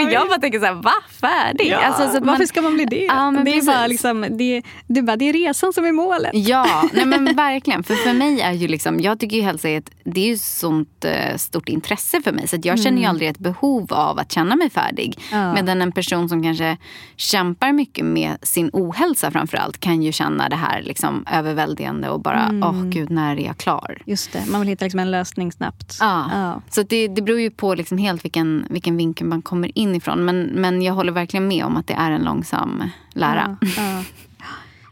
Ja, 0.00 0.06
och 0.06 0.12
jag 0.12 0.28
bara 0.28 0.38
tänker 0.38 0.58
så 0.58 0.64
här, 0.66 0.74
va? 0.74 0.92
Färdig? 1.20 1.72
Alltså, 1.72 2.02
så 2.02 2.08
att 2.08 2.24
Varför 2.24 2.38
man- 2.38 2.46
ska 2.46 2.62
man 2.62 2.74
bli 2.74 2.84
det? 2.84 3.04
Ja, 3.04 3.34
det, 3.44 3.50
är 3.58 3.66
bara 3.66 3.86
liksom, 3.86 4.26
det, 4.30 4.62
det, 4.86 5.02
bara, 5.02 5.16
det 5.16 5.28
är 5.28 5.32
resan 5.32 5.72
som 5.72 5.84
är 5.84 5.92
målet. 5.92 6.30
Ja, 6.34 6.88
nej 6.92 7.06
men 7.06 7.24
verkligen. 7.36 7.82
För 7.82 7.94
för 7.94 8.12
mig 8.12 8.40
är 8.40 8.52
ju 8.52 8.68
liksom, 8.68 9.00
jag 9.00 9.18
tycker 9.20 9.36
ju 9.36 9.42
hälsa 9.42 9.68
är 9.68 9.78
ett, 9.78 9.90
det 10.04 10.20
är 10.20 10.26
ju 10.28 10.38
sånt 10.38 11.04
eh, 11.04 11.36
stort 11.36 11.68
intresse 11.68 12.22
för 12.22 12.32
mig. 12.32 12.48
Så 12.48 12.56
jag 12.62 12.80
känner 12.82 12.98
ju 13.00 13.04
aldrig 13.06 13.28
ett 13.28 13.38
behov 13.38 13.92
av 13.92 14.18
att 14.18 14.32
känna 14.32 14.56
mig 14.56 14.70
färdig. 14.70 15.18
Mm. 15.32 15.44
Ja. 15.46 15.54
Medan 15.54 15.82
en 15.82 15.92
person 15.92 16.28
som 16.28 16.42
kanske 16.42 16.76
kämpar 17.16 17.72
mycket 17.72 18.04
med 18.04 18.36
sin 18.42 18.70
ohälsa 18.72 19.30
framförallt 19.30 19.80
kan 19.80 20.02
ju 20.02 20.12
känna 20.12 20.48
det 20.48 20.56
här 20.56 20.82
liksom 20.82 21.24
överväldigande 21.32 22.08
och 22.08 22.20
bara, 22.20 22.42
Mm. 22.42 22.62
åh 22.62 22.84
gud, 22.84 23.10
när 23.10 23.36
är 23.36 23.44
jag 23.46 23.56
klar? 23.56 23.98
Just 24.06 24.32
det, 24.32 24.42
man 24.50 24.60
vill 24.60 24.68
hitta 24.68 24.84
liksom 24.84 25.00
en 25.00 25.10
lösning 25.10 25.52
snabbt. 25.52 25.96
Ja. 26.00 26.24
Ja. 26.32 26.62
Så 26.70 26.82
det, 26.82 27.08
det 27.08 27.22
beror 27.22 27.40
ju 27.40 27.50
på 27.50 27.74
liksom 27.74 27.98
helt 27.98 28.24
vilken, 28.24 28.66
vilken 28.70 28.96
vinkel 28.96 29.26
man 29.26 29.42
kommer 29.42 29.78
in 29.78 29.81
ifrån. 29.94 30.24
Men, 30.24 30.42
men 30.42 30.82
jag 30.82 30.94
håller 30.94 31.12
verkligen 31.12 31.48
med 31.48 31.64
om 31.64 31.76
att 31.76 31.86
det 31.86 31.94
är 31.94 32.10
en 32.10 32.22
långsam 32.22 32.82
lära. 33.10 33.56
Ja, 33.60 33.68
ja. 33.76 34.04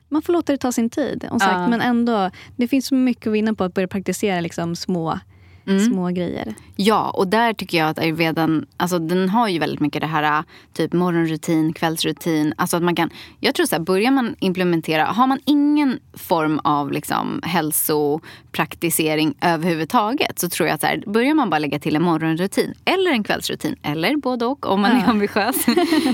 Man 0.08 0.22
får 0.22 0.32
låta 0.32 0.52
det 0.52 0.58
ta 0.58 0.72
sin 0.72 0.90
tid. 0.90 1.28
Om 1.30 1.40
sagt. 1.40 1.70
Men 1.70 1.80
ändå, 1.80 2.30
det 2.56 2.68
finns 2.68 2.92
mycket 2.92 3.26
att 3.26 3.32
vinna 3.32 3.54
på 3.54 3.64
att 3.64 3.74
börja 3.74 3.88
praktisera 3.88 4.40
liksom 4.40 4.76
små, 4.76 5.18
Mm. 5.66 5.80
små 5.80 6.08
grejer. 6.08 6.54
Ja, 6.76 7.10
och 7.10 7.28
där 7.28 7.52
tycker 7.52 7.78
jag 7.78 7.88
att 7.88 7.98
ayurvedan 7.98 8.66
alltså 8.76 8.98
den 8.98 9.28
har 9.28 9.48
ju 9.48 9.58
väldigt 9.58 9.80
mycket 9.80 10.00
det 10.00 10.06
här 10.06 10.38
äh, 10.38 10.44
typ 10.72 10.92
morgonrutin, 10.92 11.72
kvällsrutin. 11.72 12.54
Alltså 12.56 12.76
att 12.76 12.82
man 12.82 12.94
kan, 12.96 13.10
jag 13.40 13.54
tror 13.54 13.66
så 13.66 13.76
här, 13.76 13.82
börjar 13.82 14.10
man 14.10 14.36
implementera, 14.38 15.04
har 15.04 15.26
man 15.26 15.38
ingen 15.44 15.98
form 16.14 16.60
av 16.64 16.92
liksom 16.92 17.40
hälsopraktisering 17.42 19.34
överhuvudtaget 19.40 20.38
så 20.38 20.48
tror 20.48 20.66
jag 20.68 20.74
att 20.74 20.80
så 20.80 20.86
här, 20.86 21.02
börjar 21.06 21.34
man 21.34 21.50
bara 21.50 21.58
lägga 21.58 21.78
till 21.78 21.96
en 21.96 22.02
morgonrutin 22.02 22.74
eller 22.84 23.10
en 23.10 23.24
kvällsrutin 23.24 23.76
eller 23.82 24.16
både 24.16 24.46
och 24.46 24.66
om 24.66 24.80
man 24.80 24.90
är 24.90 25.08
ambitiös. 25.10 25.68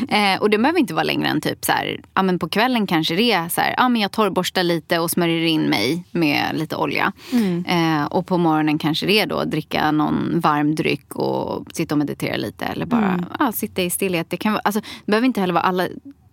eh, 0.09 0.41
och 0.41 0.51
det 0.51 0.59
behöver 0.59 0.79
inte 0.81 0.95
vara 0.95 1.05
längre 1.05 1.29
än 1.29 1.41
typ 1.41 1.65
så 1.65 1.73
här, 1.73 2.01
ja 2.15 2.23
men 2.23 2.39
på 2.39 2.49
kvällen 2.49 2.87
kanske 2.87 3.15
det 3.15 3.33
är 3.33 3.49
så 3.49 3.61
här, 3.61 3.75
ja 3.79 3.89
men 3.89 4.03
jag 4.03 4.13
torrborstar 4.13 4.63
lite 4.63 4.99
och 4.99 5.11
smörjer 5.11 5.47
in 5.47 5.63
mig 5.63 6.05
med 6.11 6.51
lite 6.55 6.77
olja. 6.77 7.13
Eh, 7.67 8.05
och 8.05 8.27
på 8.27 8.39
morgonen 8.39 8.79
kanske 8.79 9.07
det 9.07 9.21
är 9.21 9.27
då 9.27 9.36
att 9.39 9.51
dricka 9.51 9.91
någon 9.91 10.41
varm 10.41 10.75
dryck 10.75 11.15
och 11.15 11.67
sitta 11.73 11.95
och 11.95 11.99
meditera 11.99 12.37
lite 12.37 12.65
eller 12.65 12.87
bara 12.87 13.25
ja, 13.39 13.53
sitta 13.53 13.83
i 13.83 13.91
stillhet. 13.91 14.31
Det, 14.31 14.37
kan 14.37 14.53
vara, 14.53 14.63
alltså, 14.65 14.81
det 14.81 15.11
behöver 15.11 15.27
inte 15.27 15.41
heller 15.41 15.55
vara 15.55 15.65
alla 15.65 15.89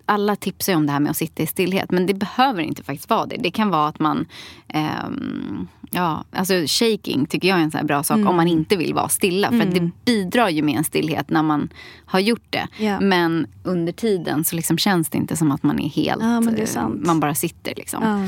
alla 0.05 0.35
tipsar 0.35 0.75
om 0.75 0.85
det 0.85 0.91
här 0.91 0.99
med 0.99 1.09
att 1.09 1.17
sitta 1.17 1.43
i 1.43 1.47
stillhet. 1.47 1.91
Men 1.91 2.05
det 2.05 2.13
behöver 2.13 2.61
inte 2.61 2.83
faktiskt 2.83 3.09
vara 3.09 3.25
det. 3.25 3.37
Det 3.39 3.51
kan 3.51 3.69
vara 3.69 3.87
att 3.87 3.99
man... 3.99 4.25
ehm, 4.67 5.67
ja, 5.91 6.23
alltså 6.31 6.53
shaking 6.67 7.25
tycker 7.25 7.47
jag 7.47 7.59
är 7.59 7.63
en 7.63 7.71
sån 7.71 7.85
bra 7.85 8.03
sak 8.03 8.17
om 8.17 8.35
man 8.35 8.47
inte 8.47 8.75
vill 8.75 8.93
vara 8.93 9.09
stilla. 9.09 9.49
För 9.49 9.59
att 9.59 9.75
det 9.75 9.91
bidrar 10.05 10.49
ju 10.49 10.61
med 10.61 10.77
en 10.77 10.83
stillhet 10.83 11.29
när 11.29 11.43
man 11.43 11.69
har 12.05 12.19
gjort 12.19 12.45
det. 12.49 12.67
Ja. 12.77 12.99
Men 12.99 13.47
under 13.63 13.93
tiden 13.93 14.43
så 14.43 14.55
liksom 14.55 14.77
känns 14.77 15.09
det 15.09 15.17
inte 15.17 15.35
som 15.35 15.51
att 15.51 15.63
man 15.63 15.79
är 15.79 15.89
helt... 15.89 16.21
Ja, 16.21 16.41
men 16.41 16.55
det 16.55 16.61
är 16.61 16.63
eh, 16.63 16.67
sant. 16.67 17.05
Man 17.05 17.19
bara 17.19 17.35
sitter 17.35 17.73
liksom. 17.75 18.03
Ja. 18.03 18.23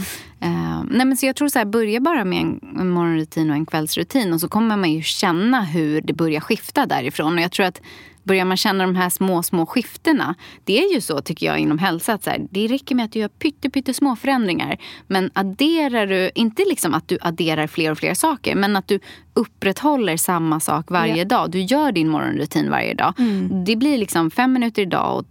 Eh, 0.47 0.84
nej 0.91 1.05
men 1.05 1.17
så 1.17 1.26
jag 1.26 1.36
tror 1.36 1.47
så 1.47 1.59
här, 1.59 1.65
börja 1.65 1.99
bara 1.99 2.26
med 2.26 2.41
en, 2.41 2.59
en 2.80 2.89
morgonrutin 2.89 3.49
och 3.49 3.55
en 3.55 3.65
kvällsrutin 3.65 4.34
och 4.34 4.41
så 4.41 4.47
kommer 4.47 4.78
man 4.78 4.91
ju 4.91 5.01
känna 5.01 5.61
hur 5.61 6.01
det 6.01 6.13
börjar 6.13 6.41
skifta 6.41 6.86
därifrån. 6.86 7.34
Och 7.34 7.41
jag 7.41 7.51
tror 7.51 7.65
att 7.65 7.82
börjar 8.26 8.45
man 8.45 8.57
känna 8.57 8.86
de 8.86 8.95
här 8.95 9.09
små, 9.09 9.43
små 9.43 9.65
skiftena. 9.65 10.36
Det 10.63 10.84
är 10.84 10.93
ju 10.93 11.01
så 11.01 11.21
tycker 11.21 11.45
jag 11.45 11.59
inom 11.59 11.78
hälsa 11.78 12.13
att 12.13 12.23
så 12.23 12.30
här, 12.30 12.47
det 12.49 12.67
räcker 12.67 12.95
med 12.95 13.05
att 13.05 13.11
du 13.11 13.19
gör 13.19 13.28
pytte, 13.28 13.69
pytte 13.69 13.93
små 13.93 14.15
förändringar. 14.15 14.78
Men 15.07 15.32
adderar 15.34 16.07
du, 16.07 16.32
inte 16.36 16.63
liksom 16.69 16.93
att 16.93 17.07
du 17.07 17.17
adderar 17.21 17.67
fler 17.67 17.91
och 17.91 17.97
fler 17.97 18.13
saker, 18.13 18.55
men 18.55 18.76
att 18.76 18.88
du 18.88 18.99
upprätthåller 19.34 20.17
samma 20.17 20.59
sak 20.59 20.91
varje 20.91 21.15
yeah. 21.15 21.28
dag. 21.28 21.51
Du 21.51 21.61
gör 21.61 21.91
din 21.91 22.09
morgonrutin 22.09 22.69
varje 22.69 22.93
dag. 22.93 23.13
Mm. 23.17 23.65
Det 23.65 23.76
blir 23.76 23.97
liksom 23.97 24.32
fem 24.32 24.53
minuter 24.53 24.82
idag 24.82 25.17
och 25.17 25.26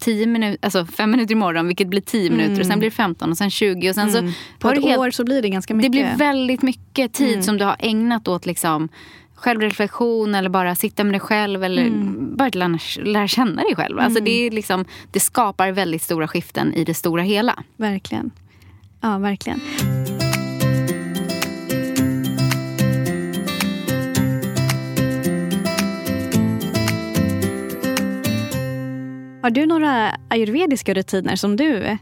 tio 0.00 0.26
minuter, 0.26 0.58
alltså 0.62 0.86
fem 0.86 1.10
minuter 1.10 1.32
imorgon 1.32 1.66
vilket 1.66 1.88
blir 1.88 2.00
tio 2.00 2.30
minuter 2.30 2.50
mm. 2.50 2.60
och 2.60 2.66
sen 2.66 2.78
blir 2.78 2.90
det 2.90 2.96
15 2.96 3.30
och 3.30 3.38
sen 3.38 3.50
20 3.50 3.88
och 3.88 3.94
sen 3.94 4.08
mm. 4.08 4.28
så... 4.28 4.34
På 4.58 4.70
ett 4.70 4.84
helt, 4.84 4.98
år 4.98 5.10
så 5.10 5.24
blir 5.24 5.42
det 5.42 5.48
ganska 5.48 5.74
mycket. 5.74 5.92
Det 5.92 5.98
blir 5.98 6.16
väldigt 6.16 6.62
mycket 6.62 7.12
tid 7.12 7.32
mm. 7.32 7.42
som 7.42 7.58
du 7.58 7.64
har 7.64 7.76
ägnat 7.78 8.28
åt 8.28 8.46
liksom 8.46 8.88
självreflektion 9.38 10.34
eller 10.34 10.50
bara 10.50 10.74
sitta 10.74 11.04
med 11.04 11.12
dig 11.12 11.20
själv 11.20 11.64
eller 11.64 11.86
mm. 11.86 12.36
bara 12.36 12.48
lära, 12.48 12.78
lära 13.04 13.28
känna 13.28 13.62
dig 13.62 13.76
själv. 13.76 13.98
Alltså 13.98 14.20
det, 14.20 14.46
är 14.46 14.50
liksom, 14.50 14.84
det 15.12 15.20
skapar 15.20 15.72
väldigt 15.72 16.02
stora 16.02 16.28
skiften 16.28 16.74
i 16.74 16.84
det 16.84 16.94
stora 16.94 17.22
hela. 17.22 17.54
Verkligen. 17.76 18.30
Ja, 19.00 19.18
verkligen. 19.18 19.60
Har 29.42 29.50
du 29.50 29.66
några 29.66 30.16
ayurvediska 30.28 30.94
rutiner 30.94 31.36
som 31.36 31.56
du 31.56 31.98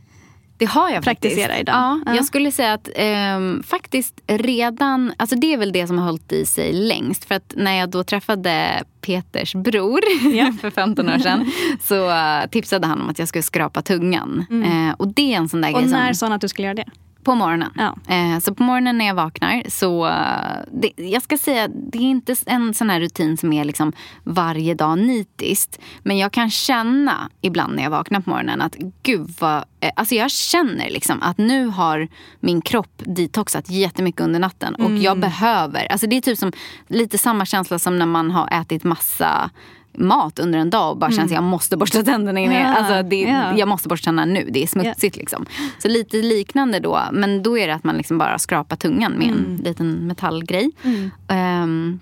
det 0.58 0.64
har 0.64 0.90
jag 0.90 1.04
faktiskt. 1.04 1.38
idag? 1.38 1.62
Ja, 1.66 2.00
ja, 2.06 2.14
Jag 2.14 2.24
skulle 2.24 2.52
säga 2.52 2.72
att 2.72 2.88
eh, 2.94 3.62
faktiskt 3.66 4.20
redan, 4.26 5.12
alltså 5.16 5.36
det 5.36 5.52
är 5.54 5.58
väl 5.58 5.72
det 5.72 5.86
som 5.86 5.98
har 5.98 6.06
hållit 6.06 6.32
i 6.32 6.46
sig 6.46 6.72
längst. 6.72 7.24
För 7.24 7.34
att 7.34 7.52
när 7.56 7.72
jag 7.72 7.90
då 7.90 8.04
träffade 8.04 8.84
Peters 9.00 9.54
bror 9.54 10.00
ja. 10.34 10.52
för 10.60 10.70
15 10.70 11.08
år 11.08 11.18
sedan 11.18 11.50
så 11.82 12.12
tipsade 12.50 12.86
han 12.86 13.00
om 13.00 13.08
att 13.08 13.18
jag 13.18 13.28
skulle 13.28 13.42
skrapa 13.42 13.82
tungan. 13.82 14.46
Mm. 14.50 14.88
Eh, 14.88 14.94
och 14.94 15.08
det 15.08 15.32
är 15.32 15.36
en 15.36 15.48
sån 15.48 15.60
där 15.60 15.74
och 15.74 15.80
grej 15.80 15.90
när 15.90 16.12
sa 16.12 16.26
han 16.26 16.32
att 16.32 16.40
du 16.40 16.48
skulle 16.48 16.66
göra 16.66 16.74
det? 16.74 16.90
På 17.26 17.34
morgonen. 17.34 17.72
Ja. 17.76 18.14
Eh, 18.14 18.38
så 18.38 18.54
på 18.54 18.62
morgonen 18.62 18.98
när 18.98 19.06
jag 19.06 19.14
vaknar 19.14 19.62
så... 19.68 20.06
Eh, 20.06 20.58
det, 20.72 20.92
jag 20.96 21.22
ska 21.22 21.38
säga, 21.38 21.68
det 21.68 21.98
är 21.98 22.02
inte 22.02 22.36
en 22.46 22.74
sån 22.74 22.90
här 22.90 23.00
rutin 23.00 23.36
som 23.36 23.52
är 23.52 23.64
liksom 23.64 23.92
varje 24.24 24.74
dag 24.74 24.98
nitiskt. 24.98 25.80
Men 26.02 26.18
jag 26.18 26.32
kan 26.32 26.50
känna 26.50 27.30
ibland 27.40 27.76
när 27.76 27.82
jag 27.82 27.90
vaknar 27.90 28.20
på 28.20 28.30
morgonen 28.30 28.60
att 28.60 28.76
gud 29.02 29.34
vad... 29.38 29.64
Eh, 29.80 29.90
alltså 29.96 30.14
jag 30.14 30.30
känner 30.30 30.90
liksom 30.90 31.22
att 31.22 31.38
nu 31.38 31.66
har 31.66 32.08
min 32.40 32.62
kropp 32.62 32.92
detoxat 32.96 33.70
jättemycket 33.70 34.20
under 34.20 34.40
natten. 34.40 34.74
Och 34.74 34.90
mm. 34.90 35.02
jag 35.02 35.18
behöver... 35.18 35.92
Alltså 35.92 36.06
det 36.06 36.16
är 36.16 36.20
typ 36.20 36.38
som 36.38 36.52
lite 36.88 37.18
samma 37.18 37.46
känsla 37.46 37.78
som 37.78 37.98
när 37.98 38.06
man 38.06 38.30
har 38.30 38.60
ätit 38.60 38.84
massa 38.84 39.50
mat 39.98 40.38
under 40.38 40.58
en 40.58 40.70
dag 40.70 40.90
och 40.90 40.96
bara 40.96 41.06
mm. 41.06 41.16
känns 41.16 41.32
att 41.32 41.34
jag 41.34 41.44
måste 41.44 41.76
borsta 41.76 42.02
tänderna. 42.02 42.40
Innan 42.40 42.56
yeah. 42.56 42.76
alltså 42.76 43.02
det, 43.02 43.16
yeah. 43.16 43.58
Jag 43.58 43.68
måste 43.68 43.88
borsta 43.88 44.04
tänderna 44.04 44.32
nu, 44.32 44.48
det 44.50 44.62
är 44.62 44.66
smutsigt. 44.66 45.16
Yeah. 45.16 45.20
Liksom. 45.20 45.46
Så 45.78 45.88
lite 45.88 46.16
liknande 46.16 46.80
då. 46.80 47.00
Men 47.12 47.42
då 47.42 47.58
är 47.58 47.66
det 47.66 47.74
att 47.74 47.84
man 47.84 47.96
liksom 47.96 48.18
bara 48.18 48.38
skrapar 48.38 48.76
tungan 48.76 49.12
med 49.12 49.28
mm. 49.28 49.44
en 49.44 49.56
liten 49.56 50.06
metallgrej. 50.06 50.70
Mm. 50.82 51.62
Um, 51.62 52.00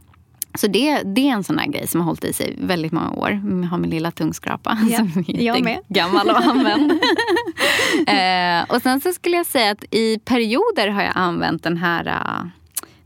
så 0.55 0.67
det, 0.67 1.03
det 1.03 1.29
är 1.29 1.33
en 1.33 1.45
sån 1.45 1.59
här 1.59 1.67
grej 1.67 1.87
som 1.87 2.01
har 2.01 2.07
hållit 2.07 2.25
i 2.25 2.33
sig 2.33 2.57
väldigt 2.59 2.93
många 2.93 3.11
år. 3.11 3.31
Jag 3.63 3.69
har 3.69 3.79
min 3.79 3.91
lilla 3.91 4.11
tungskrapa 4.11 4.79
ja, 4.91 4.97
som 5.15 5.25
är 5.69 5.93
gammal 5.95 6.31
och 6.31 6.37
använd. 6.37 6.93
uh, 6.93 8.75
och 8.75 8.83
sen 8.83 9.01
så 9.01 9.13
skulle 9.13 9.37
jag 9.37 9.47
säga 9.47 9.71
att 9.71 9.85
i 9.91 10.19
perioder 10.19 10.89
har 10.89 11.03
jag 11.03 11.13
använt 11.15 11.63
den 11.63 11.77
här 11.77 12.07
uh, 12.07 12.47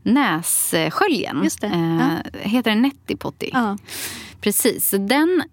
nässköljen. 0.03 1.43
Just 1.43 1.61
det. 1.61 1.67
Ja. 1.67 2.39
Heter 2.39 2.71
den 2.71 2.81
Nettipotty? 2.81 3.49
Ja. 3.53 3.77
Precis. 4.41 4.93
Den, 4.99 5.43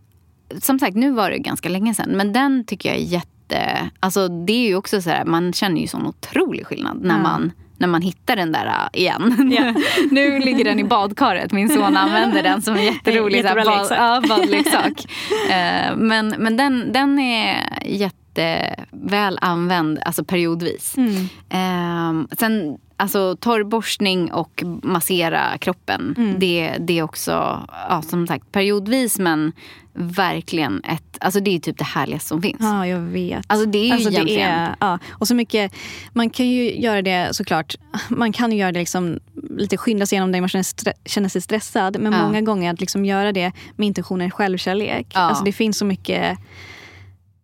som 0.60 0.78
sagt, 0.78 0.96
nu 0.96 1.10
var 1.10 1.30
det 1.30 1.38
ganska 1.38 1.68
länge 1.68 1.94
sedan. 1.94 2.10
Men 2.10 2.32
den 2.32 2.64
tycker 2.64 2.88
jag 2.88 2.98
är 2.98 3.02
jätte... 3.02 3.90
Alltså 4.00 4.28
det 4.28 4.52
är 4.52 4.68
ju 4.68 4.76
också 4.76 5.02
så 5.02 5.10
här, 5.10 5.24
man 5.24 5.52
känner 5.52 5.80
ju 5.80 5.86
sån 5.86 6.06
otrolig 6.06 6.66
skillnad 6.66 7.00
när 7.02 7.22
man 7.22 7.52
när 7.78 7.88
man 7.88 8.02
hittar 8.02 8.36
den 8.36 8.52
där 8.52 8.66
äh, 8.66 9.00
igen. 9.00 9.50
Yeah. 9.52 9.76
nu 10.10 10.38
ligger 10.38 10.64
den 10.64 10.78
i 10.78 10.84
badkaret. 10.84 11.52
Min 11.52 11.68
son 11.68 11.96
använder 11.96 12.42
den 12.42 12.62
som 12.62 12.76
en 12.76 12.84
jätterolig 12.94 13.44
bad, 13.44 13.86
ja, 13.90 14.22
badleksak. 14.28 15.06
uh, 15.30 15.96
men 15.96 16.34
men 16.38 16.56
den, 16.56 16.92
den 16.92 17.18
är 17.18 17.78
jätteväl 17.86 19.38
använd 19.40 19.98
alltså 20.04 20.24
periodvis. 20.24 20.96
Mm. 20.96 21.12
Uh, 21.12 22.26
sen 22.38 22.78
Alltså 22.96 23.36
torrborstning 23.36 24.32
och 24.32 24.62
massera 24.82 25.58
kroppen. 25.58 26.14
Mm. 26.18 26.38
Det, 26.38 26.74
det 26.78 26.98
är 26.98 27.02
också, 27.02 27.66
ja, 27.88 28.02
som 28.02 28.26
sagt, 28.26 28.52
periodvis 28.52 29.18
men 29.18 29.52
verkligen 29.92 30.84
ett... 30.84 31.18
Alltså 31.20 31.40
det 31.40 31.50
är 31.50 31.58
typ 31.58 31.78
det 31.78 31.84
härligaste 31.84 32.28
som 32.28 32.42
finns. 32.42 32.60
Ja, 32.60 32.86
jag 32.86 33.00
vet. 33.00 33.44
Alltså 33.46 33.66
det 33.66 33.88
är 33.88 33.92
alltså 33.92 34.10
ju 34.10 34.14
egentligen... 34.14 34.50
Är, 34.50 34.76
ja. 34.80 34.98
Och 35.10 35.28
så 35.28 35.34
mycket, 35.34 35.72
man 36.12 36.30
kan 36.30 36.48
ju 36.48 36.80
göra 36.80 37.02
det 37.02 37.36
såklart, 37.36 37.74
man 38.08 38.32
kan 38.32 38.52
ju 38.52 38.58
göra 38.58 38.72
det 38.72 38.78
liksom 38.78 39.18
lite 39.58 39.76
skynda 39.76 40.06
sig 40.06 40.16
igenom 40.16 40.32
det 40.32 40.40
man 40.40 40.48
känner, 40.48 41.08
känner 41.08 41.28
sig 41.28 41.42
stressad. 41.42 42.00
Men 42.00 42.12
ja. 42.12 42.26
många 42.26 42.40
gånger 42.40 42.72
att 42.72 42.80
liksom 42.80 43.04
göra 43.04 43.32
det 43.32 43.52
med 43.76 43.86
intentionen 43.86 44.30
självkärlek. 44.30 45.06
Ja. 45.14 45.20
Alltså 45.20 45.44
det 45.44 45.52
finns 45.52 45.78
så 45.78 45.84
mycket 45.84 46.38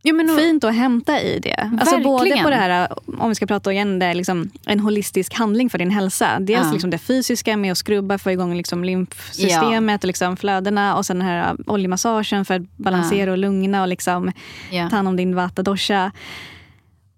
Jo, 0.05 0.17
men 0.17 0.37
fint 0.37 0.65
att 0.65 0.75
hämta 0.75 1.21
i 1.21 1.39
det. 1.39 1.71
Alltså 1.81 2.01
både 2.01 2.43
på 2.43 2.51
det 2.51 2.57
här, 2.57 2.89
om 3.19 3.29
vi 3.29 3.35
ska 3.35 3.47
prata 3.47 3.73
igen, 3.73 3.99
det 3.99 4.15
liksom 4.15 4.51
en 4.67 4.81
holistisk 4.81 5.35
handling 5.35 5.71
för 5.71 5.79
din 5.79 5.91
hälsa. 5.91 6.41
Dels 6.41 6.67
ja. 6.67 6.73
liksom 6.73 6.91
det 6.91 6.99
fysiska 6.99 7.57
med 7.57 7.73
att 7.73 7.79
skrubba, 7.79 8.19
få 8.19 8.31
igång 8.31 8.57
liksom 8.57 8.85
lymfsystemet 8.85 9.93
ja. 9.93 10.05
och 10.05 10.07
liksom 10.07 10.37
flödena. 10.37 10.97
Och 10.97 11.07
sen 11.07 11.19
den 11.19 11.29
här 11.29 11.57
oljemassagen 11.67 12.45
för 12.45 12.55
att 12.55 12.63
balansera 12.77 13.27
ja. 13.27 13.33
och 13.33 13.39
lugna 13.39 13.83
och 13.83 13.89
liksom 13.89 14.33
ja. 14.71 14.91
ta 14.91 14.97
hand 14.97 15.09
om 15.09 15.17
din 15.17 15.35
vata 15.35 15.63
dosha. 15.63 16.13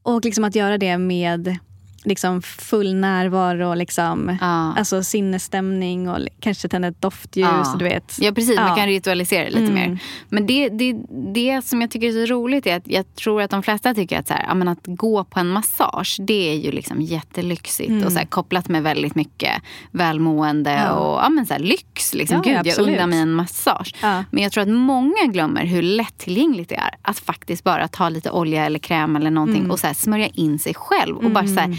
Och 0.02 0.24
liksom 0.24 0.44
att 0.44 0.54
göra 0.54 0.78
det 0.78 0.98
med 0.98 1.58
liksom 2.04 2.42
full 2.42 2.94
närvaro 2.94 3.68
och 3.68 3.76
liksom, 3.76 4.38
ja. 4.40 4.74
alltså 4.76 5.02
sinnesstämning 5.02 6.08
och 6.08 6.18
kanske 6.40 6.68
tända 6.68 6.88
ett 6.88 7.02
doftljus. 7.02 7.48
Ja. 7.48 7.76
Du 7.78 7.84
vet. 7.84 8.16
ja 8.20 8.32
precis, 8.32 8.56
ja. 8.56 8.66
man 8.66 8.76
kan 8.76 8.86
ritualisera 8.86 9.44
det 9.44 9.50
lite 9.50 9.72
mm. 9.72 9.74
mer. 9.74 9.98
Men 10.28 10.46
det, 10.46 10.68
det, 10.68 10.96
det 11.34 11.64
som 11.64 11.80
jag 11.80 11.90
tycker 11.90 12.08
är 12.08 12.26
så 12.26 12.34
roligt 12.34 12.66
är 12.66 12.76
att 12.76 12.88
jag 12.88 13.14
tror 13.14 13.42
att 13.42 13.50
de 13.50 13.62
flesta 13.62 13.94
tycker 13.94 14.18
att, 14.18 14.28
så 14.28 14.34
här, 14.34 14.68
att 14.68 14.78
gå 14.84 15.24
på 15.24 15.40
en 15.40 15.48
massage 15.48 16.16
det 16.20 16.50
är 16.52 16.56
ju 16.56 16.72
liksom 16.72 17.02
jättelyxigt 17.02 17.90
mm. 17.90 18.06
och 18.06 18.12
så 18.12 18.18
här, 18.18 18.26
kopplat 18.26 18.68
med 18.68 18.82
väldigt 18.82 19.14
mycket 19.14 19.62
välmående 19.90 20.90
och 20.90 21.18
ja, 21.18 21.28
men 21.28 21.46
så 21.46 21.54
här, 21.54 21.60
lyx. 21.60 22.14
Liksom. 22.14 22.42
Gud, 22.42 22.60
jag 22.64 22.78
undrar 22.78 23.06
mig 23.06 23.18
en 23.18 23.32
massage. 23.32 23.94
Men 24.30 24.42
jag 24.42 24.52
tror 24.52 24.62
att 24.62 24.68
många 24.68 25.26
glömmer 25.26 25.64
hur 25.64 25.82
lättillgängligt 25.82 26.68
det 26.68 26.76
är 26.76 26.94
att 27.02 27.18
faktiskt 27.18 27.64
bara 27.64 27.88
ta 27.88 28.08
lite 28.08 28.30
olja 28.30 28.66
eller 28.66 28.78
kräm 28.78 29.16
eller 29.16 29.30
någonting 29.30 29.60
mm. 29.60 29.70
och 29.70 29.78
så 29.78 29.94
smörja 29.94 30.26
in 30.26 30.58
sig 30.58 30.74
själv. 30.74 31.16
Och 31.16 31.30
bara 31.30 31.46
så 31.46 31.60
här, 31.60 31.78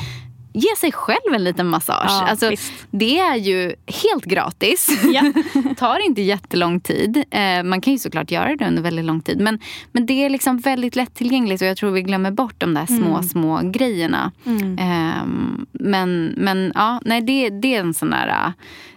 ge 0.55 0.75
sig 0.77 0.91
själv 0.91 1.33
en 1.33 1.43
liten 1.43 1.67
massage. 1.67 2.05
Ja, 2.07 2.27
alltså, 2.29 2.51
det 2.91 3.19
är 3.19 3.35
ju 3.35 3.75
helt 4.03 4.25
gratis. 4.25 4.89
Ja. 5.13 5.33
tar 5.77 6.05
inte 6.05 6.21
jättelång 6.21 6.79
tid. 6.79 7.23
Eh, 7.31 7.63
man 7.63 7.81
kan 7.81 7.93
ju 7.93 7.99
såklart 7.99 8.31
göra 8.31 8.55
det 8.55 8.67
under 8.67 8.81
väldigt 8.81 9.05
lång 9.05 9.21
tid. 9.21 9.39
Men, 9.39 9.59
men 9.91 10.05
det 10.05 10.25
är 10.25 10.29
liksom 10.29 10.57
väldigt 10.57 10.95
lättillgängligt 10.95 11.61
och 11.61 11.67
jag 11.67 11.77
tror 11.77 11.91
vi 11.91 12.01
glömmer 12.01 12.31
bort 12.31 12.55
de 12.57 12.73
där 12.73 12.85
små, 12.85 13.13
mm. 13.13 13.23
små 13.23 13.61
grejerna. 13.63 14.31
Mm. 14.45 14.77
Eh, 14.77 15.25
men, 15.71 16.33
men 16.37 16.71
ja, 16.75 17.01
nej, 17.05 17.21
det, 17.21 17.49
det 17.49 17.75
är 17.75 17.79
en 17.79 17.93
sån 17.93 18.09
där 18.09 18.53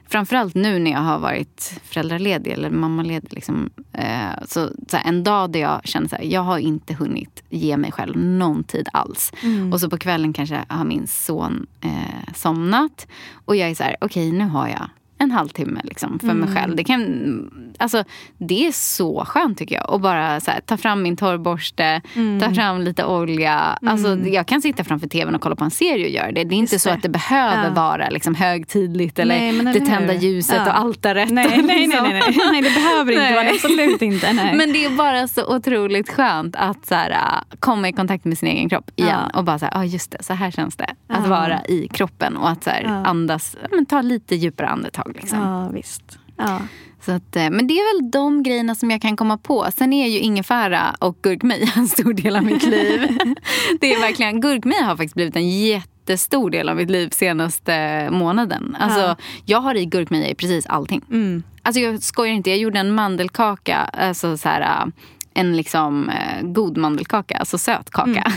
framförallt 0.08 0.54
nu 0.54 0.78
när 0.78 0.90
jag 0.90 0.98
har 0.98 1.18
varit 1.18 1.80
föräldraledig 1.84 2.52
eller 2.52 2.70
mammaledig. 2.70 3.32
Liksom, 3.32 3.70
eh, 3.92 4.44
så, 4.46 4.70
så 4.88 4.96
här, 4.96 5.08
en 5.08 5.24
dag 5.24 5.50
där 5.50 5.60
jag 5.60 5.80
känner 5.84 6.14
att 6.14 6.24
jag 6.24 6.40
har 6.40 6.58
inte 6.58 6.94
hunnit 6.94 7.42
ge 7.48 7.76
mig 7.76 7.92
själv 7.92 8.16
någon 8.16 8.64
tid 8.64 8.88
alls. 8.92 9.32
Mm. 9.42 9.72
Och 9.72 9.80
så 9.80 9.90
på 9.90 9.98
kvällen 9.98 10.32
kanske 10.32 10.64
har 10.68 10.84
min 10.84 11.06
son 11.06 11.66
eh, 11.80 12.32
somnat. 12.34 13.06
Och 13.44 13.56
jag 13.56 13.70
är 13.70 13.74
så 13.74 13.82
här, 13.82 13.96
okej 14.00 14.28
okay, 14.28 14.38
nu 14.38 14.44
har 14.44 14.68
jag 14.68 14.88
en 15.18 15.30
halvtimme 15.30 15.80
liksom, 15.84 16.18
för 16.18 16.28
mm. 16.28 16.38
mig 16.38 16.56
själv. 16.56 16.76
Det, 16.76 16.84
kan, 16.84 17.72
alltså, 17.78 18.04
det 18.38 18.66
är 18.66 18.72
så 18.72 19.24
skönt 19.24 19.58
tycker 19.58 19.74
jag. 19.74 19.94
Att 19.94 20.00
bara 20.00 20.40
så 20.40 20.50
här, 20.50 20.60
ta 20.60 20.76
fram 20.76 21.02
min 21.02 21.16
torrborste, 21.16 22.00
mm. 22.14 22.40
ta 22.40 22.54
fram 22.54 22.80
lite 22.80 23.04
olja. 23.04 23.78
Mm. 23.82 23.92
Alltså, 23.92 24.28
jag 24.28 24.46
kan 24.46 24.62
sitta 24.62 24.84
framför 24.84 25.08
tvn 25.08 25.34
och 25.34 25.40
kolla 25.40 25.56
på 25.56 25.64
en 25.64 25.70
serie 25.70 26.04
och 26.04 26.10
göra 26.10 26.32
det. 26.32 26.44
Det 26.44 26.54
är 26.54 26.58
inte 26.58 26.74
Just 26.74 26.82
så 26.82 26.88
det. 26.88 26.94
att 26.94 27.02
det 27.02 27.08
behöver 27.08 27.64
ja. 27.64 27.70
vara 27.70 28.08
liksom, 28.08 28.34
högtidligt 28.34 29.18
eller 29.18 29.52
nej, 29.52 29.74
det 29.74 29.80
tända 29.80 30.14
ljuset 30.14 30.56
ja. 30.56 30.66
och 30.66 30.78
altaret. 30.78 31.30
Nej, 31.30 31.46
nej, 31.48 31.62
nej, 31.62 31.86
nej, 31.88 32.00
nej, 32.02 32.38
nej. 32.52 32.62
det 32.62 32.70
behöver 32.70 33.12
inte 33.12 33.34
vara 33.34 33.48
Absolut 33.54 34.02
inte. 34.02 34.32
Nej. 34.32 34.54
Men 34.56 34.72
det 34.72 34.84
är 34.84 34.90
bara 34.90 35.28
så 35.28 35.56
otroligt 35.56 36.12
skönt 36.12 36.56
att 36.56 36.86
så 36.86 36.94
här, 36.94 37.18
komma 37.58 37.88
i 37.88 37.92
kontakt 37.92 38.24
med 38.24 38.38
sin 38.38 38.48
egen 38.48 38.68
kropp 38.68 38.90
igen. 38.96 39.30
Ja. 39.32 39.38
Och 39.38 39.44
bara 39.44 39.58
så 39.58 39.64
här, 39.64 39.76
ah, 39.76 39.84
just 39.84 40.10
det, 40.10 40.22
så 40.22 40.32
här 40.32 40.50
känns 40.50 40.76
det. 40.76 40.94
Att 41.08 41.26
vara 41.26 41.64
i 41.64 41.88
kroppen 41.88 42.36
och 42.36 42.50
att 42.50 42.64
så 42.64 42.70
här, 42.70 42.84
andas, 42.84 43.56
men, 43.70 43.86
ta 43.86 44.02
lite 44.02 44.34
djupare 44.34 44.68
andetag 44.68 45.07
tag. 45.14 45.22
Liksom. 45.22 45.38
Ja, 45.38 45.68
visst. 45.68 46.18
Ja. 46.36 46.60
Så 47.00 47.12
att, 47.12 47.36
eh, 47.36 47.50
men 47.50 47.66
det 47.66 47.74
är 47.74 48.00
väl 48.00 48.10
de 48.10 48.42
grejerna 48.42 48.74
som 48.74 48.90
jag 48.90 49.02
kan 49.02 49.16
komma 49.16 49.38
på. 49.38 49.66
Sen 49.76 49.92
är 49.92 50.08
ju 50.08 50.18
ingefära 50.18 50.94
och 50.98 51.18
gurkmeja 51.22 51.68
en 51.76 51.88
stor 51.88 52.12
del 52.12 52.36
av 52.36 52.44
mitt 52.44 52.62
liv. 52.62 53.00
det 53.80 53.94
är 53.94 54.00
verkligen, 54.00 54.40
gurkmeja 54.40 54.84
har 54.84 54.96
faktiskt 54.96 55.14
blivit 55.14 55.36
en 55.36 55.48
jätte 55.50 55.88
jättestor 56.08 56.50
del 56.50 56.68
av 56.68 56.76
mitt 56.76 56.90
liv 56.90 57.08
senaste 57.10 58.08
månaden. 58.10 58.76
Alltså, 58.80 59.00
Ja. 59.00 59.16
Jag 59.44 59.60
har 59.60 59.74
i 59.74 59.84
gurkmeja 59.86 60.28
i 60.28 60.34
precis 60.34 60.66
allting. 60.66 61.02
Mm. 61.10 61.42
Alltså 61.62 61.80
jag 61.80 62.02
skojar 62.02 62.34
inte, 62.34 62.50
jag 62.50 62.58
gjorde 62.58 62.78
en 62.78 62.94
mandelkaka, 62.94 63.76
alltså 63.76 64.36
så 64.36 64.48
här, 64.48 64.92
en 65.38 65.56
liksom 65.56 66.08
eh, 66.10 66.42
god 66.42 66.76
mandelkaka, 66.76 67.36
alltså 67.36 67.58
söt 67.58 67.90
kaka. 67.90 68.32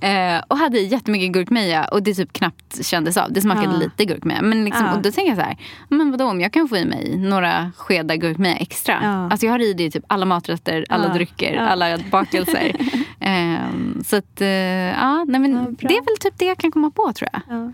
eh, 0.08 0.42
och 0.48 0.58
hade 0.58 0.78
jättemycket 0.78 1.32
gurkmeja 1.32 1.84
och 1.84 2.02
det 2.02 2.14
typ 2.14 2.32
knappt 2.32 2.86
kändes 2.86 3.16
av. 3.16 3.32
Det 3.32 3.40
smakade 3.40 3.66
Ja. 3.72 3.78
lite 3.78 4.04
gurkmeja. 4.04 4.42
Men 4.42 4.64
liksom, 4.64 4.86
Ja. 4.86 4.94
och 4.96 5.02
då 5.02 5.10
tänker 5.12 5.30
jag 5.30 5.38
så 5.38 5.44
här, 5.44 5.56
men 5.88 6.10
vadå 6.10 6.24
om 6.24 6.40
jag 6.40 6.52
kan 6.52 6.68
få 6.68 6.76
i 6.76 6.84
mig 6.84 7.16
några 7.18 7.72
skedar 7.76 8.14
gurkmeja 8.14 8.56
extra. 8.56 8.98
Ja. 9.02 9.28
Alltså 9.30 9.46
jag 9.46 9.52
har 9.52 9.58
i 9.62 9.72
det 9.72 9.84
i 9.84 9.90
typ 9.90 10.04
alla 10.06 10.26
maträtter, 10.26 10.84
alla 10.88 11.08
drycker, 11.14 11.56
alla 11.56 11.98
bakelser. 12.10 12.76
Ehm, 13.20 14.02
så 14.06 14.16
att, 14.16 14.40
eh, 14.40 14.48
ja, 14.48 15.24
nej 15.28 15.40
men 15.40 15.76
det 15.80 15.96
är 15.96 16.04
väl 16.04 16.16
typ 16.20 16.38
det 16.38 16.44
jag 16.44 16.58
kan 16.58 16.70
komma 16.70 16.90
på 16.90 17.12
tror 17.12 17.28
jag. 17.32 17.42
Ja. 17.58 17.72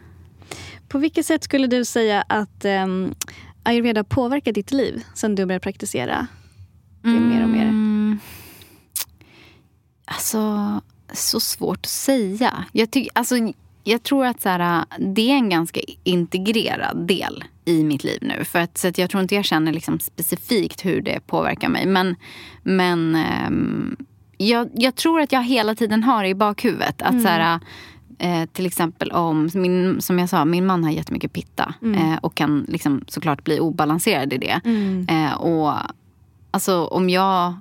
På 0.88 0.98
vilket 0.98 1.26
sätt 1.26 1.44
skulle 1.44 1.66
du 1.66 1.84
säga 1.84 2.24
att 2.28 2.64
um, 2.64 3.14
ayurveda 3.62 4.04
påverkar 4.04 4.52
ditt 4.52 4.72
liv 4.72 5.04
sen 5.14 5.34
du 5.34 5.46
började 5.46 5.62
praktisera 5.62 6.26
det 7.02 7.08
mer 7.08 7.42
och 7.42 7.48
mer? 7.48 7.62
Mm. 7.62 8.18
Alltså, 10.10 10.80
så 11.12 11.40
svårt 11.40 11.78
att 11.78 11.86
säga. 11.86 12.64
Jag, 12.72 12.90
tyck, 12.90 13.08
alltså, 13.12 13.34
jag 13.84 14.02
tror 14.02 14.26
att 14.26 14.42
så 14.42 14.48
här, 14.48 14.84
det 14.98 15.30
är 15.30 15.34
en 15.34 15.48
ganska 15.48 15.80
integrerad 16.04 17.06
del 17.06 17.44
i 17.64 17.84
mitt 17.84 18.04
liv 18.04 18.18
nu. 18.22 18.44
För 18.44 18.58
att, 18.58 18.78
så 18.78 18.88
att 18.88 18.98
jag 18.98 19.10
tror 19.10 19.22
inte 19.22 19.34
jag 19.34 19.44
känner 19.44 19.72
liksom 19.72 20.00
specifikt 20.00 20.84
hur 20.84 21.00
det 21.00 21.26
påverkar 21.26 21.68
mig. 21.68 21.86
Men, 21.86 22.16
men 22.62 23.14
ehm, 23.14 23.96
jag, 24.36 24.70
jag 24.74 24.94
tror 24.94 25.20
att 25.20 25.32
jag 25.32 25.42
hela 25.42 25.74
tiden 25.74 26.02
har 26.02 26.24
i 26.24 26.34
bakhuvudet 26.34 27.02
att 27.02 27.22
så 27.22 27.28
här, 27.28 27.60
Eh, 28.20 28.46
till 28.46 28.66
exempel 28.66 29.12
om, 29.12 29.50
min, 29.54 30.00
som 30.00 30.18
jag 30.18 30.28
sa, 30.28 30.44
min 30.44 30.66
man 30.66 30.84
har 30.84 30.90
jättemycket 30.90 31.32
pitta. 31.32 31.74
Eh, 31.94 32.18
och 32.22 32.34
kan 32.34 32.66
liksom 32.68 33.04
såklart 33.08 33.44
bli 33.44 33.60
obalanserad 33.60 34.32
i 34.32 34.38
det. 34.38 34.60
Mm. 34.64 35.06
Eh, 35.08 35.34
och 35.34 35.72
alltså 36.50 36.84
om 36.84 37.10
jag, 37.10 37.54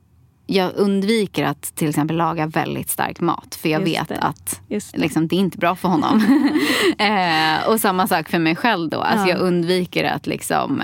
jag 0.52 0.72
undviker 0.76 1.43
att 1.45 1.76
till 1.76 1.89
exempel 1.89 2.16
laga 2.18 2.47
väldigt 2.47 2.89
stark 2.89 3.20
mat. 3.20 3.56
För 3.62 3.70
jag 3.70 3.82
Just 3.88 4.00
vet 4.00 4.08
det. 4.08 4.18
att 4.18 4.62
Just 4.68 4.91
det. 4.93 5.00
liksom, 5.00 5.28
det 5.28 5.36
är 5.36 5.39
inte 5.39 5.58
bra 5.58 5.76
för 5.76 5.89
honom. 5.89 6.18
eh, 6.97 7.68
och 7.70 7.80
samma 7.82 8.08
sak 8.08 8.30
för 8.30 8.39
mig 8.39 8.56
själv 8.56 8.89
då. 8.89 9.02
Alltså, 9.02 9.28
Ja. 9.28 9.34
Jag 9.34 9.39
undviker 9.41 10.04
att 10.04 10.28
liksom, 10.28 10.82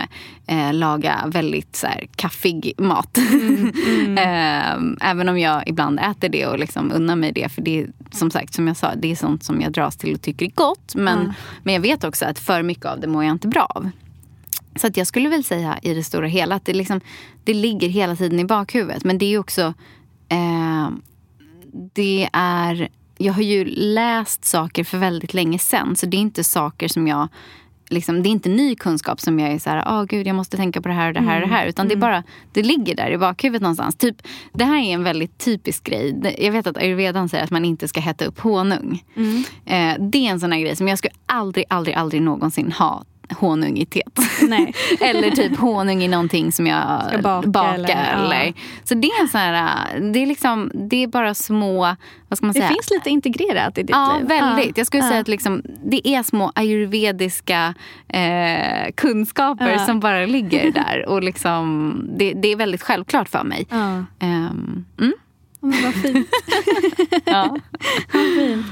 eh, 0.48 0.74
laga 0.74 1.24
väldigt 1.28 1.76
så 1.76 1.88
här, 1.88 2.08
kaffig 2.16 2.74
mat. 2.78 3.18
Mm, 3.18 4.18
eh, 5.02 5.10
även 5.10 5.30
om 5.30 5.40
jag 5.40 5.68
ibland 5.68 6.00
äter 6.00 6.30
det 6.30 6.46
och 6.48 6.60
liksom 6.60 6.92
unnar 6.92 7.16
mig 7.16 7.32
det. 7.32 7.50
För 7.52 7.62
det 7.62 7.80
är 7.82 7.88
som 8.12 8.32
sagt, 8.32 8.54
som 8.54 8.68
jag 8.68 8.78
sa, 8.78 8.96
det 8.96 9.12
är 9.12 9.16
sånt 9.16 9.44
som 9.44 9.62
jag 9.62 9.72
dras 9.72 9.98
till 9.98 10.14
och 10.14 10.22
tycker 10.22 10.46
är 10.46 10.52
gott. 10.56 10.96
Men, 10.96 11.20
Ja. 11.28 11.34
men 11.64 11.74
jag 11.74 11.82
vet 11.82 12.04
också 12.04 12.26
att 12.26 12.40
för 12.40 12.64
mycket 12.64 12.86
av 12.86 13.00
det 13.00 13.08
mår 13.08 13.24
jag 13.24 13.32
inte 13.32 13.48
bra 13.48 13.64
av. 13.76 13.90
Så 14.76 14.88
att 14.88 14.98
jag 14.98 15.08
skulle 15.08 15.30
väl 15.30 15.44
säga 15.44 15.80
i 15.82 15.94
det 15.94 16.04
stora 16.04 16.28
hela 16.28 16.56
att 16.56 16.66
det, 16.66 16.74
liksom, 16.74 17.02
det 17.44 17.54
ligger 17.54 17.90
hela 17.90 18.16
tiden 18.16 18.40
i 18.40 18.46
bakhuvudet. 18.46 19.04
Men 19.04 19.18
det 19.18 19.26
är 19.34 19.40
också... 19.40 19.74
Eh, 20.30 20.90
det 21.94 22.30
är... 22.34 22.90
Jag 23.18 23.34
har 23.34 23.42
ju 23.42 23.66
läst 23.66 24.46
saker 24.46 24.84
för 24.84 24.98
väldigt 24.98 25.34
länge 25.34 25.60
sen. 25.60 25.96
Så 25.96 26.06
det 26.06 26.18
är 26.18 26.22
inte 26.22 26.44
saker 26.44 26.88
som 26.88 27.08
jag... 27.08 27.28
Liksom, 27.90 28.24
det 28.24 28.30
är 28.30 28.32
inte 28.32 28.50
ny 28.50 28.76
kunskap 28.76 29.22
som 29.22 29.40
jag 29.40 29.52
är 29.52 29.60
så 29.60 29.70
här, 29.70 29.84
åh 29.88 30.04
gud 30.04 30.28
jag 30.28 30.36
måste 30.36 30.58
tänka 30.58 30.82
på 30.82 30.88
det 30.88 30.94
här 30.94 31.08
och 31.08 31.14
det 31.14 31.20
här 31.22 31.42
och 31.42 31.48
det 31.48 31.54
här. 31.54 31.66
Utan 31.66 31.88
det 31.88 31.94
är 31.94 31.98
bara, 31.98 32.24
det 32.54 32.64
ligger 32.64 32.96
där 32.96 33.12
i 33.12 33.18
bakhuvudet 33.18 33.62
någonstans. 33.62 33.96
Typ, 33.96 34.16
det 34.54 34.64
här 34.66 34.78
är 34.84 34.94
en 34.94 35.04
väldigt 35.04 35.38
typisk 35.38 35.84
grej. 35.84 36.12
Det- 36.22 36.36
Jag 36.46 36.52
vet 36.52 36.68
att 36.68 36.78
ayurvedan 36.78 37.30
säger 37.30 37.44
att 37.44 37.52
man 37.52 37.66
inte 37.66 37.88
ska 37.88 38.00
hetta 38.00 38.26
upp 38.26 38.40
honung. 38.40 39.04
Eh, 39.66 39.96
det 40.00 40.18
är 40.28 40.32
en 40.32 40.40
sån 40.40 40.52
här 40.52 40.60
grej 40.60 40.76
som 40.76 40.88
jag 40.88 40.98
skulle 40.98 41.14
aldrig, 41.26 41.66
aldrig, 41.70 41.96
aldrig 41.96 42.22
någonsin 42.22 42.72
ha 42.72 43.06
honung 43.32 43.78
i 43.78 43.86
teet. 43.86 44.20
Eller 45.02 45.32
typ 45.32 45.58
honung 45.58 46.04
i 46.04 46.08
någonting 46.08 46.52
som 46.52 46.68
jag 46.68 47.04
Ska 47.08 47.18
baka 47.18 47.48
bakar. 47.50 47.74
eller- 47.74 48.26
Eller, 48.26 48.44
ja. 48.46 48.54
Så 48.84 48.94
det 48.96 49.08
är 49.08 49.28
sån 49.28 49.40
här, 49.42 50.00
det 50.14 50.20
är 50.20 50.26
liksom, 50.26 50.72
det 50.74 51.04
är 51.04 51.08
bara 51.08 51.34
små, 51.34 51.96
vad 52.30 52.38
ska 52.38 52.46
man 52.46 52.54
Det 52.54 52.60
säga? 52.60 52.70
finns 52.70 52.90
lite 52.92 53.10
integrerat 53.10 53.78
i 53.78 53.82
ditt 53.82 53.90
Ja, 53.90 54.16
liv. 54.20 54.28
väldigt. 54.28 54.78
Jag 54.78 54.88
skulle 54.88 55.04
Ja. 55.04 55.10
säga 55.10 55.22
att 55.22 55.28
liksom, 55.28 55.62
det 55.86 56.08
är 56.10 56.24
små 56.24 56.52
ayurvediska 56.56 57.74
eh, 58.08 58.92
kunskaper 58.96 59.78
som 59.78 60.00
bara 60.00 60.26
ligger 60.26 60.72
där. 60.86 61.06
Och 61.10 61.24
liksom, 61.24 61.94
det, 62.18 62.34
det 62.34 62.48
är 62.52 62.56
väldigt 62.56 62.82
självklart 62.84 63.30
för 63.30 63.44
mig. 63.44 63.68
Ja. 63.70 64.04
Ehm, 64.20 64.86
mm, 65.00 65.14
Men 65.60 65.84
vad 65.84 65.94
fint. 65.94 66.28
ja. 67.26 67.58
Vad 68.14 68.24
fint. 68.36 68.66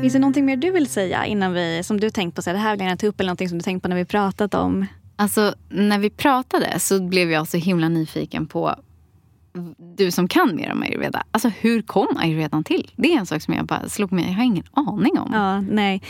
Finns 0.00 0.12
det 0.12 0.18
någonting 0.18 0.44
mer 0.44 0.56
du 0.56 0.70
vill 0.70 0.86
säga 0.86 1.26
innan 1.26 1.52
vi, 1.52 1.82
som 1.84 2.00
du 2.00 2.10
tänkt 2.10 2.34
på, 2.36 2.42
så 2.42 2.50
här, 2.50 2.54
det 2.54 2.60
här 2.62 2.70
vill 2.70 2.80
jag 2.80 2.86
gärna 2.86 2.96
ta 2.96 3.06
upp 3.06 3.20
eller 3.20 3.28
någonting 3.28 3.48
som 3.48 3.58
du 3.58 3.62
tänkt 3.62 3.82
på 3.82 3.88
när 3.88 3.96
vi 3.96 4.04
pratat 4.04 4.54
om? 4.54 4.86
Alltså, 5.16 5.54
när 5.68 5.98
vi 5.98 6.10
pratade 6.10 6.78
så 6.78 7.02
blev 7.02 7.30
jag 7.30 7.48
så 7.48 7.56
himla 7.56 7.88
nyfiken 7.88 8.46
på 8.46 8.74
du 9.96 10.10
som 10.10 10.28
kan 10.28 10.56
mer 10.56 10.72
om 10.72 10.82
ayurveda. 10.82 11.22
Alltså 11.30 11.48
hur 11.60 11.82
kom 11.82 12.16
ayurvedan 12.16 12.64
till? 12.64 12.90
Det 12.96 13.12
är 13.14 13.18
en 13.18 13.26
sak 13.26 13.42
som 13.42 13.54
jag 13.54 13.66
bara 13.66 13.88
slog 13.88 14.12
mig, 14.12 14.24
jag 14.24 14.32
har 14.32 14.44
ingen 14.44 14.64
aning 14.72 15.18
om. 15.18 15.30
Ja, 15.32 15.60
nej. 15.60 16.02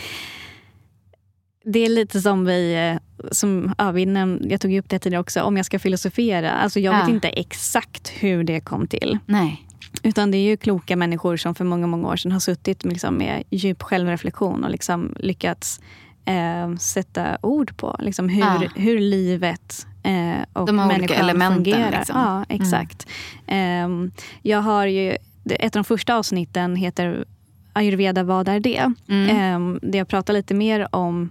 Det 1.65 1.79
är 1.79 1.89
lite 1.89 2.21
som 2.21 2.45
vi, 2.45 2.73
eh, 2.93 3.27
som, 3.31 3.73
ja, 3.77 3.91
vi 3.91 4.05
näm- 4.05 4.47
jag 4.49 4.61
tog 4.61 4.73
upp 4.77 4.89
det 4.89 4.99
tidigare 4.99 5.21
också, 5.21 5.41
om 5.41 5.57
jag 5.57 5.65
ska 5.65 5.79
filosofera. 5.79 6.51
Alltså 6.51 6.79
jag 6.79 6.91
vet 6.91 7.07
Ja. 7.09 7.13
inte 7.15 7.29
exakt 7.29 8.09
hur 8.09 8.43
det 8.43 8.59
kom 8.59 8.87
till. 8.87 9.17
Nej. 9.25 9.67
Utan 10.03 10.31
det 10.31 10.37
är 10.37 10.41
ju 10.49 10.57
kloka 10.57 10.95
människor 10.95 11.37
som 11.37 11.55
för 11.55 11.65
många, 11.65 11.87
många 11.87 12.07
år 12.07 12.15
sedan 12.15 12.31
har 12.31 12.39
suttit 12.39 12.83
med, 12.83 12.93
liksom, 12.93 13.15
med 13.15 13.43
djup 13.49 13.83
självreflektion 13.83 14.63
och 14.63 14.71
liksom 14.71 15.15
lyckats 15.19 15.81
eh, 16.25 16.75
sätta 16.75 17.37
ord 17.41 17.77
på 17.77 17.95
liksom, 17.99 18.29
hur, 18.29 18.41
Ja. 18.41 18.61
hur 18.75 18.99
livet 18.99 19.87
eh, 20.03 20.45
och 20.53 20.65
De 20.67 20.75
människan 20.75 21.17
elementen, 21.17 21.55
fungerar. 21.55 21.91
liksom. 21.91 22.19
Ja, 22.19 22.45
exakt. 22.49 23.07
Ehm, 23.47 24.11
jag 24.41 24.61
har 24.61 24.85
ju, 24.85 25.11
ett 25.49 25.75
av 25.75 25.79
de 25.79 25.83
första 25.83 26.15
avsnitten 26.15 26.75
heter 26.75 27.25
Ayurveda, 27.73 28.23
vad 28.23 28.47
är 28.47 28.59
det? 28.59 28.93
Mm. 29.07 29.37
Ehm, 29.37 29.79
där 29.81 29.97
jag 29.99 30.07
pratar 30.07 30.33
lite 30.33 30.53
mer 30.53 30.95
om 30.95 31.29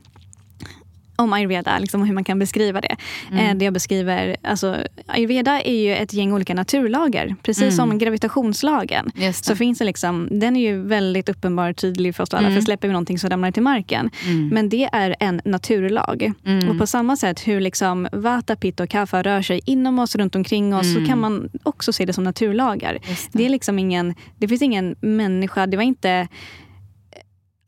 om 1.21 1.33
ayurveda, 1.33 1.79
liksom 1.79 2.03
hur 2.03 2.15
man 2.15 2.25
kan 2.25 2.39
beskriva 2.39 2.81
det. 2.81 2.97
Mm. 3.31 3.47
Eh, 3.47 3.55
det 3.57 3.65
jag 3.65 3.75
beskriver, 3.75 4.37
alltså, 4.43 4.77
ayurveda 5.07 5.63
är 5.63 5.75
ju 5.83 5.95
ett 5.95 6.13
gäng 6.13 6.33
olika 6.33 6.55
naturlagar. 6.55 7.35
Precis 7.43 7.63
Mm. 7.63 7.73
som 7.73 7.99
gravitationslagen. 7.99 9.11
Så 9.35 9.53
det. 9.53 9.57
finns 9.57 9.79
det 9.79 9.85
liksom, 9.85 10.29
den 10.31 10.57
är 10.57 10.61
ju 10.61 10.83
väldigt 10.83 11.29
uppenbar 11.29 11.71
och 11.71 11.77
tydlig 11.77 12.15
för 12.15 12.23
oss 12.23 12.35
alla. 12.35 12.47
Mm. 12.47 12.55
För 12.55 12.65
släpper 12.65 12.89
vi 12.89 12.93
någonting 12.93 13.19
så 13.19 13.29
ramlar 13.29 13.49
det 13.49 13.53
till 13.53 13.63
marken. 13.63 14.11
Mm. 14.25 14.49
Men 14.49 14.69
det 14.69 14.89
är 14.93 15.17
en 15.21 15.41
naturlag. 15.45 16.33
Mm. 16.47 16.69
Och 16.69 16.79
på 16.79 16.87
samma 16.87 17.17
sätt 17.17 17.49
hur 17.49 17.61
liksom 17.61 18.09
vata, 18.13 18.57
pitta 18.57 18.83
och 18.83 18.89
kapha 18.89 19.23
rör 19.23 19.43
sig 19.43 19.61
inom 19.65 19.99
oss, 19.99 20.17
runt 20.17 20.35
omkring 20.37 20.75
oss, 20.75 20.87
Mm. 20.87 21.03
så 21.05 21.11
kan 21.11 21.21
man 21.21 21.49
också 21.63 21.93
se 21.93 22.05
det 22.05 22.13
som 22.13 22.25
naturlagar. 22.25 22.99
Just 23.09 23.33
Det, 23.33 23.47
är 23.47 23.49
liksom 23.49 23.79
ingen, 23.79 24.15
det 24.39 24.49
finns 24.49 24.63
ingen 24.63 24.97
människa, 25.01 25.67
det 25.67 25.77
var 25.77 25.85
inte 25.85 26.29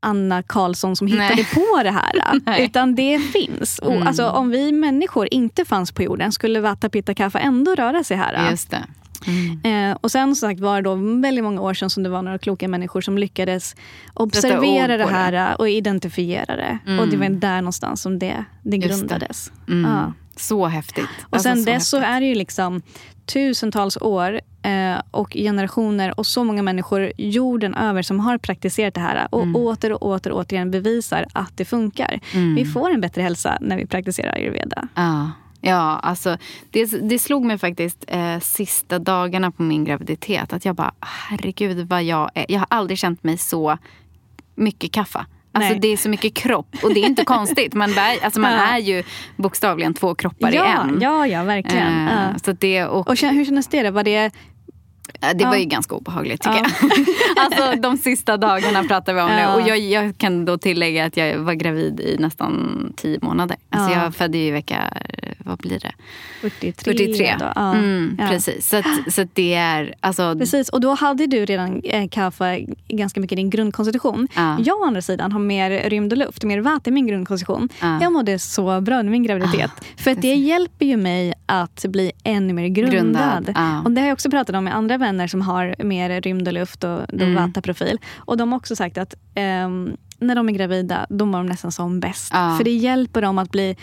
Anna 0.03 0.43
Karlsson 0.43 0.97
som 0.97 1.07
hittade 1.07 1.35
Nej. 1.35 1.49
på 1.55 1.83
det 1.83 1.91
här. 1.91 2.13
Nej. 2.47 2.65
utan 2.65 2.95
det 2.95 3.19
finns. 3.19 3.79
Och, 3.79 3.93
Mm. 3.93 4.07
alltså, 4.07 4.29
om 4.29 4.51
vi 4.51 4.73
människor 4.73 5.29
inte 5.31 5.65
fanns 5.65 5.93
på 5.93 6.03
jorden 6.03 6.33
skulle 6.33 6.61
vata, 6.61 6.89
pitta, 6.89 7.15
kapha 7.15 7.39
ändå 7.39 7.75
röra 7.75 8.05
sig 8.05 8.17
här. 8.17 8.51
Just 8.51 8.71
det. 8.71 8.85
Mm. 9.27 9.91
Eh, 9.91 9.97
och 10.01 10.11
sen 10.11 10.35
som 10.37 10.49
sagt 10.49 10.61
var 10.61 10.77
det 10.77 10.83
då 10.83 10.95
väldigt 11.21 11.45
många 11.45 11.61
år 11.61 11.75
sedan 11.75 11.91
som 11.91 12.03
det 12.03 12.09
var 12.09 12.23
några 12.23 12.39
kloka 12.39 12.69
människor 12.69 13.01
som 13.01 13.19
lyckades 13.19 13.77
observera 14.15 14.97
det 14.97 15.07
här 15.07 15.33
eh, 15.33 15.55
och 15.55 15.69
identifiera 15.69 16.57
det. 16.57 16.79
Mm. 16.87 16.99
Och 17.01 17.09
det 17.09 17.17
var 17.17 17.29
där 17.29 17.57
någonstans 17.61 18.03
som 18.03 18.19
det, 18.19 18.45
det 18.63 18.77
Just 18.77 18.89
det. 18.89 18.99
grundades. 18.99 19.53
Mm. 19.69 19.91
Ja. 19.91 20.13
Så 20.37 20.67
häftigt. 20.67 21.05
Och 21.23 21.35
Alltså, 21.35 21.49
sen 21.49 21.65
så 21.65 21.71
dess 21.71 21.89
så 21.89 21.97
häftigt. 21.99 22.15
är 22.15 22.21
det 22.21 22.27
ju 22.27 22.35
liksom 22.35 22.83
tusentals 23.27 23.97
år 23.97 24.41
eh, 24.63 25.01
och 25.11 25.33
generationer 25.33 26.19
och 26.19 26.27
så 26.27 26.45
många 26.45 26.63
människor 26.63 27.13
jorden 27.19 27.75
över 27.75 28.03
som 28.03 28.21
har 28.21 28.39
praktiserat 28.39 28.95
det 28.95 29.01
här 29.01 29.29
och 29.31 29.43
Mm. 29.43 29.57
åter 29.57 29.93
och 29.93 30.07
åter 30.07 30.33
och 30.33 30.39
återigen 30.41 30.71
bevisar 30.71 31.27
att 31.33 31.57
det 31.57 31.65
funkar. 31.65 32.21
Mm. 32.35 32.55
Vi 32.55 32.65
får 32.65 32.91
en 32.91 33.01
bättre 33.01 33.23
hälsa 33.23 33.59
när 33.61 33.77
vi 33.77 33.87
praktiserar 33.87 34.33
ayurveda. 34.35 34.89
Ja, 34.95 35.31
ja 35.61 35.99
alltså, 36.03 36.37
det, 36.71 36.85
det 37.09 37.19
slog 37.19 37.45
mig 37.45 37.59
faktiskt 37.59 38.05
eh, 38.09 38.39
sista 38.41 38.99
dagarna 38.99 39.51
på 39.51 39.63
min 39.63 39.85
graviditet 39.85 40.53
att 40.53 40.65
jag 40.65 40.75
bara, 40.75 40.93
herregud 41.01 41.89
vad 41.89 42.03
jag 42.03 42.31
är. 42.35 42.47
Jag 42.49 42.59
har 42.59 42.67
aldrig 42.71 42.99
känt 42.99 43.25
mig 43.25 43.39
så 43.39 43.79
mycket 44.55 44.93
kaffa. 44.93 45.27
Alltså 45.53 45.75
det 45.75 45.89
är 45.89 45.97
så 45.97 46.09
mycket 46.09 46.35
kropp 46.35 46.77
och 46.83 46.95
det 46.95 47.01
är 47.01 47.07
inte 47.07 47.25
konstigt. 47.37 47.75
Man, 47.75 47.95
bär, 47.95 48.25
alltså 48.25 48.41
man 48.41 48.53
är 48.53 48.79
ju 48.79 49.03
bokstavligen 49.37 49.95
två 49.95 50.15
kroppar 50.15 50.53
i 50.53 50.57
Ja, 50.57 50.83
en. 50.83 50.99
ja, 51.01 51.27
ja, 51.27 51.43
verkligen. 51.43 52.07
Ja. 52.09 52.39
Så 52.45 52.53
det, 52.53 52.85
och, 52.85 53.09
Och 53.09 53.19
hur 53.19 53.45
kändes 53.45 53.67
det? 53.67 53.91
Var 53.91 54.03
det 54.05 54.31
det 55.35 55.45
var 55.45 55.53
ja. 55.55 55.59
ju 55.59 55.65
ganska 55.65 55.95
obehagligt 55.95 56.41
tycker 56.43 56.57
Ja. 56.57 56.71
jag. 56.81 56.91
alltså 57.45 57.81
de 57.81 57.99
sista 57.99 58.37
dagarna 58.37 58.85
pratar 58.85 59.15
vi 59.15 59.21
om 59.21 59.31
Ja. 59.31 59.57
nu. 59.57 59.63
Och 59.63 59.69
jag, 59.69 59.79
jag 59.79 60.19
kan 60.19 60.45
då 60.45 60.59
tillägga 60.59 61.05
att 61.05 61.17
jag 61.17 61.39
var 61.39 61.55
gravid 61.55 62.01
i 62.01 62.17
nästan 62.19 62.93
tio 62.97 63.19
månader. 63.23 63.57
Alltså 63.71 63.93
Ja. 63.95 64.03
jag 64.05 64.15
födde 64.15 64.39
ju 64.39 64.45
i 64.45 64.51
vecka 64.51 64.95
vad 65.45 65.59
blir 65.59 65.79
det? 65.79 65.93
43. 66.41 66.73
43. 66.95 67.37
Då. 67.39 67.53
Ja. 67.55 67.75
Mm. 67.75 68.17
Precis. 68.17 68.69
Så, 68.69 68.77
att, 68.77 68.85
så 69.15 69.23
att 69.23 69.35
det 69.35 69.55
är... 69.55 69.95
Alltså, 70.01 70.35
Precis, 70.39 70.69
och 70.69 70.81
då 70.81 70.95
hade 70.95 71.27
du 71.27 71.45
redan 71.45 71.81
eh, 71.85 72.09
kaffe 72.09 72.67
ganska 72.89 73.21
mycket 73.21 73.33
i 73.33 73.37
din 73.37 73.51
grundkonstitution. 73.51 74.29
Ja. 74.37 74.57
Jag 74.61 74.81
å 74.81 74.85
andra 74.85 75.03
sidan 75.03 75.33
har 75.33 75.41
mer 75.41 75.91
rymd 75.91 76.13
och 76.13 76.19
luft, 76.19 76.45
mer 76.45 76.61
vatten 76.61 76.93
i 76.93 76.95
min 76.95 77.07
grundkonstitution. 77.07 77.69
Ja. 77.81 77.99
Jag 78.03 78.13
mådde 78.13 78.39
så 78.39 78.81
bra 78.81 78.99
under 78.99 79.11
min 79.11 79.23
graviditet. 79.23 79.71
för 79.97 80.11
att 80.11 80.23
det 80.23 80.35
hjälper 80.35 80.87
ju 80.87 80.97
mig 80.97 81.35
att 81.47 81.85
bli 81.89 82.13
ännu 82.25 82.53
mer 82.53 82.69
grundad. 82.69 83.45
Grundad. 83.45 83.83
Och 83.85 83.91
det 83.91 84.01
har 84.01 84.09
jag 84.09 84.15
också 84.15 84.31
pratat 84.31 84.57
om 84.57 84.65
med 84.65 84.77
andra 84.77 84.92
vänner 84.99 85.27
som 85.27 85.41
har 85.41 85.75
mer 85.79 86.21
rymd 86.21 86.49
och 86.49 86.55
luft 86.55 86.85
och 86.85 87.13
Mm. 87.13 87.35
vata-profil. 87.35 87.99
Och 88.17 88.37
de 88.37 88.53
har 88.53 88.59
också 88.59 88.77
sagt 88.77 88.99
att 88.99 89.15
ehm, 89.35 89.97
när 90.19 90.35
de 90.35 90.49
är 90.49 90.53
gravida, 90.53 91.07
då 91.09 91.25
mår 91.27 91.39
de 91.39 91.47
nästan 91.47 91.73
som 91.73 92.01
bäst. 92.01 92.31
Ja. 92.35 92.55
För 92.59 92.65
det 92.65 92.71
hjälper 92.75 93.23
dem 93.23 93.39
att 93.39 93.51
bli 93.51 93.77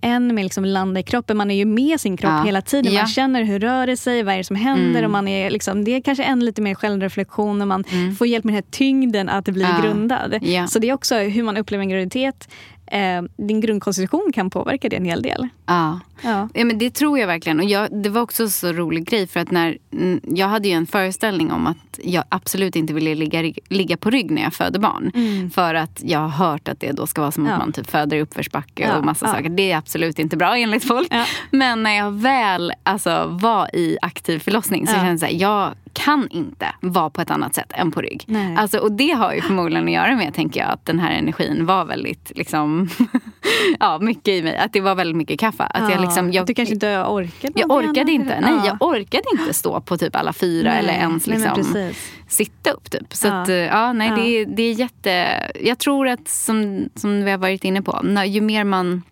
än 0.00 0.34
mer 0.34 0.42
liksom 0.42 0.64
landa 0.64 1.00
i 1.00 1.02
kroppen. 1.02 1.36
Man 1.36 1.50
är 1.50 1.54
ju 1.54 1.64
med 1.64 2.00
sin 2.00 2.16
kropp 2.16 2.32
Ja. 2.32 2.42
hela 2.42 2.62
tiden. 2.62 2.92
Ja. 2.92 3.00
Man 3.00 3.06
känner 3.08 3.42
hur 3.44 3.60
rör 3.60 3.86
det 3.86 3.96
sig, 3.96 4.22
vad 4.22 4.34
är 4.34 4.38
det 4.38 4.44
som 4.44 4.56
händer. 4.56 4.90
Mm. 4.90 5.04
Och 5.04 5.10
man 5.10 5.28
är 5.28 5.50
liksom, 5.50 5.84
det 5.84 5.90
är 5.90 6.00
kanske 6.00 6.24
än 6.24 6.40
lite 6.44 6.62
mer 6.62 6.74
självreflektion 6.74 7.60
och 7.62 7.68
man 7.68 7.84
får 8.18 8.26
hjälp 8.26 8.44
med 8.44 8.54
den 8.54 8.62
här 8.64 8.70
tyngden 8.70 9.28
att 9.28 9.44
bli 9.44 9.62
Ja. 9.62 9.80
grundad. 9.82 10.38
Ja. 10.42 10.66
Så 10.66 10.78
det 10.78 10.88
är 10.88 10.92
också 10.94 11.16
hur 11.18 11.42
man 11.42 11.56
upplever 11.56 11.82
en 11.82 11.88
graviditet. 11.88 12.48
Eh, 12.86 13.22
din 13.36 13.60
grundkonstitution 13.60 14.30
kan 14.34 14.50
påverka 14.50 14.88
det 14.88 14.96
en 14.96 15.04
hel 15.04 15.22
del. 15.22 15.48
ja. 15.66 16.00
Ja. 16.22 16.48
Ja, 16.54 16.64
men 16.64 16.78
det 16.78 16.90
tror 16.94 17.18
jag 17.18 17.26
verkligen. 17.26 17.58
Och 17.60 17.64
jag, 17.66 18.02
det 18.02 18.08
var 18.08 18.20
också 18.22 18.42
en 18.42 18.50
så 18.50 18.72
rolig 18.72 19.04
grej. 19.08 19.26
För 19.26 19.40
att 19.40 19.50
när, 19.50 19.78
mm, 19.92 20.20
jag 20.22 20.48
hade 20.48 20.68
ju 20.68 20.74
en 20.74 20.86
föreställning 20.86 21.52
om 21.52 21.66
att 21.66 21.98
jag 22.04 22.24
absolut 22.28 22.76
inte 22.76 22.94
ville 22.94 23.14
ligga, 23.14 23.52
ligga 23.68 23.96
på 23.96 24.10
rygg 24.10 24.30
när 24.30 24.42
jag 24.42 24.54
föder 24.54 24.80
barn. 24.80 25.12
För 25.54 25.74
att 25.74 26.00
jag 26.04 26.18
har 26.18 26.28
hört 26.28 26.68
att 26.68 26.80
det 26.80 26.92
då 26.92 27.06
ska 27.06 27.20
vara 27.20 27.32
som 27.32 27.42
att 27.42 27.48
Mm. 27.48 27.60
Ja. 27.60 27.64
man 27.66 27.72
typ 27.72 27.90
föder 27.90 28.16
i 28.16 28.20
uppförsbacke 28.20 28.82
Ja, 28.82 28.98
och 28.98 29.04
massa 29.04 29.26
saker. 29.26 29.48
Det 29.48 29.72
är 29.72 29.76
absolut 29.76 30.18
inte 30.18 30.36
bra 30.36 30.56
enligt 30.56 30.84
folk. 30.88 31.08
Men 31.50 31.82
när 31.82 31.96
jag 31.96 32.10
väl 32.12 32.72
alltså, 32.82 33.26
var 33.42 33.76
i 33.76 33.98
aktiv 34.02 34.38
förlossning 34.38 34.86
så 34.86 34.92
Ja. 34.92 34.96
kände 34.96 35.10
jag 35.10 35.20
så 35.20 35.26
här, 35.26 35.32
jag 35.32 35.74
kan 35.94 36.28
inte 36.30 36.66
vara 36.80 37.10
på 37.10 37.20
ett 37.20 37.30
annat 37.30 37.54
sätt 37.54 37.72
än 37.74 37.90
på 37.92 38.00
rygg. 38.00 38.24
Nej. 38.26 38.56
Alltså, 38.56 38.78
och 38.78 38.92
det 38.92 39.10
har 39.10 39.32
ju 39.34 39.40
förmodligen 39.40 39.84
att 39.84 39.92
göra 39.92 40.16
med, 40.16 40.34
tänker 40.34 40.60
jag, 40.60 40.70
att 40.70 40.86
den 40.86 40.98
här 40.98 41.10
energin 41.12 41.66
var 41.66 41.84
väldigt, 41.84 42.32
liksom, 42.34 42.88
ja, 43.80 43.98
mycket 43.98 44.28
i 44.28 44.42
mig. 44.42 44.56
Att 44.58 44.72
det 44.72 44.80
var 44.80 44.94
väldigt 44.94 45.16
mycket 45.16 45.40
kaffe. 45.40 45.62
Att 45.64 45.90
jag, 45.92 46.00
liksom, 46.00 46.32
jag, 46.32 46.46
du 46.46 46.54
kanske 46.54 46.74
inte 46.74 47.02
orkade 47.02 47.52
jag 47.60 47.70
orkade 47.70 48.12
inte. 48.12 48.40
Nej, 48.40 48.52
Ja. 48.56 48.66
jag 48.66 48.82
orkade 48.82 49.24
inte 49.32 49.54
stå 49.54 49.80
på 49.80 49.96
typ 49.98 50.16
alla 50.16 50.32
fyra 50.32 50.70
Nej, 50.70 50.78
eller 50.78 50.92
ens 50.94 51.26
nej, 51.26 51.38
liksom 51.38 51.54
precis. 51.54 52.12
sitta 52.28 52.70
upp. 52.70 52.90
Typ. 52.90 53.14
Så 53.14 53.26
Ja. 53.28 53.42
att, 53.42 53.48
eh, 53.48 53.54
ja, 53.54 53.92
nej, 53.92 54.08
Ja. 54.08 54.14
Det, 54.16 54.22
är, 54.40 54.46
det 54.46 54.62
är 54.62 54.72
jätte... 54.72 55.40
Jag 55.64 55.78
tror 55.78 56.08
att, 56.08 56.28
som, 56.28 56.88
som 56.94 57.24
vi 57.24 57.30
har 57.30 57.38
varit 57.38 57.64
inne 57.64 57.82
på, 57.82 58.00
när, 58.02 58.24
ju 58.24 58.40
mer 58.40 58.64
man 58.64 59.02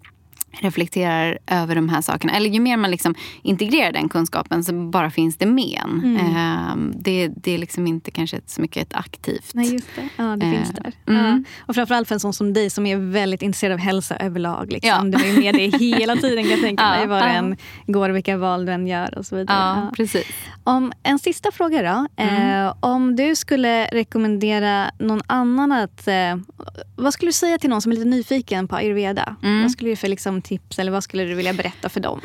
reflekterar 0.61 1.39
över 1.47 1.75
de 1.75 1.89
här 1.89 2.01
sakerna. 2.01 2.33
Eller 2.37 2.51
ju 2.51 2.61
mer 2.61 2.77
man 2.77 2.91
liksom 2.91 3.15
integrerar 3.43 3.93
den 3.93 4.09
kunskapen 4.09 4.65
så 4.65 4.73
bara 4.73 5.11
finns 5.11 5.37
det 5.37 5.47
med 5.47 5.81
en. 5.85 6.01
Mm. 6.05 6.37
Ehm, 6.37 6.93
det, 6.97 7.29
det 7.29 7.53
är 7.55 7.59
liksom 7.59 7.87
inte 7.87 8.11
kanske 8.11 8.41
så 8.47 8.61
mycket 8.61 8.83
ett 8.83 8.95
aktivt... 8.99 9.51
Nej, 9.55 9.73
just 9.73 9.87
det. 9.97 10.09
Ja, 10.17 10.25
det 10.37 10.47
Eh, 10.47 10.53
finns 10.53 10.71
där. 10.71 10.93
mm. 11.09 11.45
Ja. 11.47 11.65
Och 11.67 11.75
framförallt 11.75 12.09
för 12.09 12.15
en 12.15 12.21
sån 12.21 12.33
som 12.33 12.53
dig 12.53 12.71
som 12.71 12.87
är 12.87 12.97
väldigt 12.97 13.43
intresserad 13.43 13.73
av 13.73 13.79
hälsa 13.79 14.17
överlag. 14.17 14.73
Liksom. 14.73 15.13
Ja. 15.13 15.19
Du 15.19 15.27
ju 15.27 15.41
med 15.41 15.55
det 15.55 15.79
hela 15.79 16.17
tiden 16.17 16.43
kan 16.45 16.51
jag 16.51 16.61
tänka 16.61 16.83
Ja, 16.93 16.99
mig. 16.99 17.07
Var 17.07 17.19
ja. 17.19 17.25
du 17.25 17.31
än 17.31 17.57
går, 17.87 18.11
vilka 18.11 18.37
val 18.37 18.67
du 18.67 18.73
än 18.73 18.87
gör 18.87 19.19
och 19.19 19.27
så 19.27 19.37
vidare. 19.37 19.57
Ja, 19.59 19.91
precis. 19.97 20.27
Om, 20.65 20.93
en 21.03 21.19
sista 21.19 21.51
fråga 21.53 21.83
då. 21.83 22.23
Mm. 22.23 22.65
Eh, 22.67 22.75
om 22.81 23.17
du 23.17 23.37
skulle 23.37 23.87
rekommendera 23.87 24.91
någon 24.99 25.21
annan 25.27 25.73
att... 25.73 26.09
Eh, 26.09 26.37
vad 26.97 27.15
skulle 27.15 27.29
du 27.29 27.33
säga 27.33 27.59
till 27.59 27.71
någon 27.71 27.83
som 27.83 27.93
är 27.93 27.97
lite 27.97 28.09
nyfiken 28.09 28.69
på 28.69 28.77
ayurveda? 28.77 29.37
Mm. 29.43 29.63
Vad 29.63 29.71
skulle 29.71 29.91
du 29.91 29.97
för 29.97 30.09
liksom, 30.09 30.42
tips 30.43 30.79
eller 30.79 30.93
vad 30.93 31.05
skulle 31.05 31.25
du 31.25 31.35
vilja 31.35 31.53
berätta 31.53 31.89
för 31.89 32.01
dem? 32.01 32.21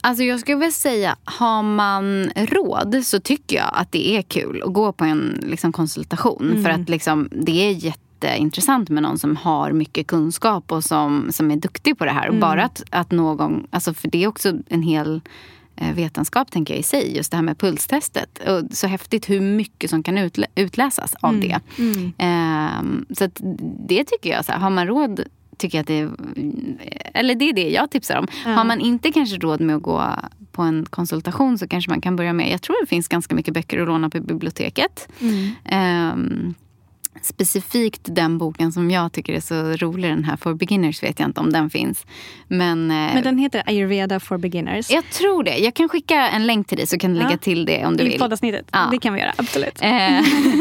Alltså 0.00 0.24
jag 0.24 0.40
skulle 0.40 0.56
väl 0.56 0.72
säga, 0.72 1.16
har 1.24 1.62
man 1.62 2.30
råd 2.36 3.00
så 3.04 3.20
tycker 3.20 3.56
jag 3.56 3.70
att 3.72 3.92
det 3.92 4.16
är 4.16 4.22
kul 4.22 4.62
att 4.62 4.72
gå 4.72 4.92
på 4.92 5.04
en 5.04 5.40
liksom, 5.46 5.72
konsultation. 5.72 6.62
För 6.62 6.70
att 6.70 6.88
liksom, 6.88 7.28
det 7.32 7.68
är 7.68 7.70
jätteintressant 7.70 8.88
med 8.88 9.02
någon 9.02 9.18
som 9.18 9.36
har 9.36 9.72
mycket 9.72 10.06
kunskap 10.06 10.72
och 10.72 10.84
som, 10.84 11.28
som 11.32 11.50
är 11.50 11.56
duktig 11.56 11.98
på 11.98 12.04
det 12.04 12.10
här. 12.10 12.28
Och 12.28 12.34
bara 12.40 12.64
att, 12.64 12.82
att 12.90 13.10
någon, 13.10 13.66
alltså 13.70 13.94
för 13.94 14.08
det 14.08 14.24
är 14.24 14.28
också 14.28 14.52
en 14.68 14.82
hel 14.82 15.20
eh, 15.76 15.94
vetenskap 15.94 16.50
tänker 16.50 16.74
jag 16.74 16.80
i 16.80 16.82
sig. 16.82 17.16
Just 17.16 17.30
det 17.30 17.36
här 17.36 17.44
med 17.44 17.58
pulstestet. 17.58 18.38
Och 18.48 18.76
så 18.76 18.86
häftigt 18.86 19.30
hur 19.30 19.40
mycket 19.40 19.90
som 19.90 20.02
kan 20.02 20.18
utlä- 20.18 20.46
utläsas 20.54 21.14
av 21.20 21.40
det. 21.40 21.60
Ehm, 22.18 23.06
så 23.18 23.28
det 23.88 24.04
tycker 24.04 24.30
jag, 24.30 24.44
så 24.44 24.52
här, 24.52 24.58
har 24.58 24.70
man 24.70 24.86
råd 24.86 25.20
tycker 25.56 25.80
att 25.80 25.86
det 25.86 25.94
är, 25.94 26.10
eller 27.14 27.34
det 27.34 27.48
är 27.48 27.52
det 27.52 27.70
jag 27.70 27.90
tipsar 27.90 28.16
om. 28.18 28.26
Har 28.44 28.64
man 28.64 28.80
inte 28.80 29.12
kanske 29.12 29.36
råd 29.36 29.60
med 29.60 29.76
att 29.76 29.82
gå 29.82 30.02
på 30.52 30.62
en 30.62 30.86
konsultation 30.90 31.58
så 31.58 31.68
kanske 31.68 31.90
man 31.90 32.00
kan 32.00 32.16
börja 32.16 32.32
med, 32.32 32.50
jag 32.52 32.62
tror 32.62 32.76
det 32.80 32.86
finns 32.86 33.08
ganska 33.08 33.34
mycket 33.34 33.54
böcker 33.54 33.80
att 33.80 33.88
låna 33.88 34.10
på 34.10 34.20
biblioteket. 34.20 35.08
Ehm, 35.64 36.54
specifikt 37.22 38.00
den 38.04 38.38
boken 38.38 38.72
som 38.72 38.90
jag 38.90 39.12
tycker 39.12 39.32
är 39.32 39.40
så 39.40 39.54
rolig, 39.86 40.10
den 40.10 40.24
här 40.24 40.36
For 40.36 40.54
beginners 40.54 41.02
vet 41.02 41.20
jag 41.20 41.28
inte 41.28 41.40
om 41.40 41.52
den 41.52 41.70
finns. 41.70 42.06
Men, 42.48 42.90
eh, 42.90 42.96
Men 43.14 43.22
den 43.22 43.38
heter 43.38 43.62
Ayurveda 43.66 44.20
for 44.20 44.38
beginners. 44.38 44.90
jag 44.90 45.04
tror 45.10 45.42
det. 45.44 45.56
Jag 45.58 45.74
kan 45.74 45.88
skicka 45.88 46.28
en 46.28 46.46
länk 46.46 46.66
till 46.66 46.78
dig 46.78 46.86
så 46.86 46.98
kan 46.98 47.12
du 47.14 47.20
Ja. 47.20 47.24
lägga 47.26 47.38
till 47.38 47.64
det 47.64 47.86
om 47.86 47.96
du 47.96 48.04
I 48.04 48.08
vill. 48.08 48.18
poddavsnittet. 48.20 48.66
Ja. 48.72 48.88
Det 48.90 48.98
kan 48.98 49.14
vi 49.14 49.20
göra, 49.20 49.32
absolut. 49.36 49.82
Eh, 49.82 50.20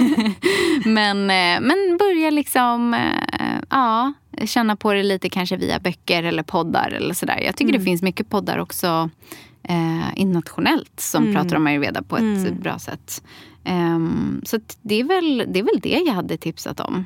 men, 0.85 1.17
eh, 1.29 1.61
men 1.67 1.97
börja 1.99 2.29
liksom 2.29 2.95
ja, 3.69 4.13
känna 4.45 4.75
på 4.75 4.93
det 4.93 5.03
lite 5.03 5.29
kanske 5.29 5.57
via 5.57 5.79
böcker 5.79 6.23
eller 6.23 6.43
poddar. 6.43 6.89
eller 6.91 7.13
sådär. 7.13 7.39
Jag 7.45 7.55
tycker 7.55 7.73
det 7.73 7.81
finns 7.85 8.01
mycket 8.01 8.29
poddar 8.29 8.57
också 8.57 9.09
eh, 9.63 10.07
internationellt 10.19 10.99
som 10.99 11.33
pratar 11.35 11.55
om 11.55 11.67
ayurveda 11.67 12.01
på 12.03 12.17
ett 12.17 12.53
bra 12.53 12.79
sätt. 12.79 13.23
Ehm, 13.63 14.41
så 14.45 14.59
det, 14.81 14.99
är 14.99 15.03
väl, 15.03 15.45
det 15.53 15.59
är 15.59 15.63
väl 15.63 15.79
det 15.81 16.01
jag 16.05 16.13
hade 16.13 16.37
tipsat 16.37 16.79
om. 16.79 17.05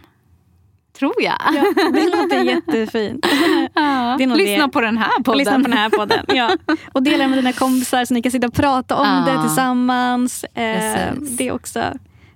Tror 1.00 1.14
jag. 1.24 1.34
Ja, 1.54 1.64
det 1.94 2.04
låter 2.18 2.44
jättefint. 2.44 3.26
Ja. 3.74 4.18
Lyssna 4.18 4.66
det. 4.66 4.72
på 4.72 4.82
den 4.82 4.98
här 4.98 5.24
podden. 5.24 5.38
Lyssna 5.38 5.54
på 5.56 5.62
den 5.62 5.74
här 5.78 5.90
podden. 5.90 6.26
Ja. 6.28 6.58
Och 6.94 7.04
dela 7.04 7.28
med 7.28 7.38
dina 7.38 7.52
kompisar 7.54 8.06
så 8.06 8.14
ni 8.14 8.22
kan 8.22 8.32
sitta 8.32 8.48
och 8.48 8.54
prata 8.54 8.96
om 8.96 9.24
Ja. 9.28 9.34
det 9.34 9.42
tillsammans. 9.48 10.44
Eh, 10.44 11.14
det 11.38 11.48
är 11.48 11.52
också 11.52 11.84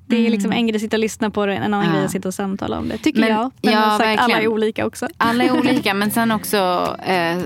det 0.08 0.26
är 0.28 0.30
liksom 0.30 0.52
en 0.52 0.68
grej 0.68 0.76
att 0.76 0.82
sitta 0.82 0.96
och 0.98 1.02
lyssna 1.02 1.30
på 1.30 1.46
det, 1.46 1.56
en 1.56 1.64
annan 1.74 1.86
Ja. 1.86 1.92
grej 1.94 2.06
att 2.06 2.12
sitta 2.12 2.28
och 2.28 2.34
samtala 2.34 2.78
om 2.80 2.90
det. 2.90 2.98
Tycker 2.98 3.20
Men- 3.20 3.30
jag. 3.30 3.52
Men 3.62 3.74
ja, 3.74 3.98
sagt, 3.98 4.22
alla 4.22 4.42
är 4.42 4.48
olika 4.48 4.86
också. 4.86 5.08
Alla 5.18 5.44
är 5.44 5.52
olika, 5.60 5.94
men 5.94 6.12
sen 6.12 6.32
också 6.32 6.58
eh, 7.04 7.38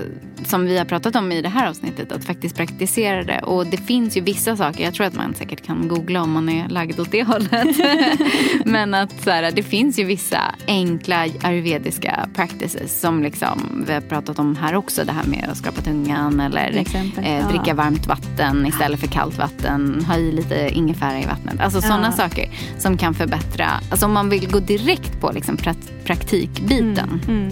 som 0.44 0.64
vi 0.66 0.78
har 0.78 0.84
pratat 0.84 1.16
om 1.16 1.32
i 1.32 1.42
det 1.42 1.48
här 1.48 1.68
avsnittet, 1.68 2.12
att 2.12 2.24
faktiskt 2.24 2.56
praktisera 2.56 3.24
det. 3.24 3.38
Och 3.38 3.66
det 3.66 3.76
finns 3.76 4.16
ju 4.16 4.20
vissa 4.20 4.56
saker, 4.56 4.84
jag 4.84 4.94
tror 4.94 5.06
att 5.06 5.14
man 5.14 5.34
säkert 5.34 5.66
kan 5.66 5.88
googla 5.88 6.22
om 6.22 6.32
man 6.32 6.48
är 6.48 6.68
lagd 6.68 7.00
åt 7.00 7.10
det 7.10 7.22
hållet. 7.24 7.76
men 8.64 8.94
att 8.94 9.22
så 9.24 9.30
här, 9.30 9.52
det 9.52 9.62
finns 9.62 9.98
ju 9.98 10.04
vissa 10.04 10.40
enkla 10.66 11.16
ayurvediska 11.42 12.28
practices 12.34 13.00
som 13.00 13.22
liksom, 13.22 13.84
vi 13.86 13.92
har 13.94 14.00
pratat 14.00 14.38
om 14.38 14.56
här 14.56 14.74
också, 14.74 15.04
det 15.04 15.12
här 15.12 15.24
med 15.24 15.48
att 15.50 15.56
skrapa 15.56 15.80
tungan 15.80 16.40
eller 16.40 16.70
exempel, 16.76 17.24
eh, 17.24 17.32
ja. 17.38 17.48
dricka 17.48 17.74
varmt 17.74 18.06
vatten 18.06 18.66
istället 18.66 19.00
för 19.00 19.06
kallt 19.06 19.38
vatten, 19.38 20.04
ha 20.08 20.16
i 20.16 20.32
lite 20.32 20.68
ingefära 20.72 21.20
i 21.20 21.26
vattnet. 21.26 21.60
Alltså 21.60 21.80
sådana 21.80 22.06
Ja. 22.06 22.12
saker 22.12 22.48
som 22.78 22.96
kan 22.96 23.14
förbättra, 23.14 23.70
alltså 23.90 24.06
om 24.06 24.12
man 24.12 24.28
vill 24.30 24.50
gå 24.50 24.60
direkt 24.60 25.20
på 25.20 25.32
liksom 25.32 25.56
prak- 25.56 26.04
praktikbiten 26.04 27.20
Mm. 27.28 27.50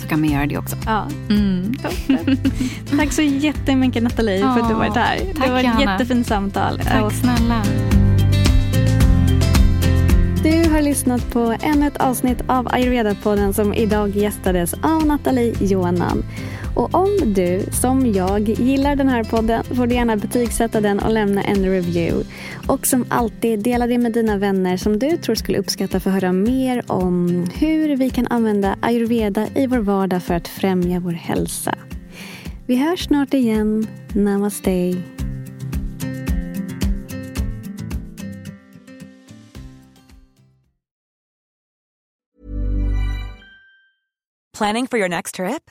Så 0.00 0.08
kan 0.08 0.20
man 0.20 0.28
göra 0.28 0.46
det 0.46 0.58
också. 0.58 0.76
Ja. 0.86 1.06
Mm. 1.30 1.74
Tack 2.98 3.12
så 3.12 3.22
jättemycket 3.22 4.02
Nathalie 4.02 4.40
för 4.40 4.48
att 4.60 4.68
du 4.68 4.74
Ja, 4.74 4.78
varit 4.78 4.96
här. 4.96 5.18
tack, 5.18 5.46
det 5.46 5.52
var 5.52 5.58
ett 5.60 5.80
jättefint 5.80 6.26
samtal. 6.26 6.78
Tack 6.78 7.02
Och 7.02 7.12
snälla. 7.12 7.62
Du 10.42 10.70
har 10.70 10.82
lyssnat 10.82 11.30
på 11.32 11.56
ännu 11.62 11.86
ett 11.86 11.96
avsnitt 11.96 12.38
av 12.46 12.68
Ayurveda-podden 12.68 13.52
som 13.52 13.74
idag 13.74 14.16
gästades 14.16 14.74
av 14.82 15.06
Nathalie 15.06 15.54
Johanan. 15.60 16.24
Och 16.74 16.94
om 16.94 17.16
du, 17.34 17.66
som 17.72 18.12
jag, 18.12 18.48
gillar 18.48 18.96
den 18.96 19.08
här 19.08 19.24
podden 19.24 19.64
får 19.64 19.86
du 19.86 19.94
gärna 19.94 20.16
betygsätta 20.16 20.80
den 20.80 20.98
och 20.98 21.12
lämna 21.12 21.42
en 21.42 21.64
review. 21.64 22.30
Och 22.68 22.86
som 22.86 23.04
alltid, 23.08 23.62
dela 23.62 23.86
det 23.86 23.98
med 23.98 24.12
dina 24.12 24.36
vänner 24.36 24.76
som 24.76 24.98
du 24.98 25.16
tror 25.16 25.34
skulle 25.34 25.58
uppskatta 25.58 26.00
för 26.00 26.10
att 26.10 26.14
höra 26.14 26.32
mer 26.32 26.92
om 26.92 27.46
hur 27.54 27.96
vi 27.96 28.10
kan 28.10 28.26
använda 28.26 28.76
ayurveda 28.80 29.46
i 29.54 29.66
vår 29.66 29.78
vardag 29.78 30.22
för 30.22 30.34
att 30.34 30.48
främja 30.48 31.00
vår 31.00 31.12
hälsa. 31.12 31.74
Vi 32.66 32.76
hörs 32.76 33.04
snart 33.04 33.34
igen. 33.34 33.86
Namaste. 34.14 34.94
Planning 44.58 44.86
for 44.86 44.98
your 44.98 45.08
next 45.08 45.34
trip? 45.34 45.70